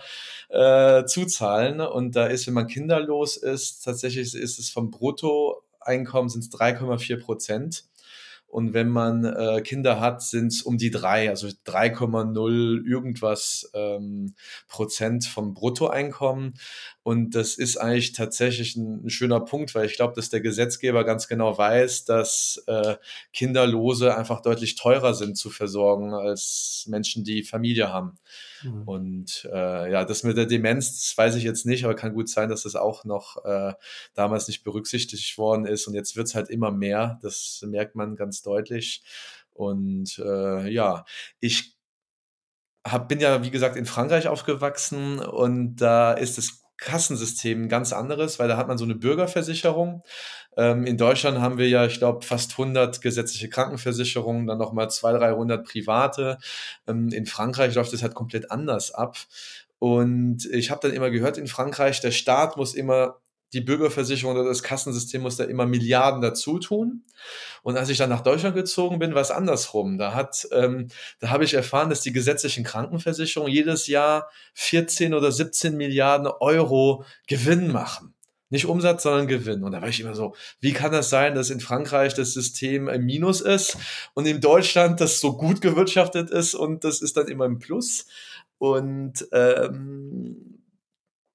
äh, 0.47 1.03
zuzahlen. 1.03 1.81
Und 1.81 2.15
da 2.15 2.25
ist, 2.25 2.47
wenn 2.47 2.53
man 2.53 2.67
kinderlos 2.67 3.35
ist, 3.35 3.83
tatsächlich 3.83 4.33
ist 4.33 4.59
es 4.59 4.69
vom 4.69 4.91
Bruttoeinkommen 4.91 6.29
sind 6.29 6.45
es 6.45 6.51
3,4 6.51 7.19
Prozent. 7.19 7.83
Und 8.53 8.75
wenn 8.75 8.89
man 8.89 9.25
äh, 9.25 9.61
Kinder 9.63 9.99
hat, 9.99 10.21
sind 10.21 10.53
es 10.53 10.61
um 10.61 10.77
die 10.77 10.91
drei, 10.91 11.27
also 11.27 11.47
3,0 11.47 12.85
irgendwas 12.85 13.71
ähm, 13.73 14.35
Prozent 14.67 15.25
vom 15.25 15.55
Bruttoeinkommen. 15.55 16.53
Und 17.01 17.33
das 17.33 17.55
ist 17.55 17.77
eigentlich 17.77 18.11
tatsächlich 18.11 18.75
ein, 18.75 19.07
ein 19.07 19.09
schöner 19.09 19.39
Punkt, 19.39 19.73
weil 19.73 19.87
ich 19.87 19.95
glaube, 19.95 20.13
dass 20.15 20.29
der 20.29 20.41
Gesetzgeber 20.41 21.03
ganz 21.03 21.27
genau 21.27 21.57
weiß, 21.57 22.05
dass 22.05 22.63
äh, 22.67 22.97
Kinderlose 23.33 24.15
einfach 24.15 24.39
deutlich 24.39 24.75
teurer 24.75 25.15
sind 25.15 25.35
zu 25.35 25.49
versorgen 25.49 26.13
als 26.13 26.85
Menschen, 26.87 27.23
die 27.23 27.41
Familie 27.41 27.91
haben. 27.91 28.19
Mhm. 28.63 28.83
Und 28.83 29.49
äh, 29.51 29.91
ja, 29.91 30.05
das 30.05 30.23
mit 30.23 30.37
der 30.37 30.45
Demenz, 30.45 30.93
das 30.93 31.17
weiß 31.17 31.35
ich 31.35 31.43
jetzt 31.43 31.65
nicht, 31.65 31.85
aber 31.85 31.95
kann 31.95 32.13
gut 32.13 32.29
sein, 32.29 32.49
dass 32.49 32.63
das 32.63 32.75
auch 32.75 33.05
noch 33.05 33.43
äh, 33.45 33.73
damals 34.13 34.47
nicht 34.47 34.63
berücksichtigt 34.63 35.37
worden 35.37 35.65
ist. 35.65 35.87
Und 35.87 35.93
jetzt 35.93 36.15
wird 36.15 36.27
es 36.27 36.35
halt 36.35 36.49
immer 36.49 36.71
mehr. 36.71 37.19
Das 37.21 37.63
merkt 37.67 37.95
man 37.95 38.15
ganz 38.15 38.41
deutlich. 38.41 39.03
Und 39.51 40.17
äh, 40.19 40.69
ja, 40.69 41.05
ich 41.39 41.77
hab, 42.85 43.07
bin 43.07 43.19
ja, 43.19 43.43
wie 43.43 43.51
gesagt, 43.51 43.75
in 43.77 43.85
Frankreich 43.85 44.27
aufgewachsen 44.27 45.19
und 45.19 45.77
da 45.77 46.13
ist 46.13 46.37
das 46.37 46.62
Kassensystem 46.83 47.63
ein 47.63 47.69
ganz 47.69 47.93
anderes, 47.93 48.39
weil 48.39 48.47
da 48.47 48.57
hat 48.57 48.67
man 48.67 48.77
so 48.77 48.85
eine 48.85 48.95
Bürgerversicherung. 48.95 50.03
Ähm, 50.57 50.85
in 50.85 50.97
Deutschland 50.97 51.39
haben 51.39 51.57
wir 51.57 51.67
ja, 51.69 51.85
ich 51.85 51.97
glaube, 51.97 52.25
fast 52.25 52.51
100 52.51 53.01
gesetzliche 53.01 53.49
Krankenversicherungen, 53.49 54.47
dann 54.47 54.57
nochmal 54.57 54.89
200, 54.89 55.21
300 55.21 55.65
private. 55.65 56.37
Ähm, 56.87 57.09
in 57.09 57.25
Frankreich 57.25 57.75
läuft 57.75 57.93
es 57.93 58.03
halt 58.03 58.13
komplett 58.13 58.51
anders 58.51 58.91
ab. 58.91 59.17
Und 59.79 60.45
ich 60.45 60.71
habe 60.71 60.79
dann 60.81 60.95
immer 60.95 61.09
gehört, 61.09 61.37
in 61.37 61.47
Frankreich, 61.47 61.99
der 61.99 62.11
Staat 62.11 62.55
muss 62.57 62.73
immer 62.73 63.17
die 63.53 63.61
Bürgerversicherung 63.61 64.35
oder 64.35 64.45
das 64.45 64.63
Kassensystem 64.63 65.21
muss 65.21 65.37
da 65.37 65.43
immer 65.43 65.65
Milliarden 65.65 66.21
dazu 66.21 66.59
tun. 66.59 67.03
Und 67.61 67.77
als 67.77 67.89
ich 67.89 67.97
dann 67.97 68.09
nach 68.09 68.21
Deutschland 68.21 68.55
gezogen 68.55 68.99
bin, 68.99 69.13
war 69.15 69.21
es 69.21 69.31
andersrum. 69.31 69.97
Da 69.97 70.13
hat, 70.13 70.47
ähm, 70.51 70.87
da 71.19 71.29
habe 71.29 71.45
ich 71.45 71.53
erfahren, 71.53 71.89
dass 71.89 72.01
die 72.01 72.11
gesetzlichen 72.11 72.63
Krankenversicherungen 72.63 73.53
jedes 73.53 73.87
Jahr 73.87 74.29
14 74.55 75.13
oder 75.13 75.31
17 75.31 75.77
Milliarden 75.77 76.27
Euro 76.27 77.05
Gewinn 77.27 77.71
machen. 77.71 78.13
Nicht 78.49 78.67
Umsatz, 78.67 79.01
sondern 79.01 79.27
Gewinn. 79.27 79.63
Und 79.63 79.71
da 79.71 79.81
war 79.81 79.89
ich 79.89 79.99
immer 79.99 80.13
so, 80.13 80.35
wie 80.59 80.73
kann 80.73 80.91
das 80.91 81.09
sein, 81.09 81.33
dass 81.33 81.49
in 81.49 81.59
Frankreich 81.59 82.13
das 82.13 82.33
System 82.33 82.87
im 82.87 83.03
Minus 83.03 83.41
ist 83.41 83.77
und 84.13 84.27
in 84.27 84.41
Deutschland 84.41 85.01
das 85.01 85.19
so 85.19 85.35
gut 85.37 85.59
gewirtschaftet 85.61 86.29
ist 86.29 86.53
und 86.53 86.83
das 86.83 87.01
ist 87.01 87.17
dann 87.17 87.27
immer 87.29 87.45
im 87.45 87.57
Plus. 87.57 88.05
Und 88.59 89.27
ähm, 89.31 90.52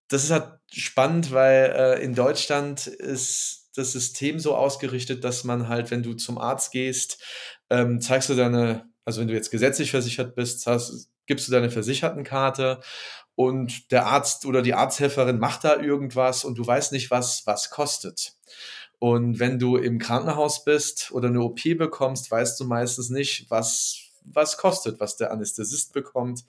das 0.09 0.25
ist 0.25 0.31
halt 0.31 0.59
spannend, 0.73 1.33
weil 1.33 1.73
äh, 1.77 2.03
in 2.03 2.15
Deutschland 2.15 2.87
ist 2.87 3.71
das 3.75 3.93
System 3.93 4.41
so 4.41 4.57
ausgerichtet, 4.57 5.23
dass 5.25 5.45
man 5.45 5.69
halt, 5.69 5.91
wenn 5.91 6.03
du 6.03 6.15
zum 6.15 6.39
Arzt 6.39 6.73
gehst, 6.73 7.23
ähm, 7.71 8.01
zeigst 8.01 8.29
du 8.29 8.35
deine, 8.35 8.89
also 9.05 9.21
wenn 9.21 9.29
du 9.29 9.35
jetzt 9.35 9.51
gesetzlich 9.51 9.91
versichert 9.91 10.35
bist, 10.35 10.63
zahlst, 10.63 11.11
gibst 11.27 11.47
du 11.47 11.53
deine 11.53 11.71
Versichertenkarte 11.71 12.81
und 13.35 13.93
der 13.93 14.07
Arzt 14.07 14.47
oder 14.47 14.63
die 14.63 14.75
Arzthelferin 14.75 15.39
macht 15.39 15.65
da 15.65 15.77
irgendwas 15.77 16.45
und 16.45 16.59
du 16.59 16.67
weißt 16.67 16.93
nicht, 16.93 17.11
was 17.11 17.47
was 17.47 17.71
kostet. 17.71 18.33
Und 18.99 19.39
wenn 19.39 19.61
du 19.61 19.77
im 19.77 19.99
Krankenhaus 19.99 20.65
bist 20.65 21.13
oder 21.13 21.29
eine 21.29 21.43
OP 21.43 21.61
bekommst, 21.77 22.31
weißt 22.31 22.59
du 22.59 22.65
meistens 22.65 23.11
nicht, 23.11 23.49
was 23.49 24.08
was 24.33 24.57
kostet, 24.57 25.01
was 25.01 25.17
der 25.17 25.31
Anästhesist 25.31 25.93
bekommt, 25.93 26.45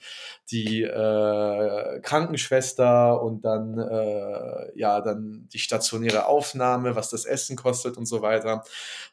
die 0.50 0.82
äh, 0.82 2.00
Krankenschwester 2.00 3.22
und 3.22 3.44
dann 3.44 3.78
äh, 3.78 4.78
ja 4.78 5.00
dann 5.00 5.48
die 5.52 5.58
stationäre 5.58 6.26
Aufnahme, 6.26 6.96
was 6.96 7.10
das 7.10 7.24
Essen 7.24 7.56
kostet 7.56 7.96
und 7.96 8.06
so 8.06 8.22
weiter. 8.22 8.64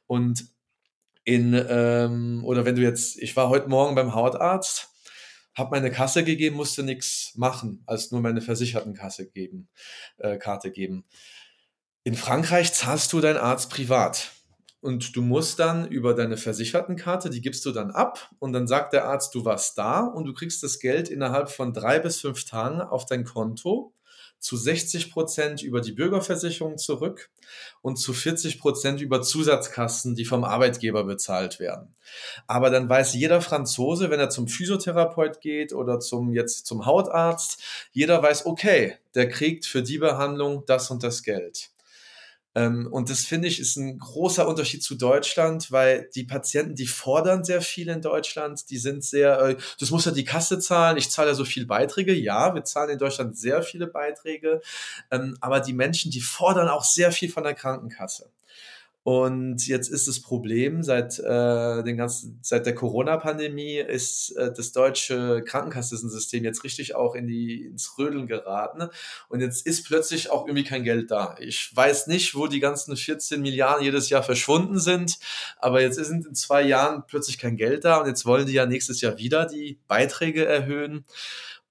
Und 0.08 0.48
in 1.24 1.54
ähm, 1.70 2.42
oder 2.46 2.66
wenn 2.66 2.76
du 2.76 2.82
jetzt, 2.82 3.18
ich 3.18 3.36
war 3.36 3.50
heute 3.50 3.68
Morgen 3.68 3.96
beim 3.96 4.16
Hautarzt, 4.16 4.90
habe 5.58 5.72
meine 5.72 5.92
Kasse 5.92 6.24
gegeben, 6.24 6.56
musste 6.56 6.84
nichts 6.84 7.34
machen, 7.36 7.84
als 7.88 8.12
nur 8.12 8.22
meine 8.22 8.42
Versichertenkasse 8.42 9.28
geben, 9.28 9.68
äh, 10.20 10.38
Karte 10.38 10.72
geben. 10.72 11.04
In 12.04 12.16
Frankreich 12.16 12.74
zahlst 12.74 13.12
du 13.12 13.20
deinen 13.20 13.38
Arzt 13.38 13.70
privat. 13.70 14.32
Und 14.80 15.16
du 15.16 15.22
musst 15.22 15.60
dann 15.60 15.88
über 15.88 16.14
deine 16.14 16.38
Versichertenkarte, 16.38 17.30
die 17.30 17.42
gibst 17.42 17.66
du 17.66 17.72
dann 17.72 17.92
ab 17.92 18.30
und 18.40 18.54
dann 18.54 18.68
sagt 18.68 18.94
der 18.94 19.06
Arzt, 19.06 19.34
du 19.34 19.44
warst 19.44 19.78
da 19.78 20.02
und 20.02 20.26
du 20.26 20.34
kriegst 20.34 20.62
das 20.62 20.80
Geld 20.80 21.10
innerhalb 21.10 21.50
von 21.50 21.74
drei 21.74 22.00
bis 22.00 22.22
fünf 22.22 22.46
Tagen 22.46 22.82
auf 22.82 23.06
dein 23.06 23.24
Konto 23.24 23.94
zu 24.40 24.56
60 24.56 25.12
Prozent 25.12 25.64
über 25.64 25.82
die 25.82 25.92
Bürgerversicherung 25.92 26.78
zurück 26.78 27.32
und 27.82 27.98
zu 27.98 28.14
40 28.14 28.60
Prozent 28.60 29.02
über 29.02 29.22
Zusatzkassen, 29.22 30.16
die 30.16 30.26
vom 30.26 30.44
Arbeitgeber 30.44 31.04
bezahlt 31.06 31.60
werden. 31.60 31.96
Aber 32.46 32.70
dann 32.70 32.88
weiß 32.88 33.16
jeder 33.16 33.42
Franzose, 33.42 34.10
wenn 34.10 34.20
er 34.20 34.30
zum 34.30 34.48
Physiotherapeut 34.48 35.42
geht 35.42 35.74
oder 35.74 36.00
zum, 36.00 36.34
jetzt 36.34 36.68
zum 36.68 36.86
Hautarzt, 36.86 37.62
jeder 37.92 38.22
weiß, 38.22 38.46
okay, 38.46 38.98
der 39.16 39.28
kriegt 39.28 39.66
für 39.66 39.82
die 39.82 39.98
Behandlung 39.98 40.64
das 40.68 40.92
und 40.92 41.04
das 41.04 41.24
Geld. 41.24 41.72
Ähm, 42.58 42.88
und 42.92 43.12
das 43.12 43.24
finde 43.24 43.48
ich 43.48 43.60
ist 43.60 43.76
ein 43.76 44.00
großer 44.00 44.48
Unterschied 44.48 44.82
zu 44.82 44.96
Deutschland, 44.96 45.72
weil 45.72 46.10
die 46.16 46.24
Patienten, 46.24 46.74
die 46.74 46.88
fordern 46.88 47.44
sehr 47.44 47.62
viel 47.62 47.88
in 47.88 48.02
Deutschland, 48.02 48.72
die 48.72 48.80
sind 48.80 49.04
sehr, 49.04 49.40
äh, 49.40 49.58
das 49.80 49.92
muss 49.92 50.06
ja 50.06 50.12
die 50.12 50.24
Kasse 50.24 50.58
zahlen, 50.58 50.98
ich 50.98 51.12
zahle 51.12 51.30
ja 51.30 51.34
so 51.36 51.46
viel 51.46 51.68
Beiträge. 51.68 52.16
Ja, 52.16 52.56
wir 52.56 52.64
zahlen 52.64 52.90
in 52.90 52.98
Deutschland 52.98 53.38
sehr 53.38 53.62
viele 53.62 53.86
Beiträge, 53.86 54.62
ähm, 55.12 55.38
aber 55.40 55.60
die 55.60 55.74
Menschen, 55.74 56.10
die 56.10 56.22
fordern 56.22 56.68
auch 56.68 56.84
sehr 56.84 57.12
viel 57.12 57.30
von 57.30 57.44
der 57.44 57.54
Krankenkasse. 57.54 58.32
Und 59.08 59.66
jetzt 59.68 59.88
ist 59.88 60.10
das 60.10 60.20
Problem, 60.20 60.84
seit, 60.84 61.18
äh, 61.18 61.82
den 61.82 61.96
ganzen, 61.96 62.40
seit 62.42 62.66
der 62.66 62.76
Corona-Pandemie 62.76 63.78
ist 63.78 64.32
äh, 64.32 64.52
das 64.52 64.74
deutsche 64.74 65.46
Krankenkassensystem 65.46 66.44
jetzt 66.44 66.66
richtig 66.66 66.94
auch 66.94 67.16
in 67.16 67.26
die, 67.26 67.68
ins 67.68 67.98
Rödeln 67.98 68.28
geraten. 68.28 68.90
Und 69.30 69.40
jetzt 69.40 69.66
ist 69.66 69.86
plötzlich 69.86 70.30
auch 70.30 70.46
irgendwie 70.46 70.66
kein 70.66 70.84
Geld 70.84 71.10
da. 71.10 71.38
Ich 71.40 71.74
weiß 71.74 72.08
nicht, 72.08 72.36
wo 72.36 72.48
die 72.48 72.60
ganzen 72.60 72.98
14 72.98 73.42
Milliarden 73.42 73.86
jedes 73.86 74.10
Jahr 74.10 74.24
verschwunden 74.24 74.78
sind, 74.78 75.20
aber 75.58 75.80
jetzt 75.80 75.96
sind 75.96 76.26
in 76.26 76.36
zwei 76.36 76.64
Jahren 76.64 77.04
plötzlich 77.08 77.38
kein 77.38 77.56
Geld 77.56 77.86
da 77.86 78.02
und 78.02 78.08
jetzt 78.08 78.26
wollen 78.26 78.46
die 78.46 78.52
ja 78.52 78.66
nächstes 78.66 79.00
Jahr 79.00 79.18
wieder 79.18 79.46
die 79.46 79.80
Beiträge 79.88 80.46
erhöhen. 80.46 81.06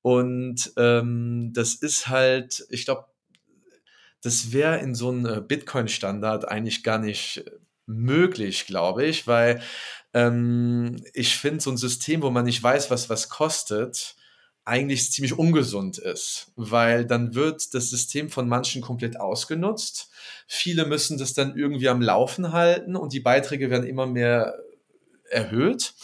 Und 0.00 0.72
ähm, 0.78 1.52
das 1.52 1.74
ist 1.74 2.08
halt, 2.08 2.66
ich 2.70 2.86
glaube, 2.86 3.04
das 4.22 4.52
wäre 4.52 4.78
in 4.78 4.94
so 4.94 5.10
einem 5.10 5.46
Bitcoin-Standard 5.46 6.48
eigentlich 6.48 6.82
gar 6.82 6.98
nicht 6.98 7.44
möglich, 7.86 8.66
glaube 8.66 9.04
ich, 9.04 9.26
weil 9.26 9.62
ähm, 10.14 10.96
ich 11.14 11.36
finde, 11.36 11.60
so 11.60 11.70
ein 11.70 11.76
System, 11.76 12.22
wo 12.22 12.30
man 12.30 12.44
nicht 12.44 12.62
weiß, 12.62 12.90
was 12.90 13.08
was 13.08 13.28
kostet, 13.28 14.16
eigentlich 14.66 15.12
ziemlich 15.12 15.38
ungesund 15.38 15.96
ist, 15.96 16.50
weil 16.56 17.06
dann 17.06 17.36
wird 17.36 17.72
das 17.72 17.88
System 17.88 18.30
von 18.30 18.48
manchen 18.48 18.82
komplett 18.82 19.18
ausgenutzt. 19.20 20.10
Viele 20.48 20.86
müssen 20.86 21.18
das 21.18 21.34
dann 21.34 21.56
irgendwie 21.56 21.88
am 21.88 22.02
Laufen 22.02 22.52
halten 22.52 22.96
und 22.96 23.12
die 23.12 23.20
Beiträge 23.20 23.70
werden 23.70 23.86
immer 23.86 24.06
mehr 24.06 24.58
erhöht. 25.30 25.94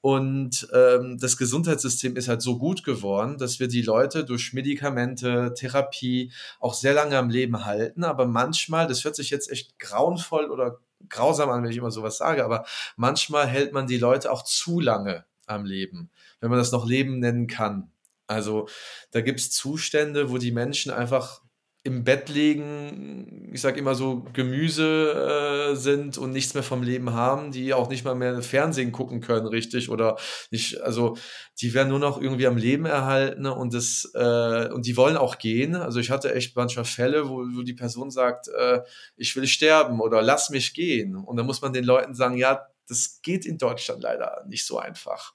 Und 0.00 0.68
ähm, 0.72 1.18
das 1.18 1.36
Gesundheitssystem 1.36 2.16
ist 2.16 2.28
halt 2.28 2.42
so 2.42 2.58
gut 2.58 2.84
geworden, 2.84 3.38
dass 3.38 3.58
wir 3.58 3.68
die 3.68 3.82
Leute 3.82 4.24
durch 4.24 4.52
Medikamente, 4.52 5.54
Therapie 5.54 6.32
auch 6.60 6.74
sehr 6.74 6.94
lange 6.94 7.18
am 7.18 7.30
Leben 7.30 7.64
halten. 7.64 8.04
Aber 8.04 8.26
manchmal, 8.26 8.86
das 8.86 9.04
hört 9.04 9.16
sich 9.16 9.30
jetzt 9.30 9.50
echt 9.50 9.78
grauenvoll 9.78 10.50
oder 10.50 10.78
grausam 11.08 11.50
an, 11.50 11.62
wenn 11.62 11.70
ich 11.70 11.76
immer 11.76 11.90
sowas 11.90 12.18
sage, 12.18 12.44
aber 12.44 12.64
manchmal 12.96 13.46
hält 13.46 13.72
man 13.72 13.86
die 13.86 13.98
Leute 13.98 14.30
auch 14.30 14.42
zu 14.42 14.80
lange 14.80 15.24
am 15.46 15.64
Leben, 15.64 16.10
wenn 16.40 16.50
man 16.50 16.58
das 16.58 16.72
noch 16.72 16.86
Leben 16.86 17.20
nennen 17.20 17.46
kann. 17.46 17.90
Also 18.26 18.68
da 19.10 19.20
gibt 19.22 19.40
es 19.40 19.50
Zustände, 19.50 20.30
wo 20.30 20.38
die 20.38 20.52
Menschen 20.52 20.92
einfach 20.92 21.40
im 21.84 22.04
Bett 22.04 22.28
liegen, 22.28 23.50
ich 23.52 23.60
sage 23.60 23.78
immer 23.78 23.94
so, 23.94 24.26
Gemüse 24.32 25.70
äh, 25.70 25.76
sind 25.76 26.18
und 26.18 26.32
nichts 26.32 26.54
mehr 26.54 26.62
vom 26.62 26.82
Leben 26.82 27.12
haben, 27.12 27.52
die 27.52 27.72
auch 27.72 27.88
nicht 27.88 28.04
mal 28.04 28.14
mehr 28.14 28.42
Fernsehen 28.42 28.92
gucken 28.92 29.20
können, 29.20 29.46
richtig, 29.46 29.88
oder 29.88 30.18
nicht, 30.50 30.80
also 30.82 31.16
die 31.60 31.72
werden 31.74 31.88
nur 31.88 32.00
noch 32.00 32.20
irgendwie 32.20 32.46
am 32.46 32.56
Leben 32.56 32.84
erhalten 32.84 33.46
und 33.46 33.74
das, 33.74 34.10
äh, 34.14 34.68
und 34.72 34.86
die 34.86 34.96
wollen 34.96 35.16
auch 35.16 35.38
gehen. 35.38 35.76
Also 35.76 36.00
ich 36.00 36.10
hatte 36.10 36.34
echt 36.34 36.56
manchmal 36.56 36.84
Fälle, 36.84 37.28
wo, 37.28 37.38
wo 37.38 37.62
die 37.62 37.74
Person 37.74 38.10
sagt, 38.10 38.48
äh, 38.48 38.80
ich 39.16 39.34
will 39.36 39.46
sterben 39.46 40.00
oder 40.00 40.20
lass 40.20 40.50
mich 40.50 40.74
gehen. 40.74 41.16
Und 41.16 41.36
dann 41.36 41.46
muss 41.46 41.62
man 41.62 41.72
den 41.72 41.84
Leuten 41.84 42.14
sagen, 42.14 42.36
ja, 42.36 42.66
das 42.88 43.20
geht 43.22 43.46
in 43.46 43.58
Deutschland 43.58 44.02
leider 44.02 44.44
nicht 44.48 44.66
so 44.66 44.78
einfach. 44.78 45.32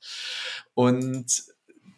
Und 0.73 1.43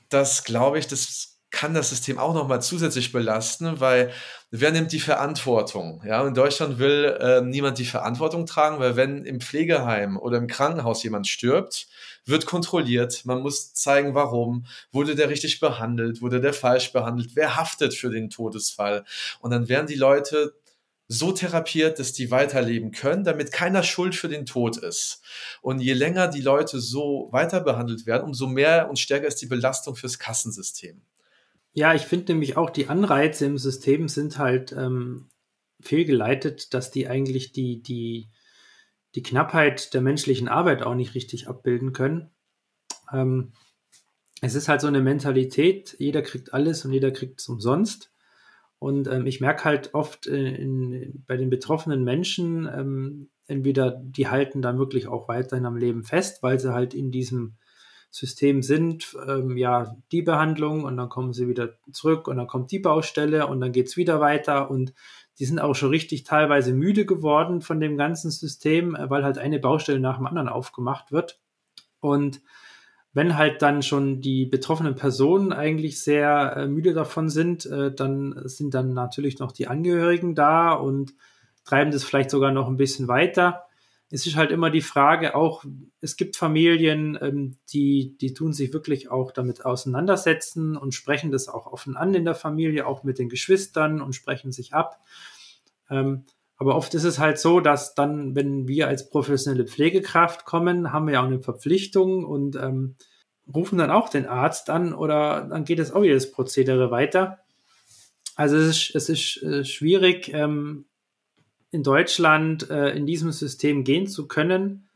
das 0.10 0.44
glaube 0.44 0.80
ich, 0.80 0.88
das 0.88 1.35
kann 1.56 1.74
das 1.74 1.90
System 1.90 2.20
auch 2.20 2.34
nochmal 2.34 2.62
zusätzlich 2.62 3.14
belasten, 3.14 3.80
weil 3.80 4.12
wer 4.52 4.72
nimmt 4.72 4.92
die 4.92 5.00
Verantwortung? 5.00 6.04
Ja, 6.06 6.28
in 6.28 6.34
Deutschland 6.34 6.80
will 6.80 7.18
äh, 7.18 7.42
niemand 7.42 7.78
die 7.78 7.86
Verantwortung 7.86 8.46
tragen, 8.46 8.78
weil 8.80 8.98
wenn 8.98 9.24
im 9.24 9.40
Pflegeheim 9.40 10.18
oder 10.18 10.38
im 10.38 10.48
Krankenhaus 10.48 11.02
jemand 11.04 11.28
stirbt, 11.28 11.88
wird 12.26 12.46
kontrolliert. 12.46 13.24
Man 13.24 13.42
muss 13.42 13.74
zeigen, 13.74 14.14
warum. 14.14 14.66
Wurde 14.92 15.16
der 15.16 15.30
richtig 15.30 15.62
behandelt? 15.62 16.22
Wurde 16.22 16.42
der 16.42 16.54
falsch 16.54 16.92
behandelt? 16.92 17.32
Wer 17.36 17.56
haftet 17.56 17.94
für 17.94 18.10
den 18.10 18.30
Todesfall? 18.30 19.06
Und 19.40 19.52
dann 19.52 19.70
werden 19.70 19.88
die 19.88 19.96
Leute 19.96 20.56
so 21.08 21.32
therapiert, 21.32 22.00
dass 22.00 22.12
die 22.12 22.32
weiterleben 22.32 22.92
können, 22.92 23.24
damit 23.24 23.54
keiner 23.54 23.84
schuld 23.84 24.14
für 24.14 24.28
den 24.28 24.46
Tod 24.46 24.76
ist. 24.76 25.22
Und 25.62 25.80
je 25.80 25.94
länger 25.94 26.28
die 26.28 26.42
Leute 26.42 26.82
so 26.82 27.30
weiter 27.32 27.62
behandelt 27.62 28.06
werden, 28.06 28.24
umso 28.24 28.48
mehr 28.48 28.90
und 28.90 29.00
stärker 29.00 29.28
ist 29.28 29.42
die 29.42 29.46
Belastung 29.46 29.96
fürs 29.96 30.20
Kassensystem. 30.20 31.02
Ja, 31.78 31.94
ich 31.94 32.04
finde 32.04 32.32
nämlich 32.32 32.56
auch, 32.56 32.70
die 32.70 32.88
Anreize 32.88 33.46
im 33.46 33.58
System 33.58 34.08
sind 34.08 34.38
halt 34.38 34.72
ähm, 34.72 35.28
fehlgeleitet, 35.82 36.74
dass 36.74 36.90
die 36.90 37.10
eigentlich 37.10 37.52
die, 37.52 37.84
die, 37.84 38.30
die 39.14 39.22
Knappheit 39.22 39.94
der 39.94 40.00
menschlichen 40.00 40.48
Arbeit 40.48 40.84
auch 40.84 40.96
nicht 40.96 41.16
richtig 41.16 41.50
abbilden 41.50 41.92
können. 41.92 42.32
Ähm, 43.12 43.52
es 44.40 44.56
ist 44.56 44.70
halt 44.70 44.80
so 44.80 44.88
eine 44.88 45.02
Mentalität, 45.02 45.98
jeder 46.00 46.22
kriegt 46.22 46.54
alles 46.54 46.86
und 46.86 46.94
jeder 46.94 47.12
kriegt 47.12 47.42
es 47.42 47.50
umsonst. 47.50 48.14
Und 48.80 49.10
ähm, 49.10 49.26
ich 49.26 49.42
merke 49.42 49.66
halt 49.66 49.94
oft 49.94 50.28
äh, 50.28 50.56
in, 50.56 51.26
bei 51.28 51.36
den 51.36 51.50
betroffenen 51.50 52.06
Menschen, 52.06 52.70
ähm, 52.74 53.30
entweder 53.48 54.02
die 54.02 54.30
halten 54.30 54.62
dann 54.62 54.80
wirklich 54.80 55.08
auch 55.08 55.28
weiterhin 55.28 55.66
am 55.66 55.76
Leben 55.76 56.06
fest, 56.06 56.42
weil 56.42 56.58
sie 56.58 56.74
halt 56.74 56.94
in 56.94 57.12
diesem 57.12 57.58
System 58.16 58.62
sind, 58.62 59.18
ähm, 59.28 59.58
ja, 59.58 59.98
die 60.14 60.22
Behandlung 60.22 60.86
und 60.86 60.96
dann 60.96 61.10
kommen 61.10 61.34
sie 61.34 61.50
wieder 61.50 61.74
zurück 61.92 62.30
und 62.30 62.38
dann 62.38 62.48
kommt 62.48 62.72
die 62.72 62.80
Baustelle 62.80 63.46
und 63.46 63.60
dann 63.60 63.74
geht 63.74 63.88
es 63.88 63.98
wieder 63.98 64.22
weiter 64.22 64.72
und 64.72 64.94
die 65.38 65.44
sind 65.44 65.60
auch 65.60 65.74
schon 65.76 65.90
richtig 65.90 66.24
teilweise 66.24 66.74
müde 66.74 67.06
geworden 67.06 67.60
von 67.60 67.82
dem 67.82 67.98
ganzen 67.98 68.32
System, 68.32 68.96
äh, 68.96 69.10
weil 69.10 69.26
halt 69.26 69.38
eine 69.38 69.60
Baustelle 69.60 70.00
nach 70.00 70.16
dem 70.16 70.28
anderen 70.28 70.48
aufgemacht 70.48 71.12
wird. 71.12 71.42
Und 72.00 72.40
wenn 73.12 73.36
halt 73.36 73.62
dann 73.62 73.82
schon 73.82 74.22
die 74.22 74.46
betroffenen 74.46 74.96
Personen 74.96 75.52
eigentlich 75.52 76.02
sehr 76.02 76.56
äh, 76.56 76.68
müde 76.68 76.94
davon 76.94 77.28
sind, 77.28 77.66
äh, 77.66 77.94
dann 77.94 78.44
sind 78.46 78.74
dann 78.74 78.94
natürlich 78.94 79.40
noch 79.40 79.52
die 79.52 79.68
Angehörigen 79.68 80.36
da 80.36 80.72
und 80.72 81.16
treiben 81.66 81.92
das 81.92 82.06
vielleicht 82.06 82.30
sogar 82.30 82.54
noch 82.54 82.70
ein 82.70 82.78
bisschen 82.78 83.10
weiter 83.10 83.66
es 84.12 84.28
ist 84.28 84.36
halt 84.36 84.52
immer 84.52 84.70
die 84.70 84.82
Frage, 84.82 85.36
auch 85.36 85.66
es 86.00 86.16
gibt 86.16 86.36
Familien, 86.36 87.18
ähm, 87.22 87.58
die, 87.74 88.16
die 88.20 88.34
tun 88.34 88.54
sich 88.54 88.72
wirklich 88.72 89.10
auch 89.10 89.32
damit 89.32 89.66
auseinandersetzen 89.66 90.78
und 90.78 90.94
sprechen 90.94 91.32
das 91.32 91.48
auch 91.48 91.66
offen 91.68 91.98
an 91.98 92.14
in 92.14 92.26
der 92.26 92.36
Familie, 92.36 92.86
auch 92.86 93.04
mit 93.04 93.18
den 93.18 93.30
Geschwistern 93.30 94.02
und 94.02 94.14
sprechen 94.14 94.52
sich 94.52 94.74
ab. 94.74 95.02
Ähm, 95.90 96.26
aber 96.58 96.76
oft 96.76 96.94
ist 96.94 97.04
es 97.04 97.20
halt 97.20 97.40
so, 97.40 97.60
dass 97.60 97.96
dann, 97.96 98.36
wenn 98.36 98.68
wir 98.68 98.88
als 98.88 99.10
professionelle 99.10 99.66
Pflegekraft 99.66 100.46
kommen, 100.46 100.94
haben 100.94 101.08
wir 101.08 101.16
ja 101.16 101.22
auch 101.22 101.26
eine 101.26 101.42
Verpflichtung 101.42 102.24
und 102.24 102.56
ähm, 102.56 102.96
rufen 103.54 103.78
dann 103.78 103.92
auch 103.92 104.10
den 104.10 104.26
Arzt 104.26 104.70
an 104.70 104.94
oder 104.94 105.48
dann 105.50 105.66
geht 105.66 105.80
es 105.80 105.92
auch 105.92 106.04
das 106.04 106.32
Prozedere 106.32 106.92
weiter. 106.92 107.40
Also 108.36 108.58
es 108.58 108.68
ist, 108.68 108.96
es 108.96 109.10
ist 109.10 109.44
äh, 109.44 109.66
schwierig, 109.66 110.32
ähm, 110.34 110.86
in 111.76 111.84
Deutschland 111.84 112.70
äh, 112.70 112.92
in 112.92 113.06
diesem 113.06 113.34
System 113.34 113.84
gehen 113.84 114.08
zu 114.08 114.28
können. 114.30 114.88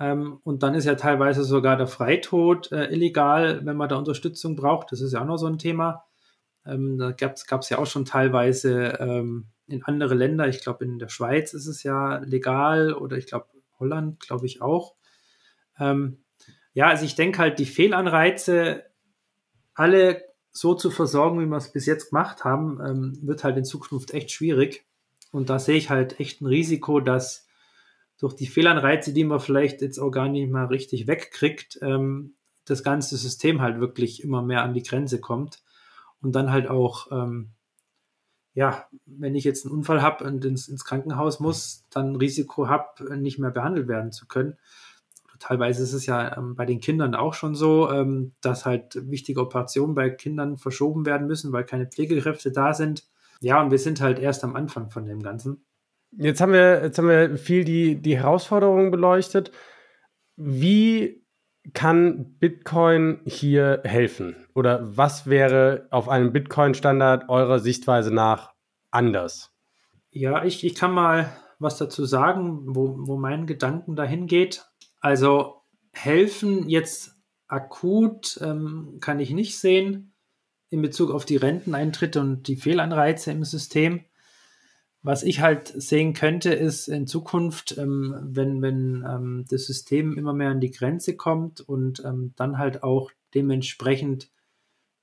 Ähm, 0.00 0.40
und 0.42 0.64
dann 0.64 0.74
ist 0.74 0.84
ja 0.84 0.96
teilweise 0.96 1.44
sogar 1.44 1.76
der 1.76 1.86
Freitod 1.86 2.72
äh, 2.72 2.92
illegal, 2.92 3.64
wenn 3.64 3.76
man 3.76 3.88
da 3.88 3.96
Unterstützung 3.96 4.56
braucht. 4.56 4.90
Das 4.90 5.00
ist 5.00 5.12
ja 5.12 5.22
auch 5.22 5.26
noch 5.26 5.36
so 5.38 5.46
ein 5.46 5.58
Thema. 5.58 6.04
Ähm, 6.66 6.98
da 6.98 7.12
gab 7.12 7.60
es 7.60 7.68
ja 7.70 7.78
auch 7.78 7.86
schon 7.86 8.04
teilweise 8.04 8.98
ähm, 8.98 9.46
in 9.68 9.84
andere 9.84 10.16
Länder. 10.16 10.48
Ich 10.48 10.60
glaube, 10.60 10.84
in 10.84 10.98
der 10.98 11.08
Schweiz 11.08 11.54
ist 11.54 11.68
es 11.68 11.84
ja 11.84 12.18
legal 12.18 12.92
oder 12.92 13.16
ich 13.16 13.26
glaube, 13.26 13.46
Holland, 13.78 14.18
glaube 14.18 14.46
ich 14.46 14.60
auch. 14.60 14.96
Ähm, 15.78 16.24
ja, 16.74 16.88
also 16.88 17.04
ich 17.04 17.14
denke 17.14 17.38
halt, 17.38 17.60
die 17.60 17.64
Fehlanreize, 17.64 18.82
alle 19.74 20.24
so 20.50 20.74
zu 20.74 20.90
versorgen, 20.90 21.40
wie 21.40 21.46
wir 21.46 21.56
es 21.56 21.70
bis 21.70 21.86
jetzt 21.86 22.10
gemacht 22.10 22.42
haben, 22.42 22.80
ähm, 22.84 23.18
wird 23.22 23.44
halt 23.44 23.56
in 23.56 23.64
Zukunft 23.64 24.12
echt 24.12 24.32
schwierig. 24.32 24.87
Und 25.30 25.50
da 25.50 25.58
sehe 25.58 25.76
ich 25.76 25.90
halt 25.90 26.20
echt 26.20 26.40
ein 26.40 26.46
Risiko, 26.46 27.00
dass 27.00 27.46
durch 28.18 28.34
die 28.34 28.46
Fehlanreize, 28.46 29.12
die 29.12 29.24
man 29.24 29.40
vielleicht 29.40 29.80
jetzt 29.80 29.98
auch 29.98 30.10
gar 30.10 30.28
nicht 30.28 30.50
mal 30.50 30.66
richtig 30.66 31.06
wegkriegt, 31.06 31.78
ähm, 31.82 32.34
das 32.64 32.82
ganze 32.82 33.16
System 33.16 33.60
halt 33.60 33.80
wirklich 33.80 34.22
immer 34.22 34.42
mehr 34.42 34.62
an 34.62 34.74
die 34.74 34.82
Grenze 34.82 35.20
kommt. 35.20 35.62
Und 36.20 36.32
dann 36.32 36.50
halt 36.50 36.68
auch, 36.68 37.10
ähm, 37.12 37.50
ja, 38.54 38.88
wenn 39.06 39.36
ich 39.36 39.44
jetzt 39.44 39.64
einen 39.64 39.74
Unfall 39.74 40.02
habe 40.02 40.24
und 40.24 40.44
ins, 40.44 40.68
ins, 40.68 40.84
Krankenhaus 40.84 41.38
muss, 41.38 41.86
dann 41.90 42.16
Risiko 42.16 42.68
habe, 42.68 43.16
nicht 43.16 43.38
mehr 43.38 43.52
behandelt 43.52 43.86
werden 43.86 44.10
zu 44.10 44.26
können. 44.26 44.56
Teilweise 45.38 45.84
ist 45.84 45.92
es 45.92 46.06
ja 46.06 46.36
ähm, 46.36 46.56
bei 46.56 46.66
den 46.66 46.80
Kindern 46.80 47.14
auch 47.14 47.34
schon 47.34 47.54
so, 47.54 47.88
ähm, 47.92 48.32
dass 48.40 48.66
halt 48.66 48.98
wichtige 49.08 49.40
Operationen 49.40 49.94
bei 49.94 50.10
Kindern 50.10 50.56
verschoben 50.56 51.06
werden 51.06 51.28
müssen, 51.28 51.52
weil 51.52 51.64
keine 51.64 51.86
Pflegekräfte 51.86 52.50
da 52.50 52.74
sind. 52.74 53.04
Ja, 53.40 53.60
und 53.60 53.70
wir 53.70 53.78
sind 53.78 54.00
halt 54.00 54.18
erst 54.18 54.44
am 54.44 54.56
Anfang 54.56 54.90
von 54.90 55.04
dem 55.04 55.22
Ganzen. 55.22 55.64
Jetzt 56.12 56.40
haben 56.40 56.52
wir, 56.52 56.82
jetzt 56.82 56.98
haben 56.98 57.08
wir 57.08 57.36
viel 57.36 57.64
die, 57.64 58.00
die 58.00 58.16
Herausforderungen 58.16 58.90
beleuchtet. 58.90 59.52
Wie 60.36 61.24
kann 61.74 62.36
Bitcoin 62.38 63.20
hier 63.24 63.82
helfen? 63.84 64.46
Oder 64.54 64.96
was 64.96 65.26
wäre 65.26 65.86
auf 65.90 66.08
einem 66.08 66.32
Bitcoin-Standard 66.32 67.28
eurer 67.28 67.58
Sichtweise 67.58 68.12
nach 68.12 68.54
anders? 68.90 69.54
Ja, 70.10 70.44
ich, 70.44 70.64
ich 70.64 70.74
kann 70.74 70.92
mal 70.92 71.30
was 71.58 71.76
dazu 71.76 72.04
sagen, 72.04 72.74
wo, 72.74 72.96
wo 73.00 73.16
mein 73.16 73.46
Gedanken 73.46 73.96
dahin 73.96 74.26
geht. 74.26 74.64
Also 75.00 75.62
helfen 75.92 76.68
jetzt 76.68 77.16
akut 77.46 78.38
ähm, 78.42 78.98
kann 79.00 79.20
ich 79.20 79.30
nicht 79.30 79.58
sehen 79.58 80.14
in 80.70 80.82
Bezug 80.82 81.10
auf 81.10 81.24
die 81.24 81.36
Renteneintritte 81.36 82.20
und 82.20 82.48
die 82.48 82.56
Fehlanreize 82.56 83.30
im 83.30 83.44
System. 83.44 84.04
Was 85.02 85.22
ich 85.22 85.40
halt 85.40 85.68
sehen 85.68 86.12
könnte, 86.12 86.52
ist 86.52 86.88
in 86.88 87.06
Zukunft, 87.06 87.78
ähm, 87.78 88.14
wenn, 88.22 88.60
wenn 88.60 89.06
ähm, 89.08 89.44
das 89.48 89.66
System 89.66 90.18
immer 90.18 90.32
mehr 90.32 90.50
an 90.50 90.60
die 90.60 90.72
Grenze 90.72 91.16
kommt 91.16 91.60
und 91.60 92.04
ähm, 92.04 92.34
dann 92.36 92.58
halt 92.58 92.82
auch 92.82 93.10
dementsprechend 93.34 94.30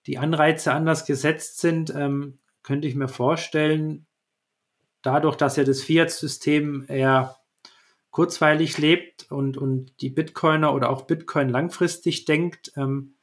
die 0.05 0.17
Anreize 0.17 0.73
anders 0.73 1.05
gesetzt 1.05 1.59
sind, 1.59 1.93
ähm, 1.95 2.37
könnte 2.61 2.87
ich 2.87 2.95
mir 2.95 3.07
vorstellen, 3.07 4.05
dadurch, 5.01 5.35
dass 5.35 5.55
ja 5.55 5.63
das 5.63 5.81
Fiat-System 5.81 6.85
eher 6.87 7.37
kurzweilig 8.11 8.77
lebt 8.77 9.31
und, 9.31 9.57
und 9.57 9.91
die 10.01 10.09
Bitcoiner 10.09 10.73
oder 10.73 10.89
auch 10.89 11.01
Bitcoin 11.03 11.49
langfristig 11.49 12.25
denkt, 12.25 12.71
ähm, 12.75 13.14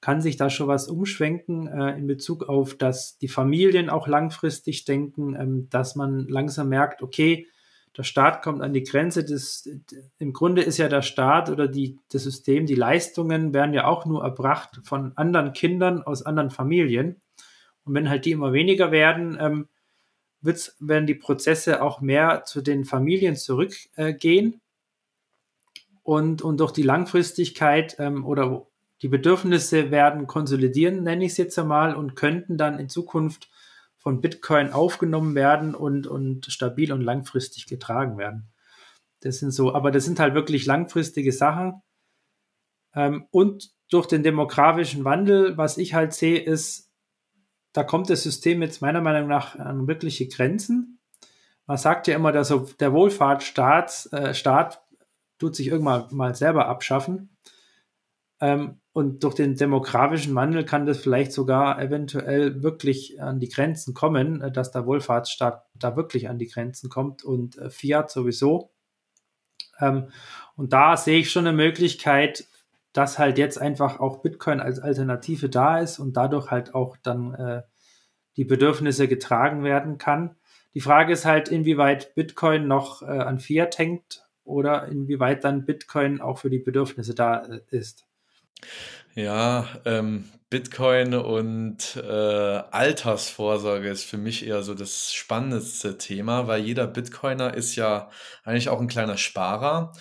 kann 0.00 0.22
sich 0.22 0.36
da 0.36 0.48
schon 0.48 0.68
was 0.68 0.88
umschwenken 0.88 1.66
äh, 1.66 1.96
in 1.98 2.06
Bezug 2.06 2.48
auf, 2.48 2.74
dass 2.74 3.18
die 3.18 3.28
Familien 3.28 3.90
auch 3.90 4.08
langfristig 4.08 4.84
denken, 4.84 5.36
ähm, 5.38 5.68
dass 5.70 5.94
man 5.94 6.26
langsam 6.26 6.68
merkt, 6.68 7.02
okay, 7.02 7.46
der 7.96 8.04
Staat 8.04 8.42
kommt 8.42 8.62
an 8.62 8.72
die 8.72 8.84
Grenze. 8.84 9.24
Des, 9.24 9.68
Im 10.18 10.32
Grunde 10.32 10.62
ist 10.62 10.78
ja 10.78 10.88
der 10.88 11.02
Staat 11.02 11.50
oder 11.50 11.68
die, 11.68 11.98
das 12.12 12.22
System, 12.22 12.66
die 12.66 12.76
Leistungen 12.76 13.52
werden 13.52 13.74
ja 13.74 13.86
auch 13.86 14.06
nur 14.06 14.22
erbracht 14.22 14.80
von 14.84 15.12
anderen 15.16 15.52
Kindern 15.52 16.02
aus 16.02 16.22
anderen 16.24 16.50
Familien. 16.50 17.20
Und 17.84 17.94
wenn 17.94 18.08
halt 18.08 18.24
die 18.24 18.30
immer 18.30 18.52
weniger 18.52 18.92
werden, 18.92 19.36
ähm, 19.40 19.68
wird's, 20.40 20.76
werden 20.78 21.06
die 21.06 21.14
Prozesse 21.14 21.82
auch 21.82 22.00
mehr 22.00 22.44
zu 22.44 22.62
den 22.62 22.84
Familien 22.84 23.36
zurückgehen. 23.36 24.54
Äh, 24.54 24.58
und, 26.02 26.42
und 26.42 26.58
durch 26.58 26.72
die 26.72 26.82
Langfristigkeit 26.82 27.96
ähm, 27.98 28.24
oder 28.24 28.66
die 29.02 29.08
Bedürfnisse 29.08 29.90
werden 29.90 30.26
konsolidieren, 30.26 31.02
nenne 31.02 31.24
ich 31.24 31.32
es 31.32 31.38
jetzt 31.38 31.58
einmal, 31.58 31.94
und 31.94 32.16
könnten 32.16 32.56
dann 32.58 32.78
in 32.78 32.88
Zukunft 32.88 33.48
von 33.96 34.20
Bitcoin 34.20 34.72
aufgenommen 34.72 35.34
werden 35.34 35.74
und, 35.74 36.06
und 36.06 36.46
stabil 36.46 36.92
und 36.92 37.02
langfristig 37.02 37.66
getragen 37.66 38.18
werden. 38.18 38.48
Das 39.20 39.38
sind 39.38 39.50
so, 39.50 39.74
aber 39.74 39.90
das 39.90 40.04
sind 40.04 40.18
halt 40.18 40.34
wirklich 40.34 40.66
langfristige 40.66 41.32
Sachen. 41.32 41.82
Ähm, 42.94 43.26
und 43.30 43.70
durch 43.90 44.06
den 44.06 44.22
demografischen 44.22 45.04
Wandel, 45.04 45.56
was 45.56 45.76
ich 45.76 45.94
halt 45.94 46.14
sehe, 46.14 46.40
ist, 46.40 46.90
da 47.72 47.84
kommt 47.84 48.10
das 48.10 48.22
System 48.22 48.62
jetzt 48.62 48.80
meiner 48.80 49.00
Meinung 49.00 49.28
nach 49.28 49.56
an 49.56 49.86
wirkliche 49.86 50.28
Grenzen. 50.28 50.98
Man 51.66 51.76
sagt 51.76 52.06
ja 52.08 52.16
immer, 52.16 52.32
dass 52.32 52.52
der 52.78 52.92
Wohlfahrtsstaat 52.92 54.08
äh, 54.12 54.34
Staat 54.34 54.82
tut 55.38 55.54
sich 55.54 55.68
irgendwann 55.68 56.06
mal 56.10 56.34
selber 56.34 56.66
abschaffen. 56.66 57.36
Ähm, 58.40 58.79
und 58.92 59.22
durch 59.22 59.34
den 59.34 59.54
demografischen 59.54 60.34
Wandel 60.34 60.64
kann 60.64 60.86
das 60.86 60.98
vielleicht 60.98 61.32
sogar 61.32 61.80
eventuell 61.80 62.62
wirklich 62.62 63.22
an 63.22 63.38
die 63.38 63.48
Grenzen 63.48 63.94
kommen, 63.94 64.40
äh, 64.40 64.50
dass 64.50 64.72
der 64.72 64.86
Wohlfahrtsstaat 64.86 65.64
da 65.74 65.96
wirklich 65.96 66.28
an 66.28 66.38
die 66.38 66.48
Grenzen 66.48 66.90
kommt 66.90 67.22
und 67.22 67.56
äh, 67.58 67.70
Fiat 67.70 68.10
sowieso. 68.10 68.72
Ähm, 69.78 70.08
und 70.56 70.72
da 70.72 70.96
sehe 70.96 71.20
ich 71.20 71.30
schon 71.30 71.46
eine 71.46 71.56
Möglichkeit, 71.56 72.46
dass 72.92 73.20
halt 73.20 73.38
jetzt 73.38 73.60
einfach 73.60 74.00
auch 74.00 74.22
Bitcoin 74.22 74.58
als 74.58 74.80
Alternative 74.80 75.48
da 75.48 75.78
ist 75.78 76.00
und 76.00 76.16
dadurch 76.16 76.50
halt 76.50 76.74
auch 76.74 76.96
dann 76.96 77.34
äh, 77.34 77.62
die 78.36 78.44
Bedürfnisse 78.44 79.06
getragen 79.06 79.62
werden 79.62 79.98
kann. 79.98 80.36
Die 80.74 80.80
Frage 80.80 81.12
ist 81.12 81.24
halt, 81.24 81.48
inwieweit 81.48 82.14
Bitcoin 82.14 82.68
noch 82.68 83.02
an 83.02 83.40
Fiat 83.40 83.76
hängt 83.76 84.24
oder 84.44 84.86
inwieweit 84.86 85.42
dann 85.42 85.66
Bitcoin 85.66 86.20
auch 86.20 86.38
für 86.38 86.48
die 86.48 86.60
Bedürfnisse 86.60 87.12
da 87.12 87.38
ist. 87.70 88.06
Ja, 89.14 89.68
ähm, 89.84 90.24
Bitcoin 90.50 91.14
und 91.14 91.96
äh, 91.96 92.00
Altersvorsorge 92.06 93.88
ist 93.88 94.04
für 94.04 94.18
mich 94.18 94.46
eher 94.46 94.62
so 94.62 94.74
das 94.74 95.12
spannendste 95.12 95.98
Thema, 95.98 96.46
weil 96.46 96.62
jeder 96.62 96.86
Bitcoiner 96.86 97.54
ist 97.54 97.76
ja 97.76 98.10
eigentlich 98.44 98.68
auch 98.68 98.80
ein 98.80 98.88
kleiner 98.88 99.16
Sparer. 99.16 99.92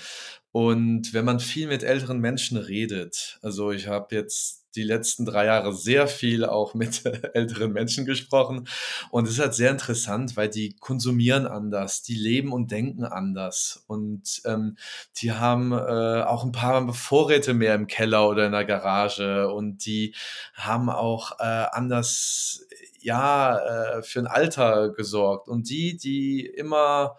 Und 0.51 1.13
wenn 1.13 1.25
man 1.25 1.39
viel 1.39 1.67
mit 1.67 1.83
älteren 1.83 2.19
Menschen 2.19 2.57
redet, 2.57 3.39
also 3.43 3.71
ich 3.71 3.87
habe 3.87 4.15
jetzt 4.15 4.58
die 4.75 4.83
letzten 4.83 5.25
drei 5.25 5.45
Jahre 5.45 5.73
sehr 5.73 6.07
viel 6.07 6.45
auch 6.45 6.73
mit 6.73 7.03
älteren 7.33 7.71
Menschen 7.71 8.05
gesprochen. 8.05 8.67
Und 9.11 9.25
es 9.25 9.33
ist 9.33 9.39
halt 9.39 9.53
sehr 9.55 9.71
interessant, 9.71 10.37
weil 10.37 10.49
die 10.49 10.75
konsumieren 10.75 11.47
anders, 11.47 12.01
die 12.01 12.15
leben 12.15 12.51
und 12.51 12.71
denken 12.71 13.03
anders. 13.03 13.83
Und 13.87 14.41
ähm, 14.45 14.77
die 15.17 15.31
haben 15.31 15.71
äh, 15.71 16.23
auch 16.23 16.43
ein 16.43 16.51
paar 16.51 16.93
Vorräte 16.93 17.53
mehr 17.53 17.75
im 17.75 17.87
Keller 17.87 18.29
oder 18.29 18.45
in 18.45 18.51
der 18.51 18.65
Garage. 18.65 19.51
Und 19.51 19.85
die 19.85 20.15
haben 20.53 20.89
auch 20.89 21.39
äh, 21.39 21.65
anders, 21.71 22.65
ja, 22.99 23.57
äh, 23.57 24.03
für 24.03 24.19
ein 24.19 24.27
Alter 24.27 24.89
gesorgt. 24.89 25.47
Und 25.47 25.69
die, 25.69 25.97
die 25.97 26.45
immer 26.45 27.17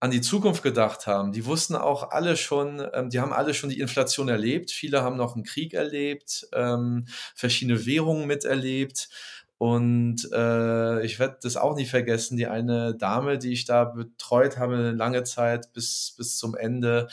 an 0.00 0.10
die 0.10 0.22
Zukunft 0.22 0.62
gedacht 0.62 1.06
haben. 1.06 1.32
Die 1.32 1.44
wussten 1.44 1.76
auch 1.76 2.10
alle 2.10 2.36
schon, 2.36 2.82
ähm, 2.94 3.10
die 3.10 3.20
haben 3.20 3.34
alle 3.34 3.52
schon 3.52 3.68
die 3.68 3.80
Inflation 3.80 4.28
erlebt. 4.28 4.70
Viele 4.70 5.02
haben 5.02 5.16
noch 5.16 5.34
einen 5.34 5.44
Krieg 5.44 5.74
erlebt, 5.74 6.48
ähm, 6.54 7.06
verschiedene 7.34 7.84
Währungen 7.84 8.26
miterlebt. 8.26 9.10
Und 9.58 10.26
äh, 10.32 11.04
ich 11.04 11.18
werde 11.18 11.36
das 11.42 11.58
auch 11.58 11.76
nie 11.76 11.84
vergessen. 11.84 12.38
Die 12.38 12.46
eine 12.46 12.94
Dame, 12.94 13.36
die 13.36 13.52
ich 13.52 13.66
da 13.66 13.84
betreut 13.84 14.56
habe, 14.56 14.74
eine 14.76 14.92
lange 14.92 15.22
Zeit 15.24 15.74
bis, 15.74 16.14
bis 16.16 16.38
zum 16.38 16.56
Ende, 16.56 17.08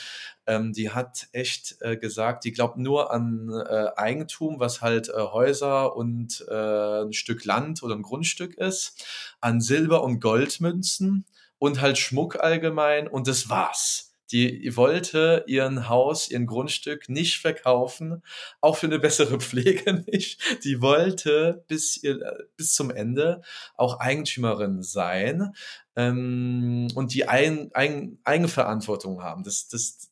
ähm, 0.45 0.71
die 0.71 0.91
hat 0.91 1.27
echt 1.33 1.75
äh, 1.81 1.97
gesagt, 1.97 2.45
die 2.45 2.53
glaubt 2.53 2.77
nur 2.77 3.11
an 3.11 3.49
äh, 3.49 3.87
Eigentum, 3.97 4.61
was 4.61 4.81
halt 4.81 5.09
äh, 5.09 5.13
Häuser 5.17 5.93
und 5.97 6.45
äh, 6.49 7.01
ein 7.03 7.11
Stück 7.11 7.43
Land 7.43 7.83
oder 7.83 7.95
ein 7.95 8.01
Grundstück 8.01 8.55
ist, 8.55 9.05
an 9.41 9.59
Silber- 9.59 10.03
und 10.03 10.21
Goldmünzen 10.21 11.25
und 11.59 11.81
halt 11.81 11.97
Schmuck 11.97 12.39
allgemein 12.39 13.07
und 13.07 13.27
das 13.27 13.49
war's. 13.49 14.07
Die 14.31 14.75
wollte 14.75 15.45
ihren 15.47 15.87
Haus, 15.87 16.29
ihren 16.29 16.47
Grundstück 16.47 17.07
nicht 17.07 17.39
verkaufen, 17.39 18.23
auch 18.59 18.75
für 18.75 18.87
eine 18.87 18.99
bessere 18.99 19.39
Pflege 19.39 20.03
nicht. 20.05 20.63
Die 20.65 20.81
wollte 20.81 21.63
bis, 21.67 22.01
ihr, 22.03 22.47
bis 22.57 22.73
zum 22.73 22.91
Ende 22.91 23.41
auch 23.75 23.99
Eigentümerin 23.99 24.83
sein 24.83 25.53
ähm, 25.95 26.89
und 26.93 27.13
die 27.13 27.29
Eigen, 27.29 27.73
Eigen, 27.73 28.19
Eigenverantwortung 28.25 29.23
haben. 29.23 29.43
Das, 29.43 29.69
das 29.69 30.11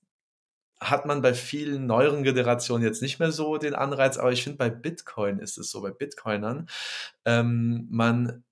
hat 0.79 1.05
man 1.05 1.21
bei 1.21 1.33
vielen 1.33 1.85
neueren 1.85 2.23
Generationen 2.23 2.83
jetzt 2.83 3.01
nicht 3.01 3.19
mehr 3.19 3.31
so 3.31 3.57
den 3.57 3.75
Anreiz, 3.75 4.17
aber 4.17 4.31
ich 4.31 4.43
finde, 4.43 4.57
bei 4.57 4.69
Bitcoin 4.69 5.39
ist 5.39 5.57
es 5.57 5.71
so, 5.71 5.81
bei 5.81 5.91
Bitcoinern, 5.91 6.67
ähm, 7.25 7.87
man 7.89 8.44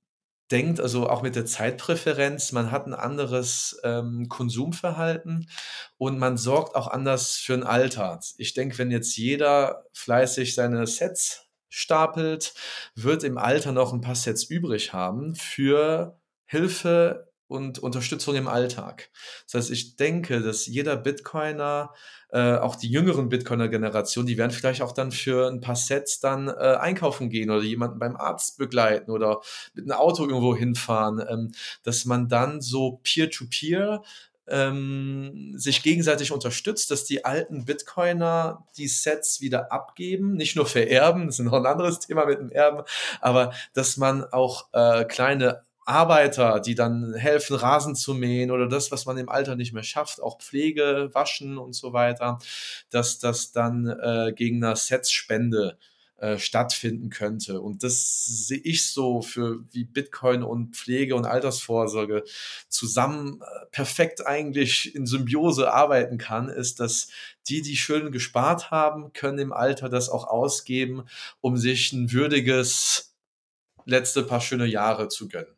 denkt, 0.53 0.79
also 0.79 1.09
auch 1.09 1.23
mit 1.23 1.35
der 1.35 1.47
Zeitpräferenz, 1.47 2.51
man 2.51 2.71
hat 2.71 2.85
ein 2.85 2.93
anderes 2.93 3.79
ähm, 3.83 4.27
Konsumverhalten 4.29 5.49
und 5.97 6.19
man 6.19 6.37
sorgt 6.37 6.75
auch 6.75 6.87
anders 6.87 7.37
für 7.37 7.55
ein 7.55 7.63
Alter. 7.63 8.19
Ich 8.37 8.53
denke, 8.53 8.77
wenn 8.77 8.91
jetzt 8.91 9.17
jeder 9.17 9.85
fleißig 9.93 10.53
seine 10.53 10.85
Sets 10.85 11.49
stapelt, 11.69 12.53
wird 12.93 13.23
im 13.23 13.39
Alter 13.39 13.71
noch 13.71 13.93
ein 13.93 14.01
paar 14.01 14.15
Sets 14.15 14.43
übrig 14.43 14.93
haben 14.93 15.33
für 15.33 16.21
Hilfe 16.45 17.32
und 17.53 17.77
Unterstützung 17.77 18.35
im 18.35 18.47
Alltag. 18.47 19.11
Das 19.45 19.53
heißt, 19.53 19.71
ich 19.71 19.95
denke, 19.95 20.41
dass 20.41 20.65
jeder 20.65 20.97
Bitcoiner, 20.97 21.93
äh, 22.29 22.55
auch 22.55 22.75
die 22.75 22.89
jüngeren 22.89 23.29
Bitcoiner-Generation, 23.29 24.25
die 24.25 24.37
werden 24.37 24.51
vielleicht 24.51 24.81
auch 24.81 24.91
dann 24.91 25.11
für 25.11 25.47
ein 25.47 25.61
paar 25.61 25.75
Sets 25.75 26.19
dann 26.19 26.47
äh, 26.47 26.77
einkaufen 26.79 27.29
gehen 27.29 27.51
oder 27.51 27.61
jemanden 27.61 27.99
beim 27.99 28.15
Arzt 28.15 28.57
begleiten 28.57 29.11
oder 29.11 29.41
mit 29.75 29.85
einem 29.85 29.99
Auto 29.99 30.23
irgendwo 30.23 30.55
hinfahren, 30.55 31.23
ähm, 31.29 31.51
dass 31.83 32.05
man 32.05 32.27
dann 32.27 32.59
so 32.59 32.99
peer-to-peer 33.03 33.99
-peer 33.99 34.03
ähm, 34.47 35.53
sich 35.55 35.83
gegenseitig 35.83 36.31
unterstützt, 36.31 36.91
dass 36.91 37.05
die 37.05 37.23
alten 37.23 37.65
Bitcoiner 37.65 38.65
die 38.77 38.87
Sets 38.87 39.41
wieder 39.41 39.71
abgeben, 39.71 40.33
nicht 40.33 40.55
nur 40.55 40.65
vererben, 40.65 41.27
das 41.27 41.39
ist 41.39 41.45
noch 41.45 41.53
ein 41.53 41.65
anderes 41.65 41.99
Thema 41.99 42.25
mit 42.25 42.39
dem 42.39 42.49
Erben, 42.49 42.83
aber 43.21 43.53
dass 43.73 43.95
man 43.95 44.25
auch 44.25 44.67
äh, 44.73 45.05
kleine 45.05 45.63
Arbeiter, 45.86 46.59
die 46.59 46.75
dann 46.75 47.13
helfen, 47.13 47.55
Rasen 47.55 47.95
zu 47.95 48.13
mähen 48.13 48.51
oder 48.51 48.67
das, 48.67 48.91
was 48.91 49.05
man 49.05 49.17
im 49.17 49.29
Alter 49.29 49.55
nicht 49.55 49.73
mehr 49.73 49.84
schafft, 49.84 50.21
auch 50.21 50.39
Pflege, 50.39 51.09
Waschen 51.13 51.57
und 51.57 51.73
so 51.73 51.93
weiter, 51.93 52.39
dass 52.89 53.19
das 53.19 53.51
dann 53.51 53.88
äh, 53.88 54.34
gegen 54.36 54.63
eine 54.63 54.75
Setzspende 54.75 55.77
äh, 56.23 56.39
stattfinden 56.39 57.09
könnte. 57.09 57.59
Und 57.59 57.84
das 57.84 58.23
sehe 58.23 58.61
ich 58.63 58.88
so 58.88 59.21
für 59.21 59.65
wie 59.71 59.84
Bitcoin 59.84 60.43
und 60.43 60.73
Pflege 60.73 61.15
und 61.15 61.25
Altersvorsorge 61.25 62.23
zusammen 62.69 63.41
äh, 63.41 63.65
perfekt 63.71 64.25
eigentlich 64.25 64.95
in 64.95 65.05
Symbiose 65.05 65.73
arbeiten 65.73 66.17
kann, 66.17 66.47
ist, 66.47 66.79
dass 66.79 67.09
die, 67.49 67.61
die 67.61 67.75
schön 67.75 68.13
gespart 68.13 68.71
haben, 68.71 69.11
können 69.11 69.39
im 69.39 69.51
Alter 69.51 69.89
das 69.89 70.07
auch 70.07 70.25
ausgeben, 70.27 71.03
um 71.41 71.57
sich 71.57 71.91
ein 71.91 72.13
würdiges 72.13 73.15
letzte 73.84 74.23
paar 74.23 74.39
schöne 74.39 74.65
Jahre 74.65 75.09
zu 75.09 75.27
gönnen. 75.27 75.53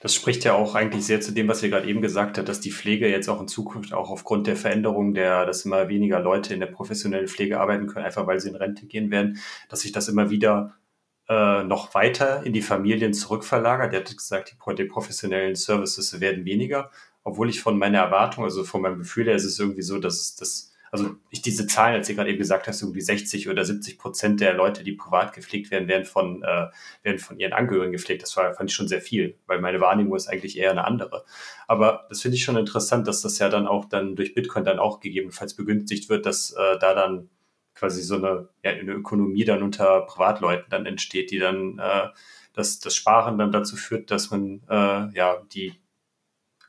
Das 0.00 0.14
spricht 0.14 0.42
ja 0.42 0.54
auch 0.54 0.74
eigentlich 0.74 1.06
sehr 1.06 1.20
zu 1.20 1.30
dem, 1.30 1.46
was 1.46 1.62
ihr 1.62 1.70
gerade 1.70 1.86
eben 1.86 2.02
gesagt 2.02 2.36
habt, 2.36 2.48
dass 2.48 2.58
die 2.58 2.72
Pflege 2.72 3.08
jetzt 3.08 3.28
auch 3.28 3.40
in 3.40 3.46
Zukunft 3.46 3.94
auch 3.94 4.10
aufgrund 4.10 4.48
der 4.48 4.56
Veränderung 4.56 5.14
der, 5.14 5.46
dass 5.46 5.64
immer 5.64 5.88
weniger 5.88 6.18
Leute 6.18 6.54
in 6.54 6.58
der 6.58 6.66
professionellen 6.66 7.28
Pflege 7.28 7.60
arbeiten 7.60 7.86
können, 7.86 8.04
einfach 8.04 8.26
weil 8.26 8.40
sie 8.40 8.48
in 8.48 8.56
Rente 8.56 8.86
gehen 8.86 9.12
werden, 9.12 9.38
dass 9.68 9.82
sich 9.82 9.92
das 9.92 10.08
immer 10.08 10.28
wieder 10.28 10.74
äh, 11.28 11.62
noch 11.62 11.94
weiter 11.94 12.44
in 12.44 12.52
die 12.52 12.62
Familien 12.62 13.14
zurückverlagert. 13.14 13.92
Er 13.92 14.00
hat 14.00 14.16
gesagt, 14.16 14.52
die, 14.52 14.74
die 14.74 14.84
professionellen 14.84 15.54
Services 15.54 16.20
werden 16.20 16.44
weniger, 16.44 16.90
obwohl 17.22 17.48
ich 17.48 17.60
von 17.60 17.78
meiner 17.78 17.98
Erwartung, 17.98 18.42
also 18.42 18.64
von 18.64 18.82
meinem 18.82 18.98
Gefühl 18.98 19.26
her, 19.26 19.36
ist 19.36 19.44
es 19.44 19.60
irgendwie 19.60 19.82
so, 19.82 20.00
dass 20.00 20.20
es 20.20 20.34
das 20.34 20.71
also 20.92 21.16
ich 21.30 21.40
diese 21.40 21.66
Zahlen, 21.66 21.94
als 21.94 22.10
ihr 22.10 22.14
gerade 22.14 22.28
eben 22.28 22.38
gesagt 22.38 22.68
hast, 22.68 22.82
irgendwie 22.82 23.00
60 23.00 23.48
oder 23.48 23.64
70 23.64 23.98
Prozent 23.98 24.42
der 24.42 24.52
Leute, 24.52 24.84
die 24.84 24.92
privat 24.92 25.32
gepflegt 25.32 25.70
werden, 25.70 25.88
werden 25.88 26.04
von, 26.04 26.42
äh, 26.42 26.68
werden 27.02 27.18
von 27.18 27.40
ihren 27.40 27.54
Angehörigen 27.54 27.92
gepflegt. 27.92 28.22
Das 28.22 28.36
war, 28.36 28.52
fand 28.52 28.68
ich 28.68 28.76
schon 28.76 28.88
sehr 28.88 29.00
viel, 29.00 29.38
weil 29.46 29.62
meine 29.62 29.80
Wahrnehmung 29.80 30.14
ist 30.14 30.28
eigentlich 30.28 30.58
eher 30.58 30.70
eine 30.70 30.84
andere. 30.84 31.24
Aber 31.66 32.04
das 32.10 32.20
finde 32.20 32.36
ich 32.36 32.44
schon 32.44 32.58
interessant, 32.58 33.08
dass 33.08 33.22
das 33.22 33.38
ja 33.38 33.48
dann 33.48 33.66
auch 33.66 33.86
dann 33.86 34.16
durch 34.16 34.34
Bitcoin 34.34 34.64
dann 34.64 34.78
auch 34.78 35.00
gegebenenfalls 35.00 35.54
begünstigt 35.54 36.10
wird, 36.10 36.26
dass 36.26 36.50
äh, 36.50 36.78
da 36.78 36.92
dann 36.92 37.30
quasi 37.74 38.02
so 38.02 38.16
eine, 38.16 38.50
ja, 38.62 38.72
eine 38.72 38.92
Ökonomie 38.92 39.46
dann 39.46 39.62
unter 39.62 40.02
Privatleuten 40.02 40.66
dann 40.68 40.84
entsteht, 40.84 41.30
die 41.30 41.38
dann 41.38 41.78
äh, 41.78 42.08
das, 42.52 42.80
das 42.80 42.94
Sparen 42.94 43.38
dann 43.38 43.50
dazu 43.50 43.76
führt, 43.76 44.10
dass 44.10 44.30
man 44.30 44.60
äh, 44.68 45.16
ja 45.16 45.42
die 45.54 45.72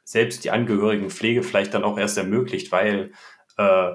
selbst 0.06 0.46
die 0.46 0.52
Angehörigen 0.52 1.10
Pflege 1.10 1.44
vielleicht 1.44 1.74
dann 1.74 1.84
auch 1.84 1.98
erst 1.98 2.18
ermöglicht, 2.18 2.72
weil 2.72 3.12
äh, 3.58 3.92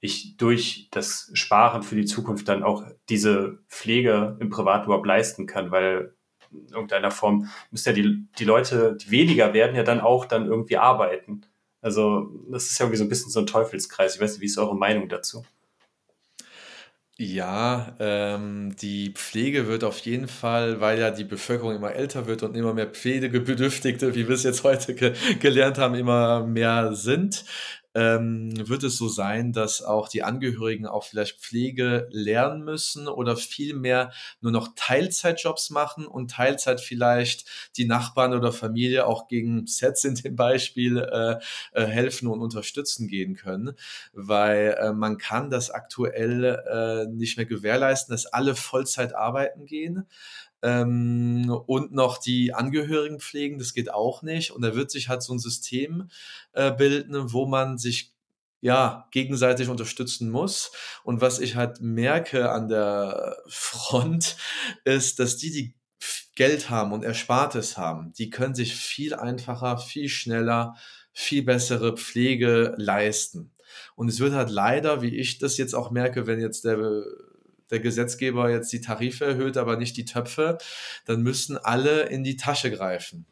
ich 0.00 0.36
durch 0.36 0.88
das 0.90 1.30
Sparen 1.34 1.82
für 1.82 1.96
die 1.96 2.04
Zukunft 2.04 2.48
dann 2.48 2.62
auch 2.62 2.84
diese 3.08 3.58
Pflege 3.68 4.36
im 4.40 4.50
Privat 4.50 4.84
überhaupt 4.84 5.06
leisten 5.06 5.46
kann, 5.46 5.70
weil 5.70 6.14
in 6.52 6.68
irgendeiner 6.68 7.10
Form 7.10 7.48
müssen 7.70 7.88
ja 7.90 7.94
die, 7.94 8.26
die 8.38 8.44
Leute, 8.44 8.96
die 8.96 9.10
weniger 9.10 9.52
werden, 9.52 9.76
ja 9.76 9.82
dann 9.82 10.00
auch 10.00 10.24
dann 10.24 10.46
irgendwie 10.46 10.76
arbeiten. 10.76 11.42
Also 11.80 12.28
das 12.50 12.66
ist 12.66 12.78
ja 12.78 12.84
irgendwie 12.84 12.98
so 12.98 13.04
ein 13.04 13.08
bisschen 13.08 13.30
so 13.30 13.40
ein 13.40 13.46
Teufelskreis. 13.46 14.14
Ich 14.14 14.20
weiß 14.20 14.32
nicht, 14.32 14.40
wie 14.40 14.46
ist 14.46 14.58
eure 14.58 14.76
Meinung 14.76 15.08
dazu? 15.08 15.44
Ja, 17.20 17.96
ähm, 17.98 18.76
die 18.76 19.10
Pflege 19.12 19.66
wird 19.66 19.82
auf 19.82 19.98
jeden 19.98 20.28
Fall, 20.28 20.80
weil 20.80 21.00
ja 21.00 21.10
die 21.10 21.24
Bevölkerung 21.24 21.74
immer 21.74 21.92
älter 21.92 22.28
wird 22.28 22.44
und 22.44 22.54
immer 22.54 22.74
mehr 22.74 22.86
Pflegebedürftigte, 22.86 24.14
wie 24.14 24.28
wir 24.28 24.36
es 24.36 24.44
jetzt 24.44 24.62
heute 24.62 24.94
ge 24.94 25.14
gelernt 25.40 25.78
haben, 25.78 25.96
immer 25.96 26.46
mehr 26.46 26.94
sind, 26.94 27.44
ähm, 27.94 28.52
wird 28.68 28.82
es 28.82 28.96
so 28.96 29.08
sein, 29.08 29.52
dass 29.52 29.82
auch 29.82 30.08
die 30.08 30.22
Angehörigen 30.22 30.86
auch 30.86 31.04
vielleicht 31.04 31.40
Pflege 31.40 32.06
lernen 32.10 32.62
müssen 32.62 33.08
oder 33.08 33.36
vielmehr 33.36 34.12
nur 34.40 34.52
noch 34.52 34.68
Teilzeitjobs 34.76 35.70
machen 35.70 36.06
und 36.06 36.30
Teilzeit 36.30 36.80
vielleicht 36.80 37.46
die 37.76 37.86
Nachbarn 37.86 38.34
oder 38.34 38.52
Familie 38.52 39.06
auch 39.06 39.28
gegen 39.28 39.66
Sets 39.66 40.04
in 40.04 40.14
dem 40.14 40.36
Beispiel 40.36 40.98
äh, 40.98 41.36
äh, 41.72 41.86
helfen 41.86 42.28
und 42.28 42.40
unterstützen 42.40 43.08
gehen 43.08 43.34
können, 43.36 43.72
weil 44.12 44.76
äh, 44.78 44.92
man 44.92 45.18
kann 45.18 45.50
das 45.50 45.70
aktuell 45.70 46.44
äh, 46.44 47.10
nicht 47.10 47.36
mehr 47.36 47.46
gewährleisten, 47.46 48.12
dass 48.12 48.26
alle 48.26 48.54
Vollzeit 48.54 49.14
arbeiten 49.14 49.66
gehen 49.66 50.06
ähm, 50.62 51.50
und 51.66 51.92
noch 51.92 52.18
die 52.18 52.54
Angehörigen 52.54 53.20
pflegen, 53.20 53.58
das 53.58 53.74
geht 53.74 53.92
auch 53.92 54.22
nicht. 54.22 54.50
Und 54.50 54.62
da 54.62 54.74
wird 54.74 54.90
sich 54.90 55.08
halt 55.08 55.22
so 55.22 55.32
ein 55.32 55.38
System 55.38 56.08
äh, 56.52 56.72
bilden, 56.72 57.32
wo 57.32 57.46
man 57.46 57.78
sich 57.78 58.12
ja, 58.60 59.06
gegenseitig 59.12 59.68
unterstützen 59.68 60.30
muss. 60.30 60.72
Und 61.04 61.20
was 61.20 61.38
ich 61.38 61.56
halt 61.56 61.80
merke 61.80 62.50
an 62.50 62.68
der 62.68 63.36
Front, 63.46 64.36
ist, 64.84 65.18
dass 65.20 65.36
die, 65.36 65.50
die 65.50 65.74
Geld 66.34 66.70
haben 66.70 66.92
und 66.92 67.04
Erspartes 67.04 67.76
haben, 67.76 68.12
die 68.12 68.30
können 68.30 68.54
sich 68.54 68.74
viel 68.76 69.14
einfacher, 69.14 69.78
viel 69.78 70.08
schneller, 70.08 70.76
viel 71.12 71.42
bessere 71.42 71.96
Pflege 71.96 72.74
leisten. 72.76 73.52
Und 73.96 74.08
es 74.08 74.20
wird 74.20 74.32
halt 74.32 74.50
leider, 74.50 75.02
wie 75.02 75.16
ich 75.16 75.38
das 75.38 75.56
jetzt 75.56 75.74
auch 75.74 75.90
merke, 75.90 76.26
wenn 76.26 76.40
jetzt 76.40 76.64
der 76.64 77.04
der 77.70 77.80
Gesetzgeber 77.80 78.50
jetzt 78.50 78.72
die 78.72 78.80
Tarife 78.80 79.24
erhöht, 79.24 79.56
aber 79.56 79.76
nicht 79.76 79.96
die 79.96 80.04
Töpfe, 80.04 80.58
dann 81.04 81.22
müssen 81.22 81.58
alle 81.58 82.02
in 82.02 82.24
die 82.24 82.36
Tasche 82.36 82.70
greifen. 82.70 83.26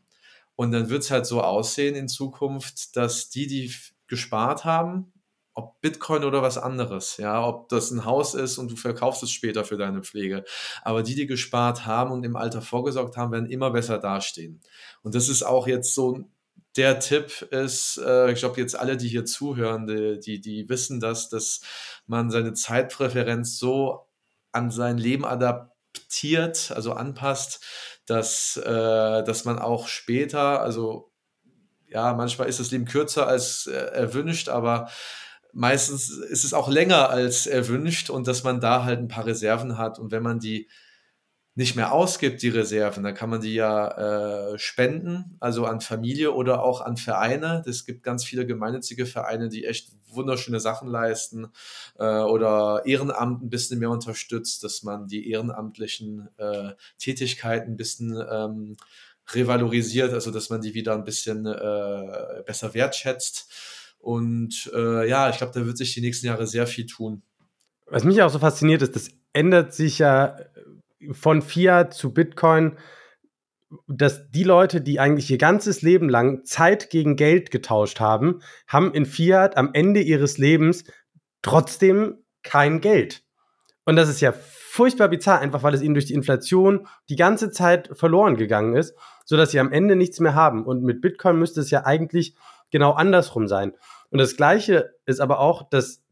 Und 0.56 0.72
dann 0.72 0.88
wird 0.88 1.02
es 1.02 1.10
halt 1.10 1.26
so 1.26 1.42
aussehen 1.42 1.94
in 1.94 2.08
Zukunft, 2.08 2.96
dass 2.96 3.28
die, 3.28 3.46
die 3.46 3.74
gespart 4.06 4.64
haben, 4.64 5.12
ob 5.56 5.80
Bitcoin 5.80 6.24
oder 6.24 6.42
was 6.42 6.58
anderes, 6.58 7.16
ja, 7.16 7.42
ob 7.46 7.70
das 7.70 7.90
ein 7.90 8.04
Haus 8.04 8.34
ist 8.34 8.58
und 8.58 8.70
du 8.70 8.76
verkaufst 8.76 9.22
es 9.22 9.30
später 9.30 9.64
für 9.64 9.78
deine 9.78 10.02
Pflege. 10.02 10.44
Aber 10.82 11.02
die, 11.02 11.14
die 11.14 11.26
gespart 11.26 11.86
haben 11.86 12.12
und 12.12 12.24
im 12.24 12.36
Alter 12.36 12.60
vorgesorgt 12.60 13.16
haben, 13.16 13.32
werden 13.32 13.50
immer 13.50 13.70
besser 13.70 13.98
dastehen. 13.98 14.60
Und 15.02 15.14
das 15.14 15.30
ist 15.30 15.42
auch 15.42 15.66
jetzt 15.66 15.94
so 15.94 16.28
der 16.76 17.00
Tipp 17.00 17.42
ist, 17.50 17.98
äh, 18.04 18.30
ich 18.32 18.40
glaube, 18.40 18.60
jetzt 18.60 18.78
alle, 18.78 18.96
die 18.98 19.08
hier 19.08 19.24
zuhören, 19.24 19.86
die, 19.86 20.20
die, 20.20 20.40
die 20.40 20.68
wissen 20.68 21.00
das, 21.00 21.30
dass 21.30 21.62
man 22.06 22.30
seine 22.30 22.52
Zeitpräferenz 22.52 23.58
so 23.58 24.05
an 24.56 24.70
sein 24.70 24.98
Leben 24.98 25.24
adaptiert, 25.24 26.72
also 26.74 26.92
anpasst, 26.92 27.64
dass, 28.06 28.56
äh, 28.56 29.22
dass 29.22 29.44
man 29.44 29.58
auch 29.58 29.88
später, 29.88 30.60
also 30.60 31.12
ja, 31.88 32.14
manchmal 32.14 32.48
ist 32.48 32.58
das 32.60 32.70
Leben 32.70 32.86
kürzer 32.86 33.26
als 33.26 33.66
äh, 33.66 33.76
erwünscht, 33.76 34.48
aber 34.48 34.88
meistens 35.52 36.10
ist 36.10 36.44
es 36.44 36.54
auch 36.54 36.68
länger 36.68 37.10
als 37.10 37.46
erwünscht 37.46 38.10
und 38.10 38.26
dass 38.26 38.42
man 38.42 38.60
da 38.60 38.84
halt 38.84 38.98
ein 38.98 39.08
paar 39.08 39.26
Reserven 39.26 39.78
hat 39.78 39.98
und 39.98 40.10
wenn 40.10 40.22
man 40.22 40.40
die 40.40 40.68
nicht 41.56 41.74
mehr 41.74 41.92
ausgibt, 41.92 42.42
die 42.42 42.50
Reserven, 42.50 43.02
dann 43.02 43.14
kann 43.14 43.30
man 43.30 43.40
die 43.40 43.54
ja 43.54 44.52
äh, 44.52 44.58
spenden, 44.58 45.38
also 45.40 45.64
an 45.64 45.80
Familie 45.80 46.32
oder 46.32 46.62
auch 46.62 46.82
an 46.82 46.98
Vereine. 46.98 47.64
Es 47.66 47.86
gibt 47.86 48.02
ganz 48.02 48.26
viele 48.26 48.46
gemeinnützige 48.46 49.06
Vereine, 49.06 49.48
die 49.48 49.64
echt 49.64 49.88
wunderschöne 50.10 50.60
Sachen 50.60 50.86
leisten 50.86 51.48
äh, 51.98 52.04
oder 52.04 52.82
Ehrenamt 52.84 53.42
ein 53.42 53.48
bisschen 53.48 53.78
mehr 53.78 53.88
unterstützt, 53.88 54.64
dass 54.64 54.82
man 54.82 55.08
die 55.08 55.30
ehrenamtlichen 55.30 56.28
äh, 56.36 56.72
Tätigkeiten 56.98 57.72
ein 57.72 57.76
bisschen 57.78 58.22
ähm, 58.30 58.76
revalorisiert, 59.32 60.12
also 60.12 60.30
dass 60.30 60.50
man 60.50 60.60
die 60.60 60.74
wieder 60.74 60.92
ein 60.92 61.04
bisschen 61.04 61.46
äh, 61.46 62.42
besser 62.44 62.74
wertschätzt. 62.74 63.50
Und 63.98 64.70
äh, 64.74 65.08
ja, 65.08 65.30
ich 65.30 65.38
glaube, 65.38 65.58
da 65.58 65.64
wird 65.64 65.78
sich 65.78 65.94
die 65.94 66.02
nächsten 66.02 66.26
Jahre 66.26 66.46
sehr 66.46 66.66
viel 66.66 66.84
tun. 66.84 67.22
Was 67.86 68.04
mich 68.04 68.20
auch 68.20 68.30
so 68.30 68.38
fasziniert 68.38 68.82
ist, 68.82 68.94
das 68.94 69.08
ändert 69.32 69.72
sich 69.72 69.98
ja 69.98 70.36
von 71.12 71.42
Fiat 71.42 71.94
zu 71.94 72.12
Bitcoin, 72.12 72.76
dass 73.88 74.30
die 74.30 74.44
Leute, 74.44 74.80
die 74.80 75.00
eigentlich 75.00 75.30
ihr 75.30 75.38
ganzes 75.38 75.82
Leben 75.82 76.08
lang 76.08 76.44
Zeit 76.44 76.90
gegen 76.90 77.16
Geld 77.16 77.50
getauscht 77.50 78.00
haben, 78.00 78.40
haben 78.68 78.92
in 78.94 79.06
Fiat 79.06 79.56
am 79.56 79.70
Ende 79.72 80.00
ihres 80.00 80.38
Lebens 80.38 80.84
trotzdem 81.42 82.24
kein 82.42 82.80
Geld. 82.80 83.22
Und 83.84 83.96
das 83.96 84.08
ist 84.08 84.20
ja 84.20 84.32
furchtbar 84.32 85.08
bizarr, 85.08 85.40
einfach 85.40 85.62
weil 85.62 85.74
es 85.74 85.82
ihnen 85.82 85.94
durch 85.94 86.06
die 86.06 86.14
Inflation 86.14 86.86
die 87.08 87.16
ganze 87.16 87.50
Zeit 87.50 87.90
verloren 87.92 88.36
gegangen 88.36 88.76
ist, 88.76 88.94
sodass 89.24 89.50
sie 89.50 89.60
am 89.60 89.72
Ende 89.72 89.96
nichts 89.96 90.20
mehr 90.20 90.34
haben. 90.34 90.64
Und 90.64 90.82
mit 90.82 91.00
Bitcoin 91.00 91.38
müsste 91.38 91.60
es 91.60 91.70
ja 91.70 91.84
eigentlich 91.84 92.36
genau 92.70 92.92
andersrum 92.92 93.48
sein. 93.48 93.72
Und 94.10 94.18
das 94.18 94.36
Gleiche 94.36 94.94
ist 95.06 95.20
aber 95.20 95.40
auch, 95.40 95.68
dass, 95.68 96.04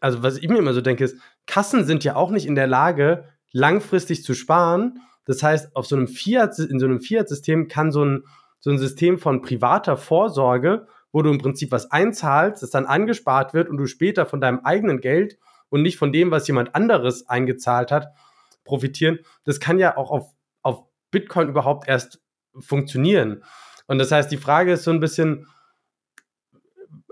also 0.00 0.22
was 0.22 0.38
ich 0.38 0.48
mir 0.48 0.58
immer 0.58 0.72
so 0.72 0.80
denke, 0.80 1.04
ist, 1.04 1.18
Kassen 1.46 1.84
sind 1.84 2.04
ja 2.04 2.16
auch 2.16 2.30
nicht 2.30 2.46
in 2.46 2.54
der 2.54 2.66
Lage, 2.66 3.28
langfristig 3.56 4.22
zu 4.22 4.34
sparen. 4.34 5.00
Das 5.24 5.42
heißt, 5.42 5.74
auf 5.74 5.86
so 5.86 5.96
einem 5.96 6.08
Fiat, 6.08 6.58
in 6.58 6.78
so 6.78 6.84
einem 6.84 7.00
Fiat-System 7.00 7.68
kann 7.68 7.90
so 7.90 8.04
ein, 8.04 8.24
so 8.60 8.70
ein 8.70 8.78
System 8.78 9.18
von 9.18 9.40
privater 9.40 9.96
Vorsorge, 9.96 10.86
wo 11.10 11.22
du 11.22 11.30
im 11.30 11.38
Prinzip 11.38 11.72
was 11.72 11.90
einzahlst, 11.90 12.62
das 12.62 12.70
dann 12.70 12.84
angespart 12.84 13.54
wird 13.54 13.70
und 13.70 13.78
du 13.78 13.86
später 13.86 14.26
von 14.26 14.42
deinem 14.42 14.60
eigenen 14.60 15.00
Geld 15.00 15.38
und 15.70 15.80
nicht 15.80 15.96
von 15.96 16.12
dem, 16.12 16.30
was 16.30 16.46
jemand 16.46 16.74
anderes 16.74 17.30
eingezahlt 17.30 17.90
hat, 17.90 18.08
profitieren. 18.64 19.20
Das 19.44 19.58
kann 19.58 19.78
ja 19.78 19.96
auch 19.96 20.10
auf, 20.10 20.34
auf 20.62 20.84
Bitcoin 21.10 21.48
überhaupt 21.48 21.88
erst 21.88 22.20
funktionieren. 22.58 23.42
Und 23.86 23.98
das 23.98 24.12
heißt, 24.12 24.30
die 24.30 24.36
Frage 24.36 24.72
ist 24.72 24.84
so 24.84 24.90
ein 24.90 25.00
bisschen, 25.00 25.46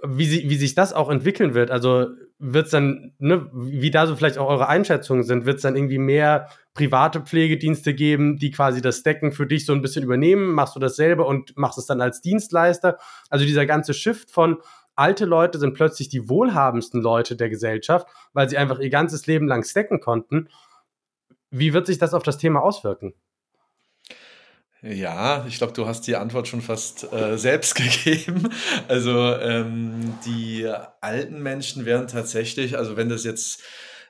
wie, 0.07 0.27
sie, 0.27 0.51
wie 0.51 0.57
sich 0.57 0.75
das 0.75 0.93
auch 0.93 1.09
entwickeln 1.09 1.55
wird. 1.55 1.71
Also 1.71 2.09
wird 2.47 2.67
es 2.67 2.73
dann, 2.73 3.13
ne, 3.19 3.49
wie 3.53 3.91
da 3.91 4.07
so 4.07 4.17
vielleicht 4.17 4.37
auch 4.37 4.49
eure 4.49 4.69
Einschätzungen 4.69 5.25
sind, 5.25 5.47
wird 5.47 5.57
es 5.57 5.63
dann 5.63 5.77
irgendwie 5.77 5.99
mehr 5.99 6.49
private 6.75 7.21
Pflegedienste 7.21 7.95
geben, 7.95 8.37
die 8.37 8.51
quasi 8.51 8.83
das 8.83 9.03
Decken 9.03 9.33
für 9.33 9.47
dich 9.47 9.65
so 9.65 9.73
ein 9.73 9.81
bisschen 9.81 10.05
übernehmen? 10.05 10.53
Machst 10.53 10.77
du 10.77 10.81
das 10.81 10.97
selber 10.97 11.27
und 11.27 11.57
machst 11.57 11.79
es 11.79 11.87
dann 11.87 12.03
als 12.03 12.21
Dienstleister? 12.21 12.99
Also 13.31 13.47
dieser 13.47 13.65
ganze 13.65 13.95
Shift 13.95 14.31
von 14.31 14.59
alte 14.95 15.25
Leute 15.25 15.59
sind 15.59 15.73
plötzlich 15.73 16.11
die 16.11 16.29
wohlhabendsten 16.29 17.01
Leute 17.01 17.35
der 17.35 17.49
Gesellschaft, 17.49 18.07
weil 18.35 18.49
sie 18.49 18.59
einfach 18.59 18.79
ihr 18.79 18.91
ganzes 18.91 19.27
Leben 19.27 19.49
lang 19.49 19.65
stacken 19.65 20.01
konnten. 20.01 20.49
Wie 21.51 21.73
wird 21.73 21.87
sich 21.87 21.99
das 21.99 22.13
auf 22.13 22.25
das 22.25 22.37
Thema 22.37 22.63
auswirken? 22.63 23.15
Ja, 24.87 25.47
ich 25.49 25.57
glaube, 25.57 25.73
du 25.73 25.87
hast 25.87 26.03
die 26.07 26.15
Antwort 26.15 26.47
schon 26.47 26.61
fast 26.61 27.11
äh, 27.11 27.39
selbst 27.39 27.75
gegeben. 28.05 28.51
Also 28.87 29.35
ähm, 29.37 30.19
die 30.27 30.71
alten 31.01 31.43
Menschen 31.43 31.87
werden 31.87 32.07
tatsächlich, 32.07 32.77
also 32.77 32.95
wenn 32.95 33.09
das 33.09 33.25
jetzt 33.25 33.63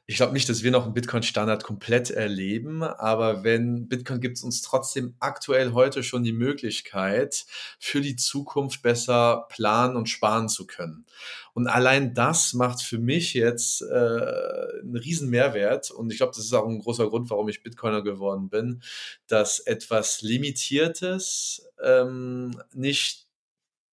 ich 0.06 0.16
glaube 0.16 0.34
nicht, 0.34 0.48
dass 0.50 0.62
wir 0.62 0.70
noch 0.70 0.84
einen 0.84 0.92
Bitcoin-Standard 0.92 1.64
komplett 1.64 2.10
erleben, 2.10 2.82
aber 2.82 3.42
wenn 3.42 3.88
Bitcoin 3.88 4.20
gibt 4.20 4.36
es 4.36 4.42
uns 4.42 4.60
trotzdem 4.60 5.14
aktuell 5.18 5.72
heute 5.72 6.02
schon 6.02 6.24
die 6.24 6.34
Möglichkeit, 6.34 7.46
für 7.78 8.02
die 8.02 8.16
Zukunft 8.16 8.82
besser 8.82 9.46
planen 9.48 9.96
und 9.96 10.10
sparen 10.10 10.50
zu 10.50 10.66
können. 10.66 11.06
Und 11.54 11.68
allein 11.68 12.12
das 12.12 12.52
macht 12.52 12.82
für 12.82 12.98
mich 12.98 13.32
jetzt 13.32 13.80
äh, 13.80 13.84
einen 13.94 14.96
riesen 14.96 15.30
Mehrwert. 15.30 15.90
Und 15.90 16.10
ich 16.10 16.18
glaube, 16.18 16.32
das 16.36 16.44
ist 16.44 16.52
auch 16.52 16.68
ein 16.68 16.80
großer 16.80 17.08
Grund, 17.08 17.30
warum 17.30 17.48
ich 17.48 17.62
Bitcoiner 17.62 18.02
geworden 18.02 18.50
bin, 18.50 18.82
dass 19.26 19.58
etwas 19.58 20.20
Limitiertes 20.20 21.66
ähm, 21.82 22.60
nicht 22.74 23.26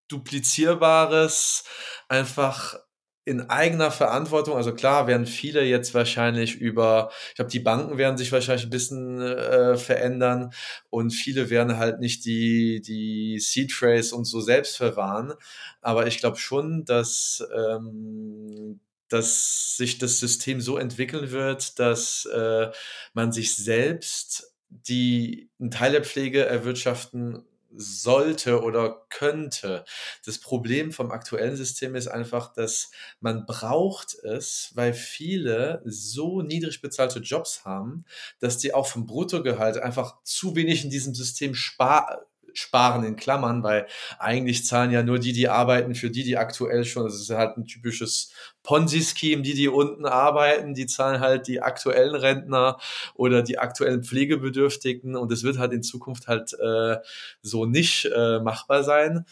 duplizierbares 0.10 1.64
einfach 2.10 2.78
in 3.24 3.50
eigener 3.50 3.92
Verantwortung, 3.92 4.56
also 4.56 4.74
klar 4.74 5.06
werden 5.08 5.28
viele 5.28 5.64
jetzt 5.64 5.94
wahrscheinlich 5.94 6.56
über, 6.56 7.12
ich 7.30 7.36
glaube, 7.36 7.52
die 7.52 7.60
Banken 7.60 7.98
werden 7.98 8.18
sich 8.18 8.32
wahrscheinlich 8.32 8.66
ein 8.66 8.72
bisschen 8.72 9.22
äh, 9.22 9.78
verändern 9.78 10.52
und 10.90 11.12
viele 11.12 11.50
werden 11.52 11.78
halt 11.78 12.00
nicht 12.00 12.26
die, 12.26 12.82
die 12.82 13.40
Seed 13.40 13.72
Phrase 13.74 14.16
und 14.16 14.26
so 14.26 14.42
selbst 14.42 14.78
verwahren. 14.78 15.34
Aber 15.82 16.08
ich 16.08 16.18
glaube 16.18 16.38
schon, 16.38 16.84
dass 16.86 17.44
ähm, 17.56 18.80
dass 19.12 19.76
sich 19.76 19.98
das 19.98 20.20
System 20.20 20.62
so 20.62 20.78
entwickeln 20.78 21.32
wird, 21.32 21.80
dass 21.80 22.26
äh, 22.26 22.72
man 23.14 23.32
sich 23.34 23.56
selbst 23.56 24.54
die 24.70 25.50
einen 25.60 25.70
Teil 25.70 25.92
der 25.92 26.04
Pflege 26.06 26.46
erwirtschaften 26.46 27.44
sollte 27.76 28.62
oder 28.62 29.06
könnte. 29.10 29.86
Das 30.26 30.40
Problem 30.40 30.92
vom 30.92 31.12
aktuellen 31.12 31.56
System 31.56 31.96
ist 31.96 32.08
einfach, 32.08 32.54
dass 32.54 32.92
man 33.20 33.46
braucht 33.46 34.16
es, 34.16 34.72
weil 34.76 34.94
viele 34.94 35.82
so 35.86 36.42
niedrig 36.42 36.82
bezahlte 36.82 37.20
Jobs 37.20 37.66
haben, 37.66 38.06
dass 38.40 38.58
die 38.58 38.74
auch 38.74 38.88
vom 38.88 39.06
Bruttogehalt 39.06 39.78
einfach 39.78 40.22
zu 40.24 40.56
wenig 40.56 40.84
in 40.84 40.90
diesem 40.90 41.16
System 41.16 41.56
sparen 41.56 42.20
sparen 42.54 43.04
in 43.04 43.16
Klammern, 43.16 43.64
weil 43.64 43.88
eigentlich 44.20 44.66
zahlen 44.66 44.92
ja 44.92 45.04
nur 45.04 45.20
die, 45.20 45.34
die 45.34 45.50
arbeiten, 45.50 45.96
für 45.96 46.10
die, 46.10 46.24
die 46.24 46.38
aktuell 46.38 46.86
schon, 46.86 47.06
das 47.06 47.16
ist 47.16 47.30
halt 47.30 47.58
ein 47.58 47.66
typisches 47.66 48.32
Ponzi-Scheme, 48.64 49.42
die, 49.42 49.54
die 49.54 49.68
unten 49.68 50.06
arbeiten, 50.06 50.74
die 50.74 50.86
zahlen 50.86 51.20
halt 51.20 51.48
die 51.48 51.62
aktuellen 51.62 52.16
Rentner 52.16 52.78
oder 53.16 53.42
die 53.42 53.58
aktuellen 53.58 54.04
Pflegebedürftigen 54.04 55.16
und 55.16 55.32
es 55.32 55.44
wird 55.44 55.58
halt 55.58 55.74
in 55.74 55.84
Zukunft 55.84 56.28
halt 56.28 56.54
äh, 56.60 56.98
so 57.42 57.66
nicht 57.66 58.06
äh, 58.06 58.40
machbar 58.40 58.84
sein. 58.84 59.26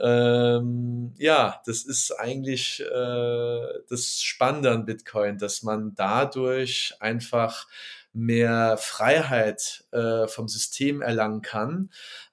Ähm, 0.00 1.12
ja, 1.18 1.60
das 1.66 1.84
ist 1.84 2.12
eigentlich 2.18 2.80
äh, 2.80 3.66
das 3.88 4.22
Spannende 4.22 4.70
an 4.70 4.86
Bitcoin, 4.86 5.38
dass 5.38 5.62
man 5.62 5.94
dadurch 5.94 6.94
einfach 7.00 7.66
mehr 8.12 8.76
Freiheit 8.78 9.84
äh, 9.92 10.26
vom 10.26 10.48
System 10.48 11.02
erlangen 11.02 11.42
kann, 11.42 11.90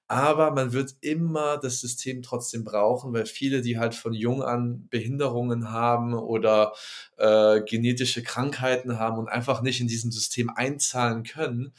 aber 0.10 0.52
man 0.52 0.74
wird 0.74 0.96
immer 1.02 1.58
das 1.58 1.80
System 1.80 2.24
trotzdem 2.24 2.64
brauchen, 2.64 3.14
weil 3.14 3.28
viele, 3.28 3.62
die 3.62 3.78
halt 3.78 3.94
von 3.94 4.14
jung 4.14 4.42
an 4.42 4.88
Behinderungen 4.90 5.72
haben 5.72 6.16
oder 6.16 6.74
äh, 7.18 7.62
genetische 7.62 8.24
Krankheiten 8.24 8.98
haben 8.98 9.20
und 9.20 9.30
einfach 9.30 9.62
nicht 9.62 9.80
in 9.82 9.88
diesem 9.88 10.12
System 10.12 10.50
einzahlen 10.50 11.24
können, 11.24 11.74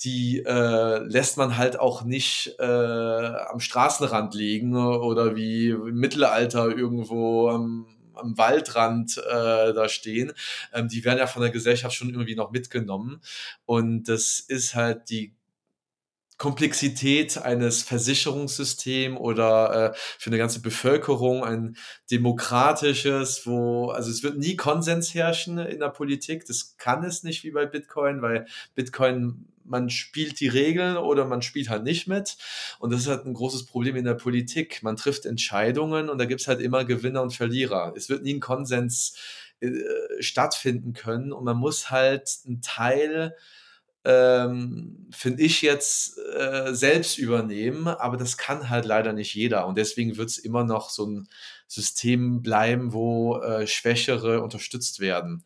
die 0.00 0.42
äh, 0.46 0.98
lässt 1.04 1.36
man 1.36 1.58
halt 1.58 1.78
auch 1.78 2.02
nicht 2.02 2.54
äh, 2.58 2.64
am 2.64 3.60
Straßenrand 3.60 4.34
liegen 4.34 4.74
oder 4.74 5.36
wie 5.36 5.68
im 5.68 5.96
Mittelalter 5.96 6.68
irgendwo 6.68 7.50
am, 7.50 7.86
am 8.14 8.38
Waldrand 8.38 9.18
äh, 9.18 9.74
da 9.74 9.88
stehen. 9.90 10.32
Ähm, 10.72 10.88
die 10.88 11.04
werden 11.04 11.18
ja 11.18 11.26
von 11.26 11.42
der 11.42 11.50
Gesellschaft 11.50 11.94
schon 11.94 12.08
irgendwie 12.08 12.36
noch 12.36 12.52
mitgenommen. 12.52 13.20
Und 13.66 14.04
das 14.04 14.40
ist 14.40 14.74
halt 14.74 15.10
die 15.10 15.34
Komplexität 16.38 17.38
eines 17.38 17.82
Versicherungssystems 17.82 19.18
oder 19.18 19.92
äh, 19.94 19.98
für 20.18 20.30
eine 20.30 20.38
ganze 20.38 20.60
Bevölkerung 20.60 21.44
ein 21.44 21.76
demokratisches, 22.10 23.46
wo, 23.46 23.88
also 23.88 24.10
es 24.10 24.22
wird 24.22 24.36
nie 24.36 24.56
Konsens 24.56 25.14
herrschen 25.14 25.58
in 25.58 25.80
der 25.80 25.88
Politik. 25.88 26.44
Das 26.46 26.76
kann 26.76 27.04
es 27.04 27.22
nicht 27.22 27.42
wie 27.44 27.52
bei 27.52 27.64
Bitcoin, 27.64 28.20
weil 28.20 28.46
Bitcoin, 28.74 29.46
man 29.64 29.88
spielt 29.88 30.38
die 30.40 30.48
Regeln 30.48 30.98
oder 30.98 31.24
man 31.24 31.40
spielt 31.40 31.70
halt 31.70 31.84
nicht 31.84 32.06
mit. 32.06 32.36
Und 32.78 32.92
das 32.92 33.00
ist 33.00 33.08
halt 33.08 33.24
ein 33.24 33.34
großes 33.34 33.64
Problem 33.64 33.96
in 33.96 34.04
der 34.04 34.14
Politik. 34.14 34.82
Man 34.82 34.96
trifft 34.96 35.24
Entscheidungen 35.24 36.10
und 36.10 36.18
da 36.18 36.26
gibt's 36.26 36.48
halt 36.48 36.60
immer 36.60 36.84
Gewinner 36.84 37.22
und 37.22 37.32
Verlierer. 37.34 37.94
Es 37.96 38.10
wird 38.10 38.22
nie 38.22 38.34
ein 38.34 38.40
Konsens 38.40 39.16
äh, 39.60 39.70
stattfinden 40.20 40.92
können 40.92 41.32
und 41.32 41.44
man 41.44 41.56
muss 41.56 41.90
halt 41.90 42.28
einen 42.44 42.60
Teil 42.60 43.34
ähm, 44.06 45.08
finde 45.10 45.42
ich 45.42 45.62
jetzt 45.62 46.16
äh, 46.18 46.72
selbst 46.72 47.18
übernehmen, 47.18 47.88
aber 47.88 48.16
das 48.16 48.36
kann 48.36 48.70
halt 48.70 48.84
leider 48.84 49.12
nicht 49.12 49.34
jeder 49.34 49.66
und 49.66 49.76
deswegen 49.76 50.16
wird 50.16 50.30
es 50.30 50.38
immer 50.38 50.62
noch 50.62 50.90
so 50.90 51.06
ein 51.06 51.28
System 51.66 52.40
bleiben, 52.40 52.92
wo 52.92 53.38
äh, 53.38 53.66
Schwächere 53.66 54.42
unterstützt 54.42 55.00
werden. 55.00 55.44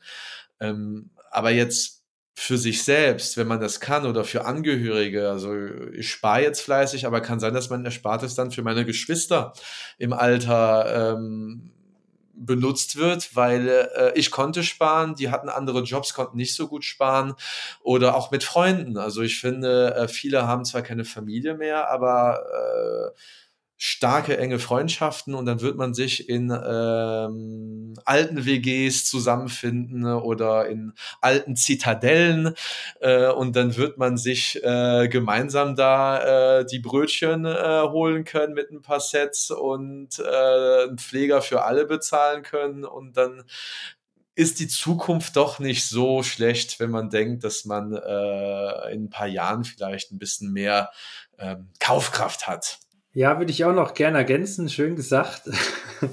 Ähm, 0.61 1.09
aber 1.31 1.51
jetzt 1.51 2.05
für 2.35 2.59
sich 2.59 2.85
selbst, 2.85 3.39
wenn 3.39 3.47
man 3.47 3.61
das 3.61 3.81
kann 3.81 4.05
oder 4.05 4.25
für 4.25 4.45
Angehörige, 4.45 5.31
also 5.31 5.55
ich 5.95 6.11
spare 6.11 6.43
jetzt 6.43 6.61
fleißig, 6.61 7.07
aber 7.07 7.23
kann 7.23 7.41
sein, 7.41 7.55
dass 7.55 7.71
mein 7.71 7.85
Erspartes 7.87 8.35
dann 8.35 8.51
für 8.51 8.63
meine 8.63 8.85
Geschwister 8.85 9.55
im 9.97 10.13
Alter 10.13 11.15
ähm, 11.15 11.73
benutzt 12.51 12.97
wird, 12.97 13.37
weil 13.37 13.69
äh, 13.69 14.13
ich 14.17 14.33
konnte 14.33 14.65
sparen, 14.65 15.15
die 15.15 15.31
hatten 15.31 15.49
andere 15.49 15.83
Jobs, 15.83 16.15
konnten 16.15 16.37
nicht 16.37 16.57
so 16.57 16.67
gut 16.67 16.85
sparen 16.85 17.35
oder 17.81 18.17
auch 18.17 18.33
mit 18.33 18.43
Freunden. 18.43 18.97
Also 18.97 19.23
ich 19.23 19.39
finde, 19.39 19.95
äh, 19.95 20.09
viele 20.09 20.49
haben 20.49 20.65
zwar 20.65 20.83
keine 20.83 21.05
Familie 21.05 21.55
mehr, 21.55 21.89
aber 21.91 22.43
äh, 23.15 23.21
starke, 23.83 24.37
enge 24.37 24.59
Freundschaften 24.59 25.35
und 25.35 25.47
dann 25.47 25.63
wird 25.63 25.79
man 25.79 25.95
sich 25.95 26.29
in 26.29 26.51
ähm, 26.51 27.95
alten 28.05 28.45
WGs 28.45 29.07
zusammenfinden 29.07 30.05
oder 30.05 30.69
in 30.69 30.93
alten 31.23 31.57
Zitadellen 31.57 32.55
äh, 33.01 33.29
und 33.29 33.57
dann 33.57 33.79
wird 33.79 33.97
man 33.97 34.19
sich 34.19 34.63
äh, 34.63 35.09
gemeinsam 35.09 35.77
da 35.77 36.59
äh, 36.59 36.67
die 36.67 36.79
Brötchen 36.79 37.47
äh, 37.47 37.83
holen 37.85 38.25
können 38.25 38.53
mit 38.53 38.71
ein 38.71 38.83
paar 38.83 39.01
Sets 39.01 39.51
und 39.51 40.19
äh, 40.19 40.83
einen 40.83 40.99
Pfleger 40.99 41.41
für 41.41 41.65
alle 41.65 41.87
bezahlen 41.87 42.43
können 42.43 42.85
und 42.85 43.17
dann 43.17 43.45
ist 44.35 44.61
die 44.61 44.69
Zukunft 44.69 45.37
doch 45.37 45.59
nicht 45.59 45.87
so 45.89 46.23
schlecht, 46.23 46.81
wenn 46.81 46.91
man 46.91 47.09
denkt, 47.09 47.45
dass 47.45 47.65
man 47.65 47.95
äh, 47.95 48.93
in 48.93 49.05
ein 49.05 49.11
paar 49.11 49.27
Jahren 49.27 49.65
vielleicht 49.65 50.13
ein 50.13 50.19
bisschen 50.19 50.53
mehr 50.53 50.91
ähm, 51.39 51.71
Kaufkraft 51.79 52.47
hat. 52.47 52.79
Ja, 53.13 53.39
würde 53.39 53.51
ich 53.51 53.65
auch 53.65 53.75
noch 53.75 53.95
gerne 53.95 54.19
ergänzen. 54.19 54.69
Schön 54.69 54.95
gesagt. 54.95 55.51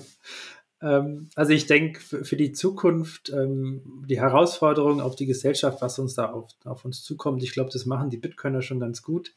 ähm, 0.81 1.29
also 1.35 1.51
ich 1.53 1.67
denke, 1.67 1.99
für 1.99 2.35
die 2.35 2.53
Zukunft, 2.53 3.29
ähm, 3.29 4.03
die 4.07 4.19
Herausforderung 4.19 4.99
auf 4.99 5.15
die 5.15 5.27
Gesellschaft, 5.27 5.81
was 5.81 5.99
uns 5.99 6.15
da 6.15 6.31
auf, 6.31 6.49
auf 6.65 6.85
uns 6.85 7.03
zukommt, 7.03 7.43
ich 7.43 7.51
glaube, 7.51 7.69
das 7.71 7.85
machen 7.85 8.09
die 8.09 8.17
Bitcoiner 8.17 8.63
schon 8.63 8.79
ganz 8.79 9.03
gut. 9.03 9.35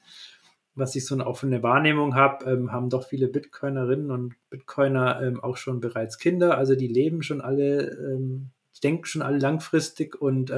Was 0.75 0.95
ich 0.95 1.05
so 1.05 1.15
eine 1.15 1.27
offene 1.27 1.63
Wahrnehmung 1.63 2.15
habe, 2.15 2.51
ähm, 2.51 2.73
haben 2.73 2.89
doch 2.89 3.07
viele 3.07 3.29
Bitcoinerinnen 3.29 4.11
und 4.11 4.37
Bitcoiner 4.49 5.35
auch 5.43 5.59
schon 5.59 5.81
bereits 5.81 6.17
Kinder. 6.17 6.57
Also 6.57 6.75
die 6.75 6.89
leben 6.89 7.23
schon 7.23 7.43
alle, 7.43 8.19
ich 8.73 8.81
denke 8.81 9.07
schon 9.07 9.21
alle 9.21 9.39
langfristig 9.39 10.21
und 10.21 10.51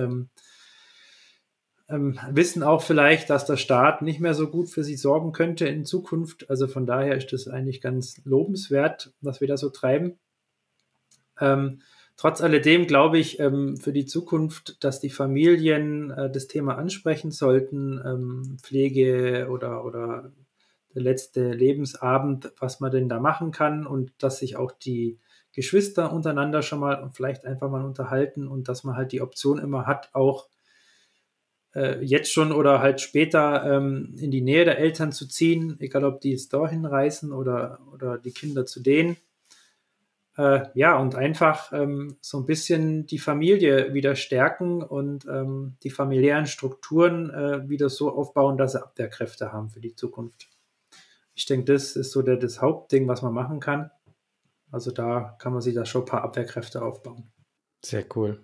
ähm, 1.93 2.19
wissen 2.31 2.63
auch 2.63 2.83
vielleicht, 2.83 3.31
dass 3.31 3.45
der 3.45 3.57
Staat 3.57 4.03
nicht 4.03 4.19
mehr 4.19 4.35
so 4.35 4.49
gut 4.49 4.71
für 4.71 4.83
sie 4.83 4.97
sorgen 4.97 5.33
könnte 5.33 5.69
in 5.69 5.85
Zukunft. 5.85 6.49
Also 6.49 6.67
von 6.67 6.87
daher 6.87 7.17
ist 7.17 7.33
das 7.33 7.49
eigentlich 7.49 7.81
ganz 7.81 8.21
lobenswert, 8.25 9.13
was 9.21 9.41
wir 9.41 9.49
da 9.49 9.57
so 9.57 9.69
treiben. 9.69 10.19
Ähm, 11.39 11.83
trotz 12.17 12.41
alledem 12.41 12.87
glaube 12.87 13.19
ich 13.19 13.39
ähm, 13.41 13.77
für 13.77 13.93
die 13.93 14.07
Zukunft, 14.07 14.83
dass 14.83 15.01
die 15.01 15.11
Familien 15.11 16.11
äh, 16.11 16.31
das 16.31 16.47
Thema 16.47 16.77
ansprechen 16.79 17.31
sollten, 17.31 18.01
ähm, 18.05 18.57
Pflege 18.63 19.49
oder, 19.51 19.85
oder 19.85 20.33
der 20.95 21.03
letzte 21.03 21.53
Lebensabend, 21.53 22.53
was 22.59 22.81
man 22.81 22.91
denn 22.91 23.09
da 23.09 23.21
machen 23.21 23.51
kann 23.51 23.87
und 23.87 24.13
dass 24.19 24.39
sich 24.39 24.57
auch 24.57 24.73
die 24.73 25.19
Geschwister 25.53 26.13
untereinander 26.13 26.63
schon 26.63 26.81
mal 26.81 27.03
und 27.03 27.15
vielleicht 27.15 27.45
einfach 27.45 27.71
mal 27.71 27.85
unterhalten 27.85 28.49
und 28.49 28.69
dass 28.69 28.85
man 28.85 28.97
halt 28.97 29.13
die 29.13 29.21
Option 29.21 29.59
immer 29.59 29.87
hat, 29.87 30.09
auch 30.15 30.49
äh, 31.75 32.03
jetzt 32.05 32.33
schon 32.33 32.53
oder 32.53 32.81
halt 32.81 33.01
später 33.01 33.65
ähm, 33.65 34.15
in 34.19 34.31
die 34.31 34.43
Nähe 34.43 34.65
der 34.65 34.79
Eltern 34.79 35.13
zu 35.13 35.27
ziehen, 35.27 35.77
egal 35.81 36.05
ob 36.05 36.21
die 36.21 36.33
jetzt 36.33 36.53
dahin 36.53 36.85
reisen 36.85 37.33
oder, 37.33 37.81
oder 37.93 38.19
die 38.19 38.33
Kinder 38.33 38.67
zu 38.67 38.81
denen. 38.81 39.17
Äh, 40.37 40.67
ja, 40.75 40.99
und 40.99 41.15
einfach 41.15 41.73
ähm, 41.73 42.17
so 42.23 42.39
ein 42.39 42.47
bisschen 42.47 43.07
die 43.07 43.19
Familie 43.19 43.93
wieder 43.93 44.17
stärken 44.17 44.83
und 44.83 45.27
ähm, 45.27 45.77
die 45.83 45.91
familiären 45.91 46.47
Strukturen 46.47 47.29
äh, 47.31 47.69
wieder 47.69 47.91
so 47.91 48.11
aufbauen, 48.11 48.57
dass 48.57 48.73
sie 48.73 48.83
Abwehrkräfte 48.83 49.53
haben 49.53 49.69
für 49.69 49.81
die 49.81 49.95
Zukunft. 49.95 50.49
Ich 51.35 51.45
denke, 51.47 51.73
das 51.73 51.97
ist 51.97 52.13
so 52.13 52.23
der, 52.23 52.37
das 52.37 52.63
Hauptding, 52.63 53.09
was 53.09 53.23
man 53.23 53.35
machen 53.35 53.61
kann. 53.61 53.91
Also 54.71 54.91
da 54.91 55.37
kann 55.39 55.53
man 55.53 55.61
sich 55.61 55.75
da 55.75 55.85
schon 55.85 56.03
ein 56.03 56.07
paar 56.07 56.23
Abwehrkräfte 56.23 56.83
aufbauen. 56.83 57.31
Sehr 57.85 58.05
cool. 58.17 58.43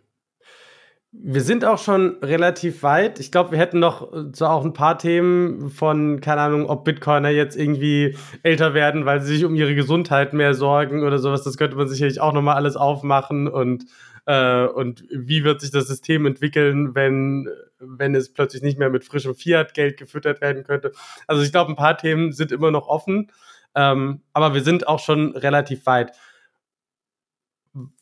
Wir 1.11 1.41
sind 1.41 1.65
auch 1.65 1.79
schon 1.79 2.19
relativ 2.23 2.83
weit. 2.83 3.19
Ich 3.19 3.33
glaube, 3.33 3.53
wir 3.53 3.59
hätten 3.59 3.79
noch 3.79 4.13
äh, 4.13 4.25
so 4.35 4.47
auch 4.47 4.63
ein 4.63 4.75
paar 4.75 4.99
Themen 4.99 5.71
von, 5.71 6.21
keine 6.21 6.43
Ahnung, 6.43 6.67
ob 6.67 6.85
Bitcoiner 6.85 7.31
jetzt 7.31 7.57
irgendwie 7.57 8.17
älter 8.43 8.75
werden, 8.75 9.07
weil 9.07 9.23
sie 9.23 9.35
sich 9.37 9.45
um 9.47 9.55
ihre 9.55 9.75
Gesundheit 9.75 10.35
mehr 10.35 10.53
sorgen 10.53 11.03
oder 11.03 11.19
sowas. 11.19 11.45
Das 11.45 11.57
könnte 11.57 11.77
man 11.77 11.89
sicherlich 11.89 12.21
auch 12.21 12.35
nochmal 12.35 12.57
alles 12.57 12.77
aufmachen 12.77 13.49
und, 13.49 13.87
äh, 14.27 14.67
und 14.67 15.05
wie 15.11 15.45
wird 15.45 15.63
sich 15.63 15.71
das 15.71 15.87
System 15.89 16.27
entwickeln, 16.27 16.95
wenn, 16.95 17.49
wenn 17.79 18.15
es 18.15 18.31
plötzlich 18.31 18.63
nicht 18.63 18.79
mehr 18.79 18.91
mit 18.91 19.05
frischem 19.05 19.35
Fiat-Geld 19.35 19.97
gefüttert 19.97 20.43
werden 20.43 20.63
könnte. 20.63 20.93
Also 21.27 21.43
ich 21.43 21.53
glaube, 21.53 21.73
ein 21.73 21.77
paar 21.77 21.97
Themen 21.97 22.33
sind 22.33 22.53
immer 22.53 22.71
noch 22.71 22.87
offen, 22.87 23.33
ähm, 23.75 24.21
aber 24.35 24.53
wir 24.53 24.63
sind 24.63 24.87
auch 24.87 24.99
schon 24.99 25.35
relativ 25.35 25.87
weit. 25.87 26.13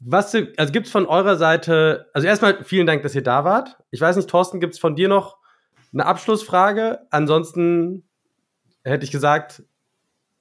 Was, 0.01 0.35
also 0.57 0.73
gibt 0.73 0.87
es 0.87 0.93
von 0.93 1.07
eurer 1.07 1.37
Seite, 1.37 2.11
also 2.14 2.27
erstmal 2.27 2.64
vielen 2.64 2.87
Dank, 2.87 3.03
dass 3.03 3.14
ihr 3.14 3.23
da 3.23 3.45
wart. 3.45 3.77
Ich 3.91 4.01
weiß 4.01 4.17
nicht, 4.17 4.29
Thorsten, 4.31 4.61
gibt 4.61 4.75
es 4.75 4.79
von 4.79 4.95
dir 4.95 5.09
noch 5.09 5.39
eine 5.93 6.07
Abschlussfrage? 6.07 7.01
Ansonsten 7.11 8.09
hätte 8.85 9.05
ich 9.05 9.11
gesagt, 9.11 9.62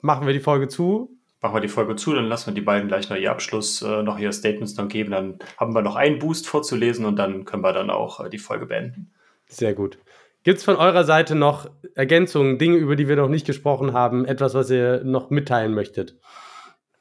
machen 0.02 0.26
wir 0.28 0.34
die 0.34 0.40
Folge 0.40 0.68
zu. 0.68 1.18
machen 1.42 1.56
wir 1.56 1.62
die 1.62 1.68
Folge 1.68 1.96
zu, 1.96 2.14
dann 2.14 2.26
lassen 2.26 2.48
wir 2.48 2.54
die 2.54 2.62
beiden 2.62 2.88
gleich 2.88 3.10
noch 3.10 3.18
ihr 3.18 3.32
Abschluss, 3.32 3.82
äh, 3.82 4.04
noch 4.04 4.18
ihr 4.18 4.32
Statements 4.32 4.74
dann 4.74 4.88
geben. 4.88 5.12
Dann 5.12 5.40
haben 5.58 5.76
wir 5.76 5.82
noch 5.82 5.96
einen 5.96 6.20
Boost 6.20 6.48
vorzulesen 6.48 7.06
und 7.06 7.18
dann 7.18 7.46
können 7.46 7.64
wir 7.64 7.74
dann 7.74 7.90
auch 7.90 8.20
äh, 8.24 8.30
die 8.30 8.40
Folge 8.40 8.66
beenden. 8.66 9.14
Sehr 9.48 9.74
gut. 9.74 10.00
Gibt 10.44 10.60
es 10.60 10.64
von 10.64 10.76
eurer 10.76 11.06
Seite 11.06 11.36
noch 11.36 11.70
Ergänzungen, 11.96 12.60
Dinge, 12.60 12.78
über 12.78 12.96
die 12.96 13.08
wir 13.08 13.16
noch 13.16 13.30
nicht 13.30 13.48
gesprochen 13.48 13.94
haben, 13.94 14.26
etwas, 14.26 14.54
was 14.54 14.70
ihr 14.70 15.04
noch 15.04 15.30
mitteilen 15.32 15.74
möchtet? 15.74 16.20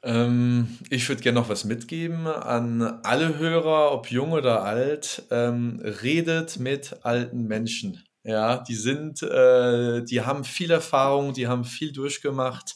Ähm, 0.05 0.77
ich 0.91 1.09
würde 1.09 1.23
gerne 1.23 1.39
noch 1.39 1.49
was 1.49 1.65
mitgeben 1.65 2.27
an 2.27 2.83
alle 3.03 3.39
Hörer, 3.39 3.91
ob 3.91 4.11
jung 4.11 4.33
oder 4.33 4.63
alt. 4.63 5.23
Ähm, 5.31 5.81
redet 5.83 6.59
mit 6.59 7.03
alten 7.03 7.45
Menschen. 7.47 8.03
Ja, 8.23 8.57
die 8.57 8.75
sind, 8.75 9.23
äh, 9.23 10.03
die 10.03 10.21
haben 10.21 10.43
viel 10.43 10.69
Erfahrung, 10.71 11.33
die 11.33 11.47
haben 11.47 11.63
viel 11.63 11.91
durchgemacht. 11.91 12.75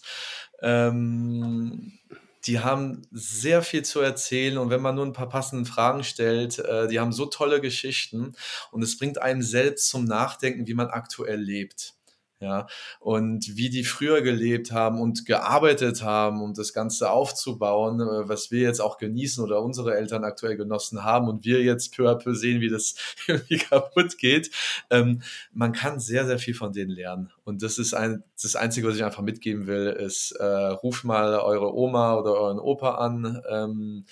Ähm, 0.62 2.00
die 2.46 2.60
haben 2.60 3.04
sehr 3.12 3.62
viel 3.62 3.84
zu 3.84 4.00
erzählen 4.00 4.58
und 4.58 4.70
wenn 4.72 4.82
man 4.82 4.96
nur 4.96 5.06
ein 5.06 5.14
paar 5.14 5.30
passende 5.30 5.70
Fragen 5.70 6.04
stellt, 6.04 6.58
äh, 6.60 6.88
die 6.88 7.00
haben 7.00 7.12
so 7.12 7.26
tolle 7.28 7.62
Geschichten 7.62 8.34
und 8.72 8.82
es 8.82 8.98
bringt 8.98 9.22
einem 9.22 9.42
selbst 9.44 9.90
zum 9.90 10.06
Nachdenken, 10.06 10.66
wie 10.66 10.74
man 10.74 10.88
aktuell 10.88 11.40
lebt 11.40 11.99
ja, 12.42 12.68
und 13.02 13.58
wie 13.58 13.70
die 13.70 13.84
früher 13.84 14.22
gelebt 14.22 14.72
haben 14.72 15.02
und 15.02 15.26
gearbeitet 15.26 16.04
haben, 16.04 16.42
um 16.42 16.54
das 16.54 16.72
Ganze 16.72 17.12
aufzubauen, 17.12 18.00
äh, 18.00 18.30
was 18.30 18.50
wir 18.50 18.62
jetzt 18.62 18.80
auch 18.80 18.98
genießen 18.98 19.44
oder 19.44 19.62
unsere 19.62 19.96
Eltern 19.96 20.24
aktuell 20.24 20.56
genossen 20.56 21.04
haben 21.04 21.28
und 21.28 21.44
wir 21.44 21.62
jetzt 21.62 21.96
peu 21.96 22.10
à 22.10 22.16
peu 22.16 22.34
sehen, 22.34 22.62
wie 22.62 22.70
das 22.70 22.96
irgendwie 23.28 23.58
kaputt 23.58 24.18
geht. 24.18 24.52
Ähm, 24.90 25.22
man 25.52 25.74
kann 25.74 26.00
sehr, 26.00 26.26
sehr 26.26 26.40
viel 26.40 26.54
von 26.54 26.72
denen 26.72 26.92
lernen. 26.92 27.30
Und 27.44 27.62
das 27.62 27.78
ist 27.78 27.94
ein, 27.94 28.24
das 28.42 28.56
Einzige, 28.56 28.88
was 28.88 28.96
ich 28.96 29.04
einfach 29.04 29.24
mitgeben 29.24 29.68
will, 29.68 29.88
ist, 29.88 30.32
äh, 30.32 30.46
ruft 30.46 31.04
mal 31.04 31.40
eure 31.40 31.76
Oma 31.76 32.16
oder 32.16 32.36
euren 32.36 32.60
Opa 32.60 32.96
an, 32.96 33.42
ähm, 33.50 34.06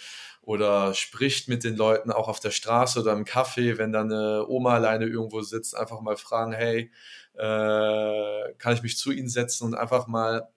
oder 0.47 0.93
spricht 0.93 1.49
mit 1.49 1.65
den 1.65 1.75
Leuten 1.75 2.09
auch 2.09 2.29
auf 2.29 2.39
der 2.39 2.51
Straße 2.51 3.01
oder 3.01 3.11
im 3.11 3.25
Café, 3.25 3.77
wenn 3.77 3.91
dann 3.91 4.09
eine 4.09 4.47
Oma 4.47 4.75
alleine 4.75 5.05
irgendwo 5.05 5.41
sitzt, 5.41 5.75
einfach 5.75 5.99
mal 5.99 6.15
fragen, 6.15 6.53
hey, 6.53 6.89
äh, 7.37 8.53
kann 8.57 8.73
ich 8.73 8.83
mich 8.83 8.97
zu 8.97 9.11
ihnen 9.11 9.29
setzen 9.29 9.65
und 9.65 9.75
einfach 9.75 10.07
mal 10.07 10.47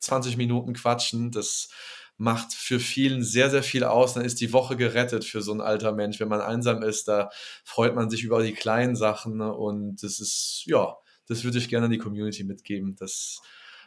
20 0.00 0.36
Minuten 0.36 0.74
quatschen. 0.74 1.30
Das 1.30 1.68
macht 2.16 2.52
für 2.52 2.78
vielen 2.78 3.22
sehr, 3.22 3.50
sehr 3.50 3.62
viel 3.62 3.84
aus. 3.84 4.14
Dann 4.14 4.24
ist 4.24 4.40
die 4.40 4.52
Woche 4.52 4.76
gerettet 4.76 5.24
für 5.24 5.42
so 5.42 5.52
ein 5.52 5.60
alter 5.60 5.92
Mensch. 5.92 6.20
Wenn 6.20 6.28
man 6.28 6.40
einsam 6.40 6.82
ist, 6.82 7.08
da 7.08 7.30
freut 7.64 7.94
man 7.94 8.10
sich 8.10 8.22
über 8.22 8.42
die 8.42 8.52
kleinen 8.52 8.96
Sachen 8.96 9.40
und 9.40 10.02
das 10.02 10.20
ist, 10.20 10.62
ja, 10.66 10.96
das 11.26 11.44
würde 11.44 11.58
ich 11.58 11.68
gerne 11.68 11.86
an 11.86 11.92
die 11.92 11.98
Community 11.98 12.44
mitgeben, 12.44 12.96
dass 12.96 13.40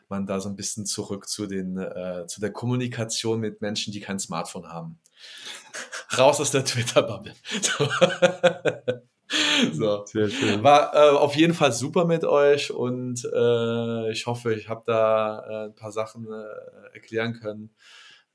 man 0.09 0.25
da 0.25 0.39
so 0.39 0.49
ein 0.49 0.55
bisschen 0.55 0.85
zurück 0.85 1.27
zu 1.27 1.47
den, 1.47 1.77
äh, 1.77 2.25
zu 2.27 2.39
der 2.39 2.51
Kommunikation 2.51 3.39
mit 3.39 3.61
Menschen, 3.61 3.91
die 3.91 4.01
kein 4.01 4.19
Smartphone 4.19 4.67
haben. 4.67 4.99
Raus 6.17 6.39
aus 6.39 6.51
der 6.51 6.65
Twitter-Bubble. 6.65 7.33
So. 9.73 10.05
Sehr 10.05 10.29
schön. 10.29 10.63
War 10.63 10.93
äh, 10.93 11.09
auf 11.15 11.35
jeden 11.35 11.53
Fall 11.53 11.71
super 11.71 12.05
mit 12.05 12.23
euch 12.23 12.71
und 12.71 13.25
äh, 13.25 14.11
ich 14.11 14.25
hoffe, 14.27 14.53
ich 14.53 14.69
habe 14.69 14.83
da 14.85 15.39
äh, 15.39 15.65
ein 15.67 15.75
paar 15.75 15.91
Sachen 15.91 16.27
äh, 16.27 16.93
erklären 16.93 17.33
können, 17.33 17.71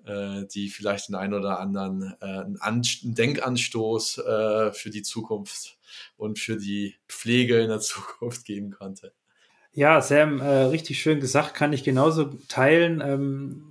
äh, 0.05 0.47
die 0.47 0.69
vielleicht 0.69 1.09
den 1.09 1.15
einen 1.15 1.35
oder 1.35 1.61
anderen 1.61 2.15
äh, 2.21 2.25
einen, 2.25 2.57
An 2.61 2.83
einen 2.83 3.15
Denkanstoß 3.15 4.15
für 4.73 4.91
die 4.91 5.03
Zukunft 5.03 5.79
und 6.17 6.39
für 6.39 6.57
die 6.57 6.97
Pflege 7.09 7.61
in 7.61 7.69
der 7.69 7.81
Zukunft 7.81 8.45
geben 8.45 8.73
konnte. 8.73 9.13
Ja, 9.73 10.03
Sam, 10.03 10.41
richtig 10.41 11.01
schön 11.01 11.21
gesagt, 11.21 11.55
kann 11.55 11.73
ich 11.73 11.85
genauso 11.85 12.25
teilen. 12.49 13.01
Ähm, 13.01 13.70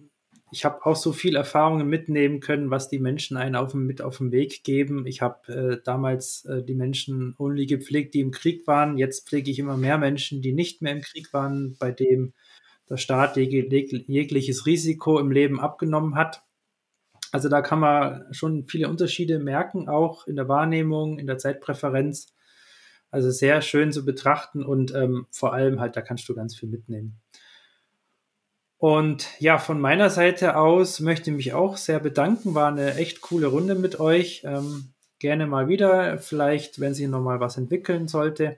ich 0.52 0.66
habe 0.66 0.86
auch 0.86 0.96
so 0.96 1.14
viel 1.14 1.36
Erfahrungen 1.36 1.88
mitnehmen 1.88 2.40
können, 2.40 2.72
was 2.72 2.90
die 2.90 3.00
Menschen 3.00 3.38
einen 3.38 3.56
auf 3.56 3.74
mit 3.74 4.02
auf 4.02 4.18
den 4.18 4.32
Weg 4.32 4.64
geben. 4.64 5.06
Ich 5.06 5.22
habe 5.22 5.54
äh, 5.54 5.84
damals 5.84 6.46
äh, 6.46 6.64
die 6.64 6.76
Menschen 6.76 7.36
only 7.38 7.66
gepflegt, 7.66 8.14
die 8.14 8.22
im 8.22 8.32
Krieg 8.32 8.66
waren. 8.66 8.98
Jetzt 8.98 9.28
pflege 9.28 9.52
ich 9.52 9.60
immer 9.60 9.78
mehr 9.78 9.98
Menschen, 9.98 10.42
die 10.42 10.54
nicht 10.54 10.82
mehr 10.82 10.94
im 10.94 11.02
Krieg 11.02 11.34
waren, 11.34 11.76
bei 11.80 11.92
dem 11.92 12.34
der 12.90 12.98
Staat 12.98 13.38
jegliches 13.38 14.66
Risiko 14.66 15.20
im 15.20 15.32
Leben 15.32 15.60
abgenommen 15.60 16.16
hat. 16.16 16.44
Also 17.32 17.48
da 17.48 17.62
kann 17.62 17.80
man 17.80 18.26
schon 18.32 18.68
viele 18.68 18.90
Unterschiede 18.90 19.38
merken, 19.38 19.88
auch 19.88 20.26
in 20.26 20.36
der 20.36 20.48
Wahrnehmung, 20.48 21.20
in 21.20 21.28
der 21.28 21.38
Zeitpräferenz. 21.38 22.34
Also 23.12 23.30
sehr 23.32 23.62
schön 23.62 23.92
zu 23.92 24.06
betrachten 24.06 24.64
und 24.64 24.94
ähm, 24.94 25.28
vor 25.32 25.54
allem 25.54 25.80
halt, 25.80 25.96
da 25.96 26.02
kannst 26.02 26.30
du 26.30 26.36
ganz 26.36 26.56
viel 26.56 26.70
mitnehmen. 26.70 27.20
Und 28.80 29.28
ja, 29.40 29.58
von 29.58 29.82
meiner 29.82 30.10
Seite 30.10 30.56
aus 30.56 31.02
möchte 31.02 31.30
ich 31.30 31.36
mich 31.36 31.54
auch 31.54 31.76
sehr 31.76 32.00
bedanken. 32.00 32.56
War 32.56 32.70
eine 32.70 32.96
echt 32.96 33.20
coole 33.20 33.48
Runde 33.48 33.76
mit 33.76 34.00
euch. 34.00 34.44
Ähm, 34.46 34.94
gerne 35.20 35.48
mal 35.48 35.68
wieder, 35.68 36.18
vielleicht, 36.18 36.80
wenn 36.80 36.94
sich 36.94 37.06
noch 37.10 37.22
mal 37.22 37.42
was 37.42 37.58
entwickeln 37.58 38.08
sollte. 38.08 38.58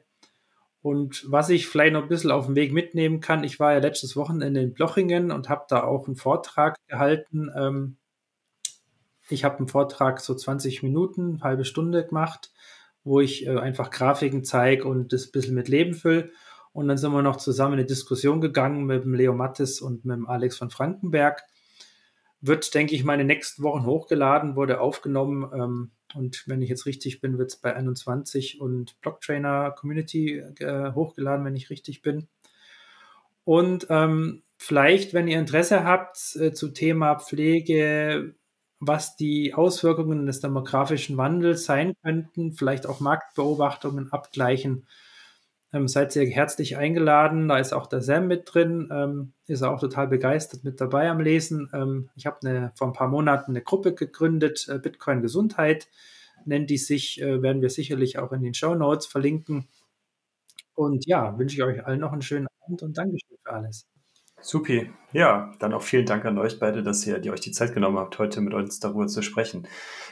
Und 0.84 1.26
was 1.28 1.50
ich 1.50 1.68
vielleicht 1.68 1.94
noch 1.94 2.04
ein 2.04 2.08
bisschen 2.08 2.30
auf 2.30 2.46
dem 2.46 2.56
Weg 2.56 2.72
mitnehmen 2.72 3.20
kann, 3.20 3.44
ich 3.44 3.60
war 3.60 3.74
ja 3.74 3.80
letztes 3.80 4.16
Wochenende 4.16 4.62
in 4.62 4.76
Blochingen 4.76 5.32
und 5.32 5.50
habe 5.50 5.66
da 5.68 5.84
auch 5.84 6.06
einen 6.06 6.16
Vortrag 6.16 6.76
gehalten. 6.88 7.50
Ähm, 7.56 7.98
ich 9.28 9.44
habe 9.44 9.58
einen 9.58 9.68
Vortrag 9.68 10.20
so 10.20 10.36
20 10.36 10.84
Minuten, 10.84 11.42
halbe 11.42 11.66
Stunde 11.66 12.06
gemacht, 12.06 12.52
wo 13.04 13.20
ich 13.22 13.48
äh, 13.48 13.58
einfach 13.58 13.90
Grafiken 13.90 14.44
zeige 14.44 14.88
und 14.88 15.14
das 15.14 15.26
ein 15.26 15.32
bisschen 15.32 15.56
mit 15.56 15.68
Leben 15.68 15.96
fülle. 15.96 16.30
Und 16.74 16.88
dann 16.88 16.98
sind 16.98 17.12
wir 17.12 17.22
noch 17.22 17.38
zusammen 17.38 17.74
in 17.74 17.80
eine 17.80 17.88
Diskussion 17.88 18.40
gegangen 18.40 18.86
mit 18.86 19.04
dem 19.04 19.14
Leo 19.14 19.34
Mattes 19.34 19.82
und 19.82 20.06
mit 20.06 20.16
dem 20.16 20.28
Alex 20.28 20.58
von 20.58 20.70
Frankenberg. 20.70 21.44
Wird, 22.40 22.74
denke 22.74 22.96
ich, 22.96 23.04
meine 23.04 23.24
nächsten 23.24 23.62
Wochen 23.62 23.86
hochgeladen, 23.86 24.56
wurde 24.56 24.80
aufgenommen. 24.80 25.52
Ähm, 25.54 25.92
und 26.16 26.44
wenn 26.48 26.62
ich 26.62 26.70
jetzt 26.70 26.86
richtig 26.86 27.22
bin, 27.22 27.38
wird 27.38 27.52
es 27.52 27.58
bei 27.58 27.76
21 27.76 28.60
und 28.62 29.00
Blocktrainer 29.02 29.72
Community 29.72 30.38
äh, 30.60 30.94
hochgeladen, 30.94 31.46
wenn 31.46 31.56
ich 31.56 31.70
richtig 31.70 32.02
bin. 32.02 32.28
Und 33.44 33.88
ähm, 33.90 34.44
vielleicht, 34.58 35.14
wenn 35.14 35.28
ihr 35.28 35.40
Interesse 35.40 35.84
habt 35.84 36.36
äh, 36.36 36.54
zu 36.54 36.70
Thema 36.70 37.16
Pflege, 37.16 38.34
was 38.80 39.16
die 39.16 39.54
Auswirkungen 39.54 40.26
des 40.26 40.40
demografischen 40.40 41.18
Wandels 41.18 41.66
sein 41.66 41.94
könnten, 42.04 42.54
vielleicht 42.54 42.88
auch 42.88 43.00
Marktbeobachtungen 43.00 44.12
abgleichen, 44.12 44.88
ähm, 45.74 45.88
seid 45.88 46.16
ihr 46.16 46.26
herzlich 46.28 46.78
eingeladen. 46.78 47.48
Da 47.48 47.58
ist 47.58 47.74
auch 47.74 47.88
der 47.88 48.02
Sam 48.02 48.28
mit 48.28 48.54
drin. 48.54 48.90
Ähm, 48.92 49.34
ist 49.48 49.64
auch 49.64 49.80
total 49.80 50.08
begeistert 50.08 50.64
mit 50.64 50.80
dabei 50.82 51.10
am 51.10 51.20
Lesen. 51.20 51.70
Ähm, 51.74 52.10
ich 52.16 52.26
habe 52.26 52.72
vor 52.76 52.88
ein 52.88 52.94
paar 52.94 53.08
Monaten 53.08 53.52
eine 53.52 53.62
Gruppe 53.62 53.94
gegründet, 53.94 54.68
äh, 54.70 54.80
Bitcoin 54.80 55.22
Gesundheit 55.22 55.88
nennt 56.46 56.70
die 56.70 56.78
sich, 56.78 57.22
äh, 57.22 57.42
werden 57.42 57.62
wir 57.62 57.70
sicherlich 57.70 58.20
auch 58.20 58.32
in 58.32 58.42
den 58.42 58.54
Show 58.54 58.76
Notes 58.76 59.06
verlinken. 59.06 59.68
Und 60.74 61.06
ja, 61.06 61.38
wünsche 61.38 61.56
ich 61.56 61.64
euch 61.64 61.86
allen 61.86 62.00
noch 62.00 62.12
einen 62.12 62.22
schönen 62.22 62.48
Abend 62.64 62.82
und 62.82 62.98
Dankeschön 62.98 63.38
für 63.44 63.52
alles. 63.52 63.88
Supi. 64.42 64.90
Ja, 65.12 65.52
dann 65.60 65.74
auch 65.74 65.84
vielen 65.84 66.06
Dank 66.06 66.26
an 66.26 66.40
euch 66.40 66.60
beide, 66.60 66.82
dass 66.82 67.06
ihr 67.06 67.20
die 67.20 67.30
euch 67.30 67.42
die 67.42 67.52
Zeit 67.52 67.74
genommen 67.74 68.00
habt, 68.00 68.18
heute 68.18 68.42
mit 68.42 68.54
uns 68.54 68.80
darüber 68.80 69.08
zu 69.08 69.22
sprechen. 69.22 69.68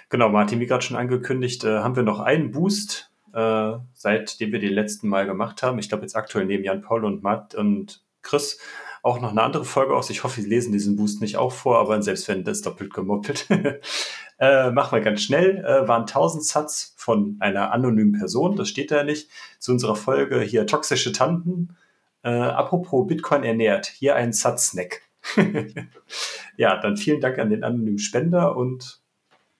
Genau, 0.09 0.29
Martin, 0.29 0.59
wie 0.59 0.67
gerade 0.67 0.83
schon 0.83 0.97
angekündigt, 0.97 1.63
äh, 1.63 1.79
haben 1.79 1.95
wir 1.95 2.03
noch 2.03 2.19
einen 2.19 2.51
Boost 2.51 3.11
äh, 3.33 3.79
seitdem 3.93 4.51
wir 4.51 4.59
den 4.59 4.73
letzten 4.73 5.07
Mal 5.07 5.25
gemacht 5.25 5.63
haben. 5.63 5.79
Ich 5.79 5.89
glaube, 5.89 6.03
jetzt 6.03 6.15
aktuell 6.15 6.45
nehmen 6.45 6.63
Jan 6.63 6.81
Paul 6.81 7.05
und 7.05 7.23
Matt 7.23 7.55
und 7.55 8.03
Chris 8.21 8.59
auch 9.01 9.21
noch 9.21 9.31
eine 9.31 9.41
andere 9.41 9.65
Folge 9.65 9.95
aus. 9.95 10.09
Ich 10.09 10.23
hoffe, 10.23 10.41
sie 10.41 10.47
lesen 10.47 10.73
diesen 10.73 10.95
Boost 10.95 11.21
nicht 11.21 11.37
auch 11.37 11.51
vor, 11.51 11.79
aber 11.79 12.01
selbst 12.01 12.27
wenn 12.27 12.43
das 12.43 12.61
doppelt 12.61 12.93
gemoppelt. 12.93 13.47
äh, 14.39 14.71
machen 14.71 14.97
wir 14.97 15.01
ganz 15.01 15.21
schnell. 15.21 15.63
Äh, 15.63 15.87
waren 15.87 16.01
1000 16.01 16.43
Satz 16.43 16.93
von 16.97 17.37
einer 17.39 17.71
anonymen 17.71 18.13
Person, 18.19 18.55
das 18.55 18.69
steht 18.69 18.91
da 18.91 19.03
nicht, 19.03 19.29
zu 19.59 19.71
unserer 19.71 19.95
Folge 19.95 20.41
hier 20.41 20.67
toxische 20.67 21.11
Tanten. 21.11 21.75
Äh, 22.23 22.29
apropos 22.29 23.07
Bitcoin 23.07 23.43
ernährt, 23.43 23.87
hier 23.87 24.15
ein 24.15 24.33
Satz-Snack. 24.33 25.01
ja, 26.57 26.77
dann 26.77 26.97
vielen 26.97 27.21
Dank 27.21 27.39
an 27.39 27.49
den 27.49 27.63
anonymen 27.63 27.99
Spender 27.99 28.55
und 28.55 29.01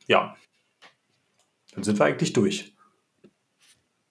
ja, 0.08 0.36
dann 1.74 1.84
sind 1.84 2.00
wir 2.00 2.06
eigentlich 2.06 2.34
durch. 2.34 2.74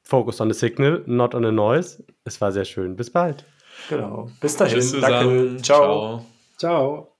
Focus 0.09 0.40
on 0.40 0.48
the 0.48 0.54
signal, 0.54 1.02
not 1.04 1.34
on 1.34 1.42
the 1.42 1.52
noise. 1.52 2.02
Es 2.24 2.40
war 2.40 2.50
sehr 2.50 2.64
schön. 2.64 2.96
Bis 2.96 3.11
bald. 3.11 3.44
Genau. 3.90 4.30
Bis 4.40 4.56
dahin. 4.56 5.00
Danke. 5.02 5.59
Ciao. 5.61 6.24
Ciao. 6.56 7.17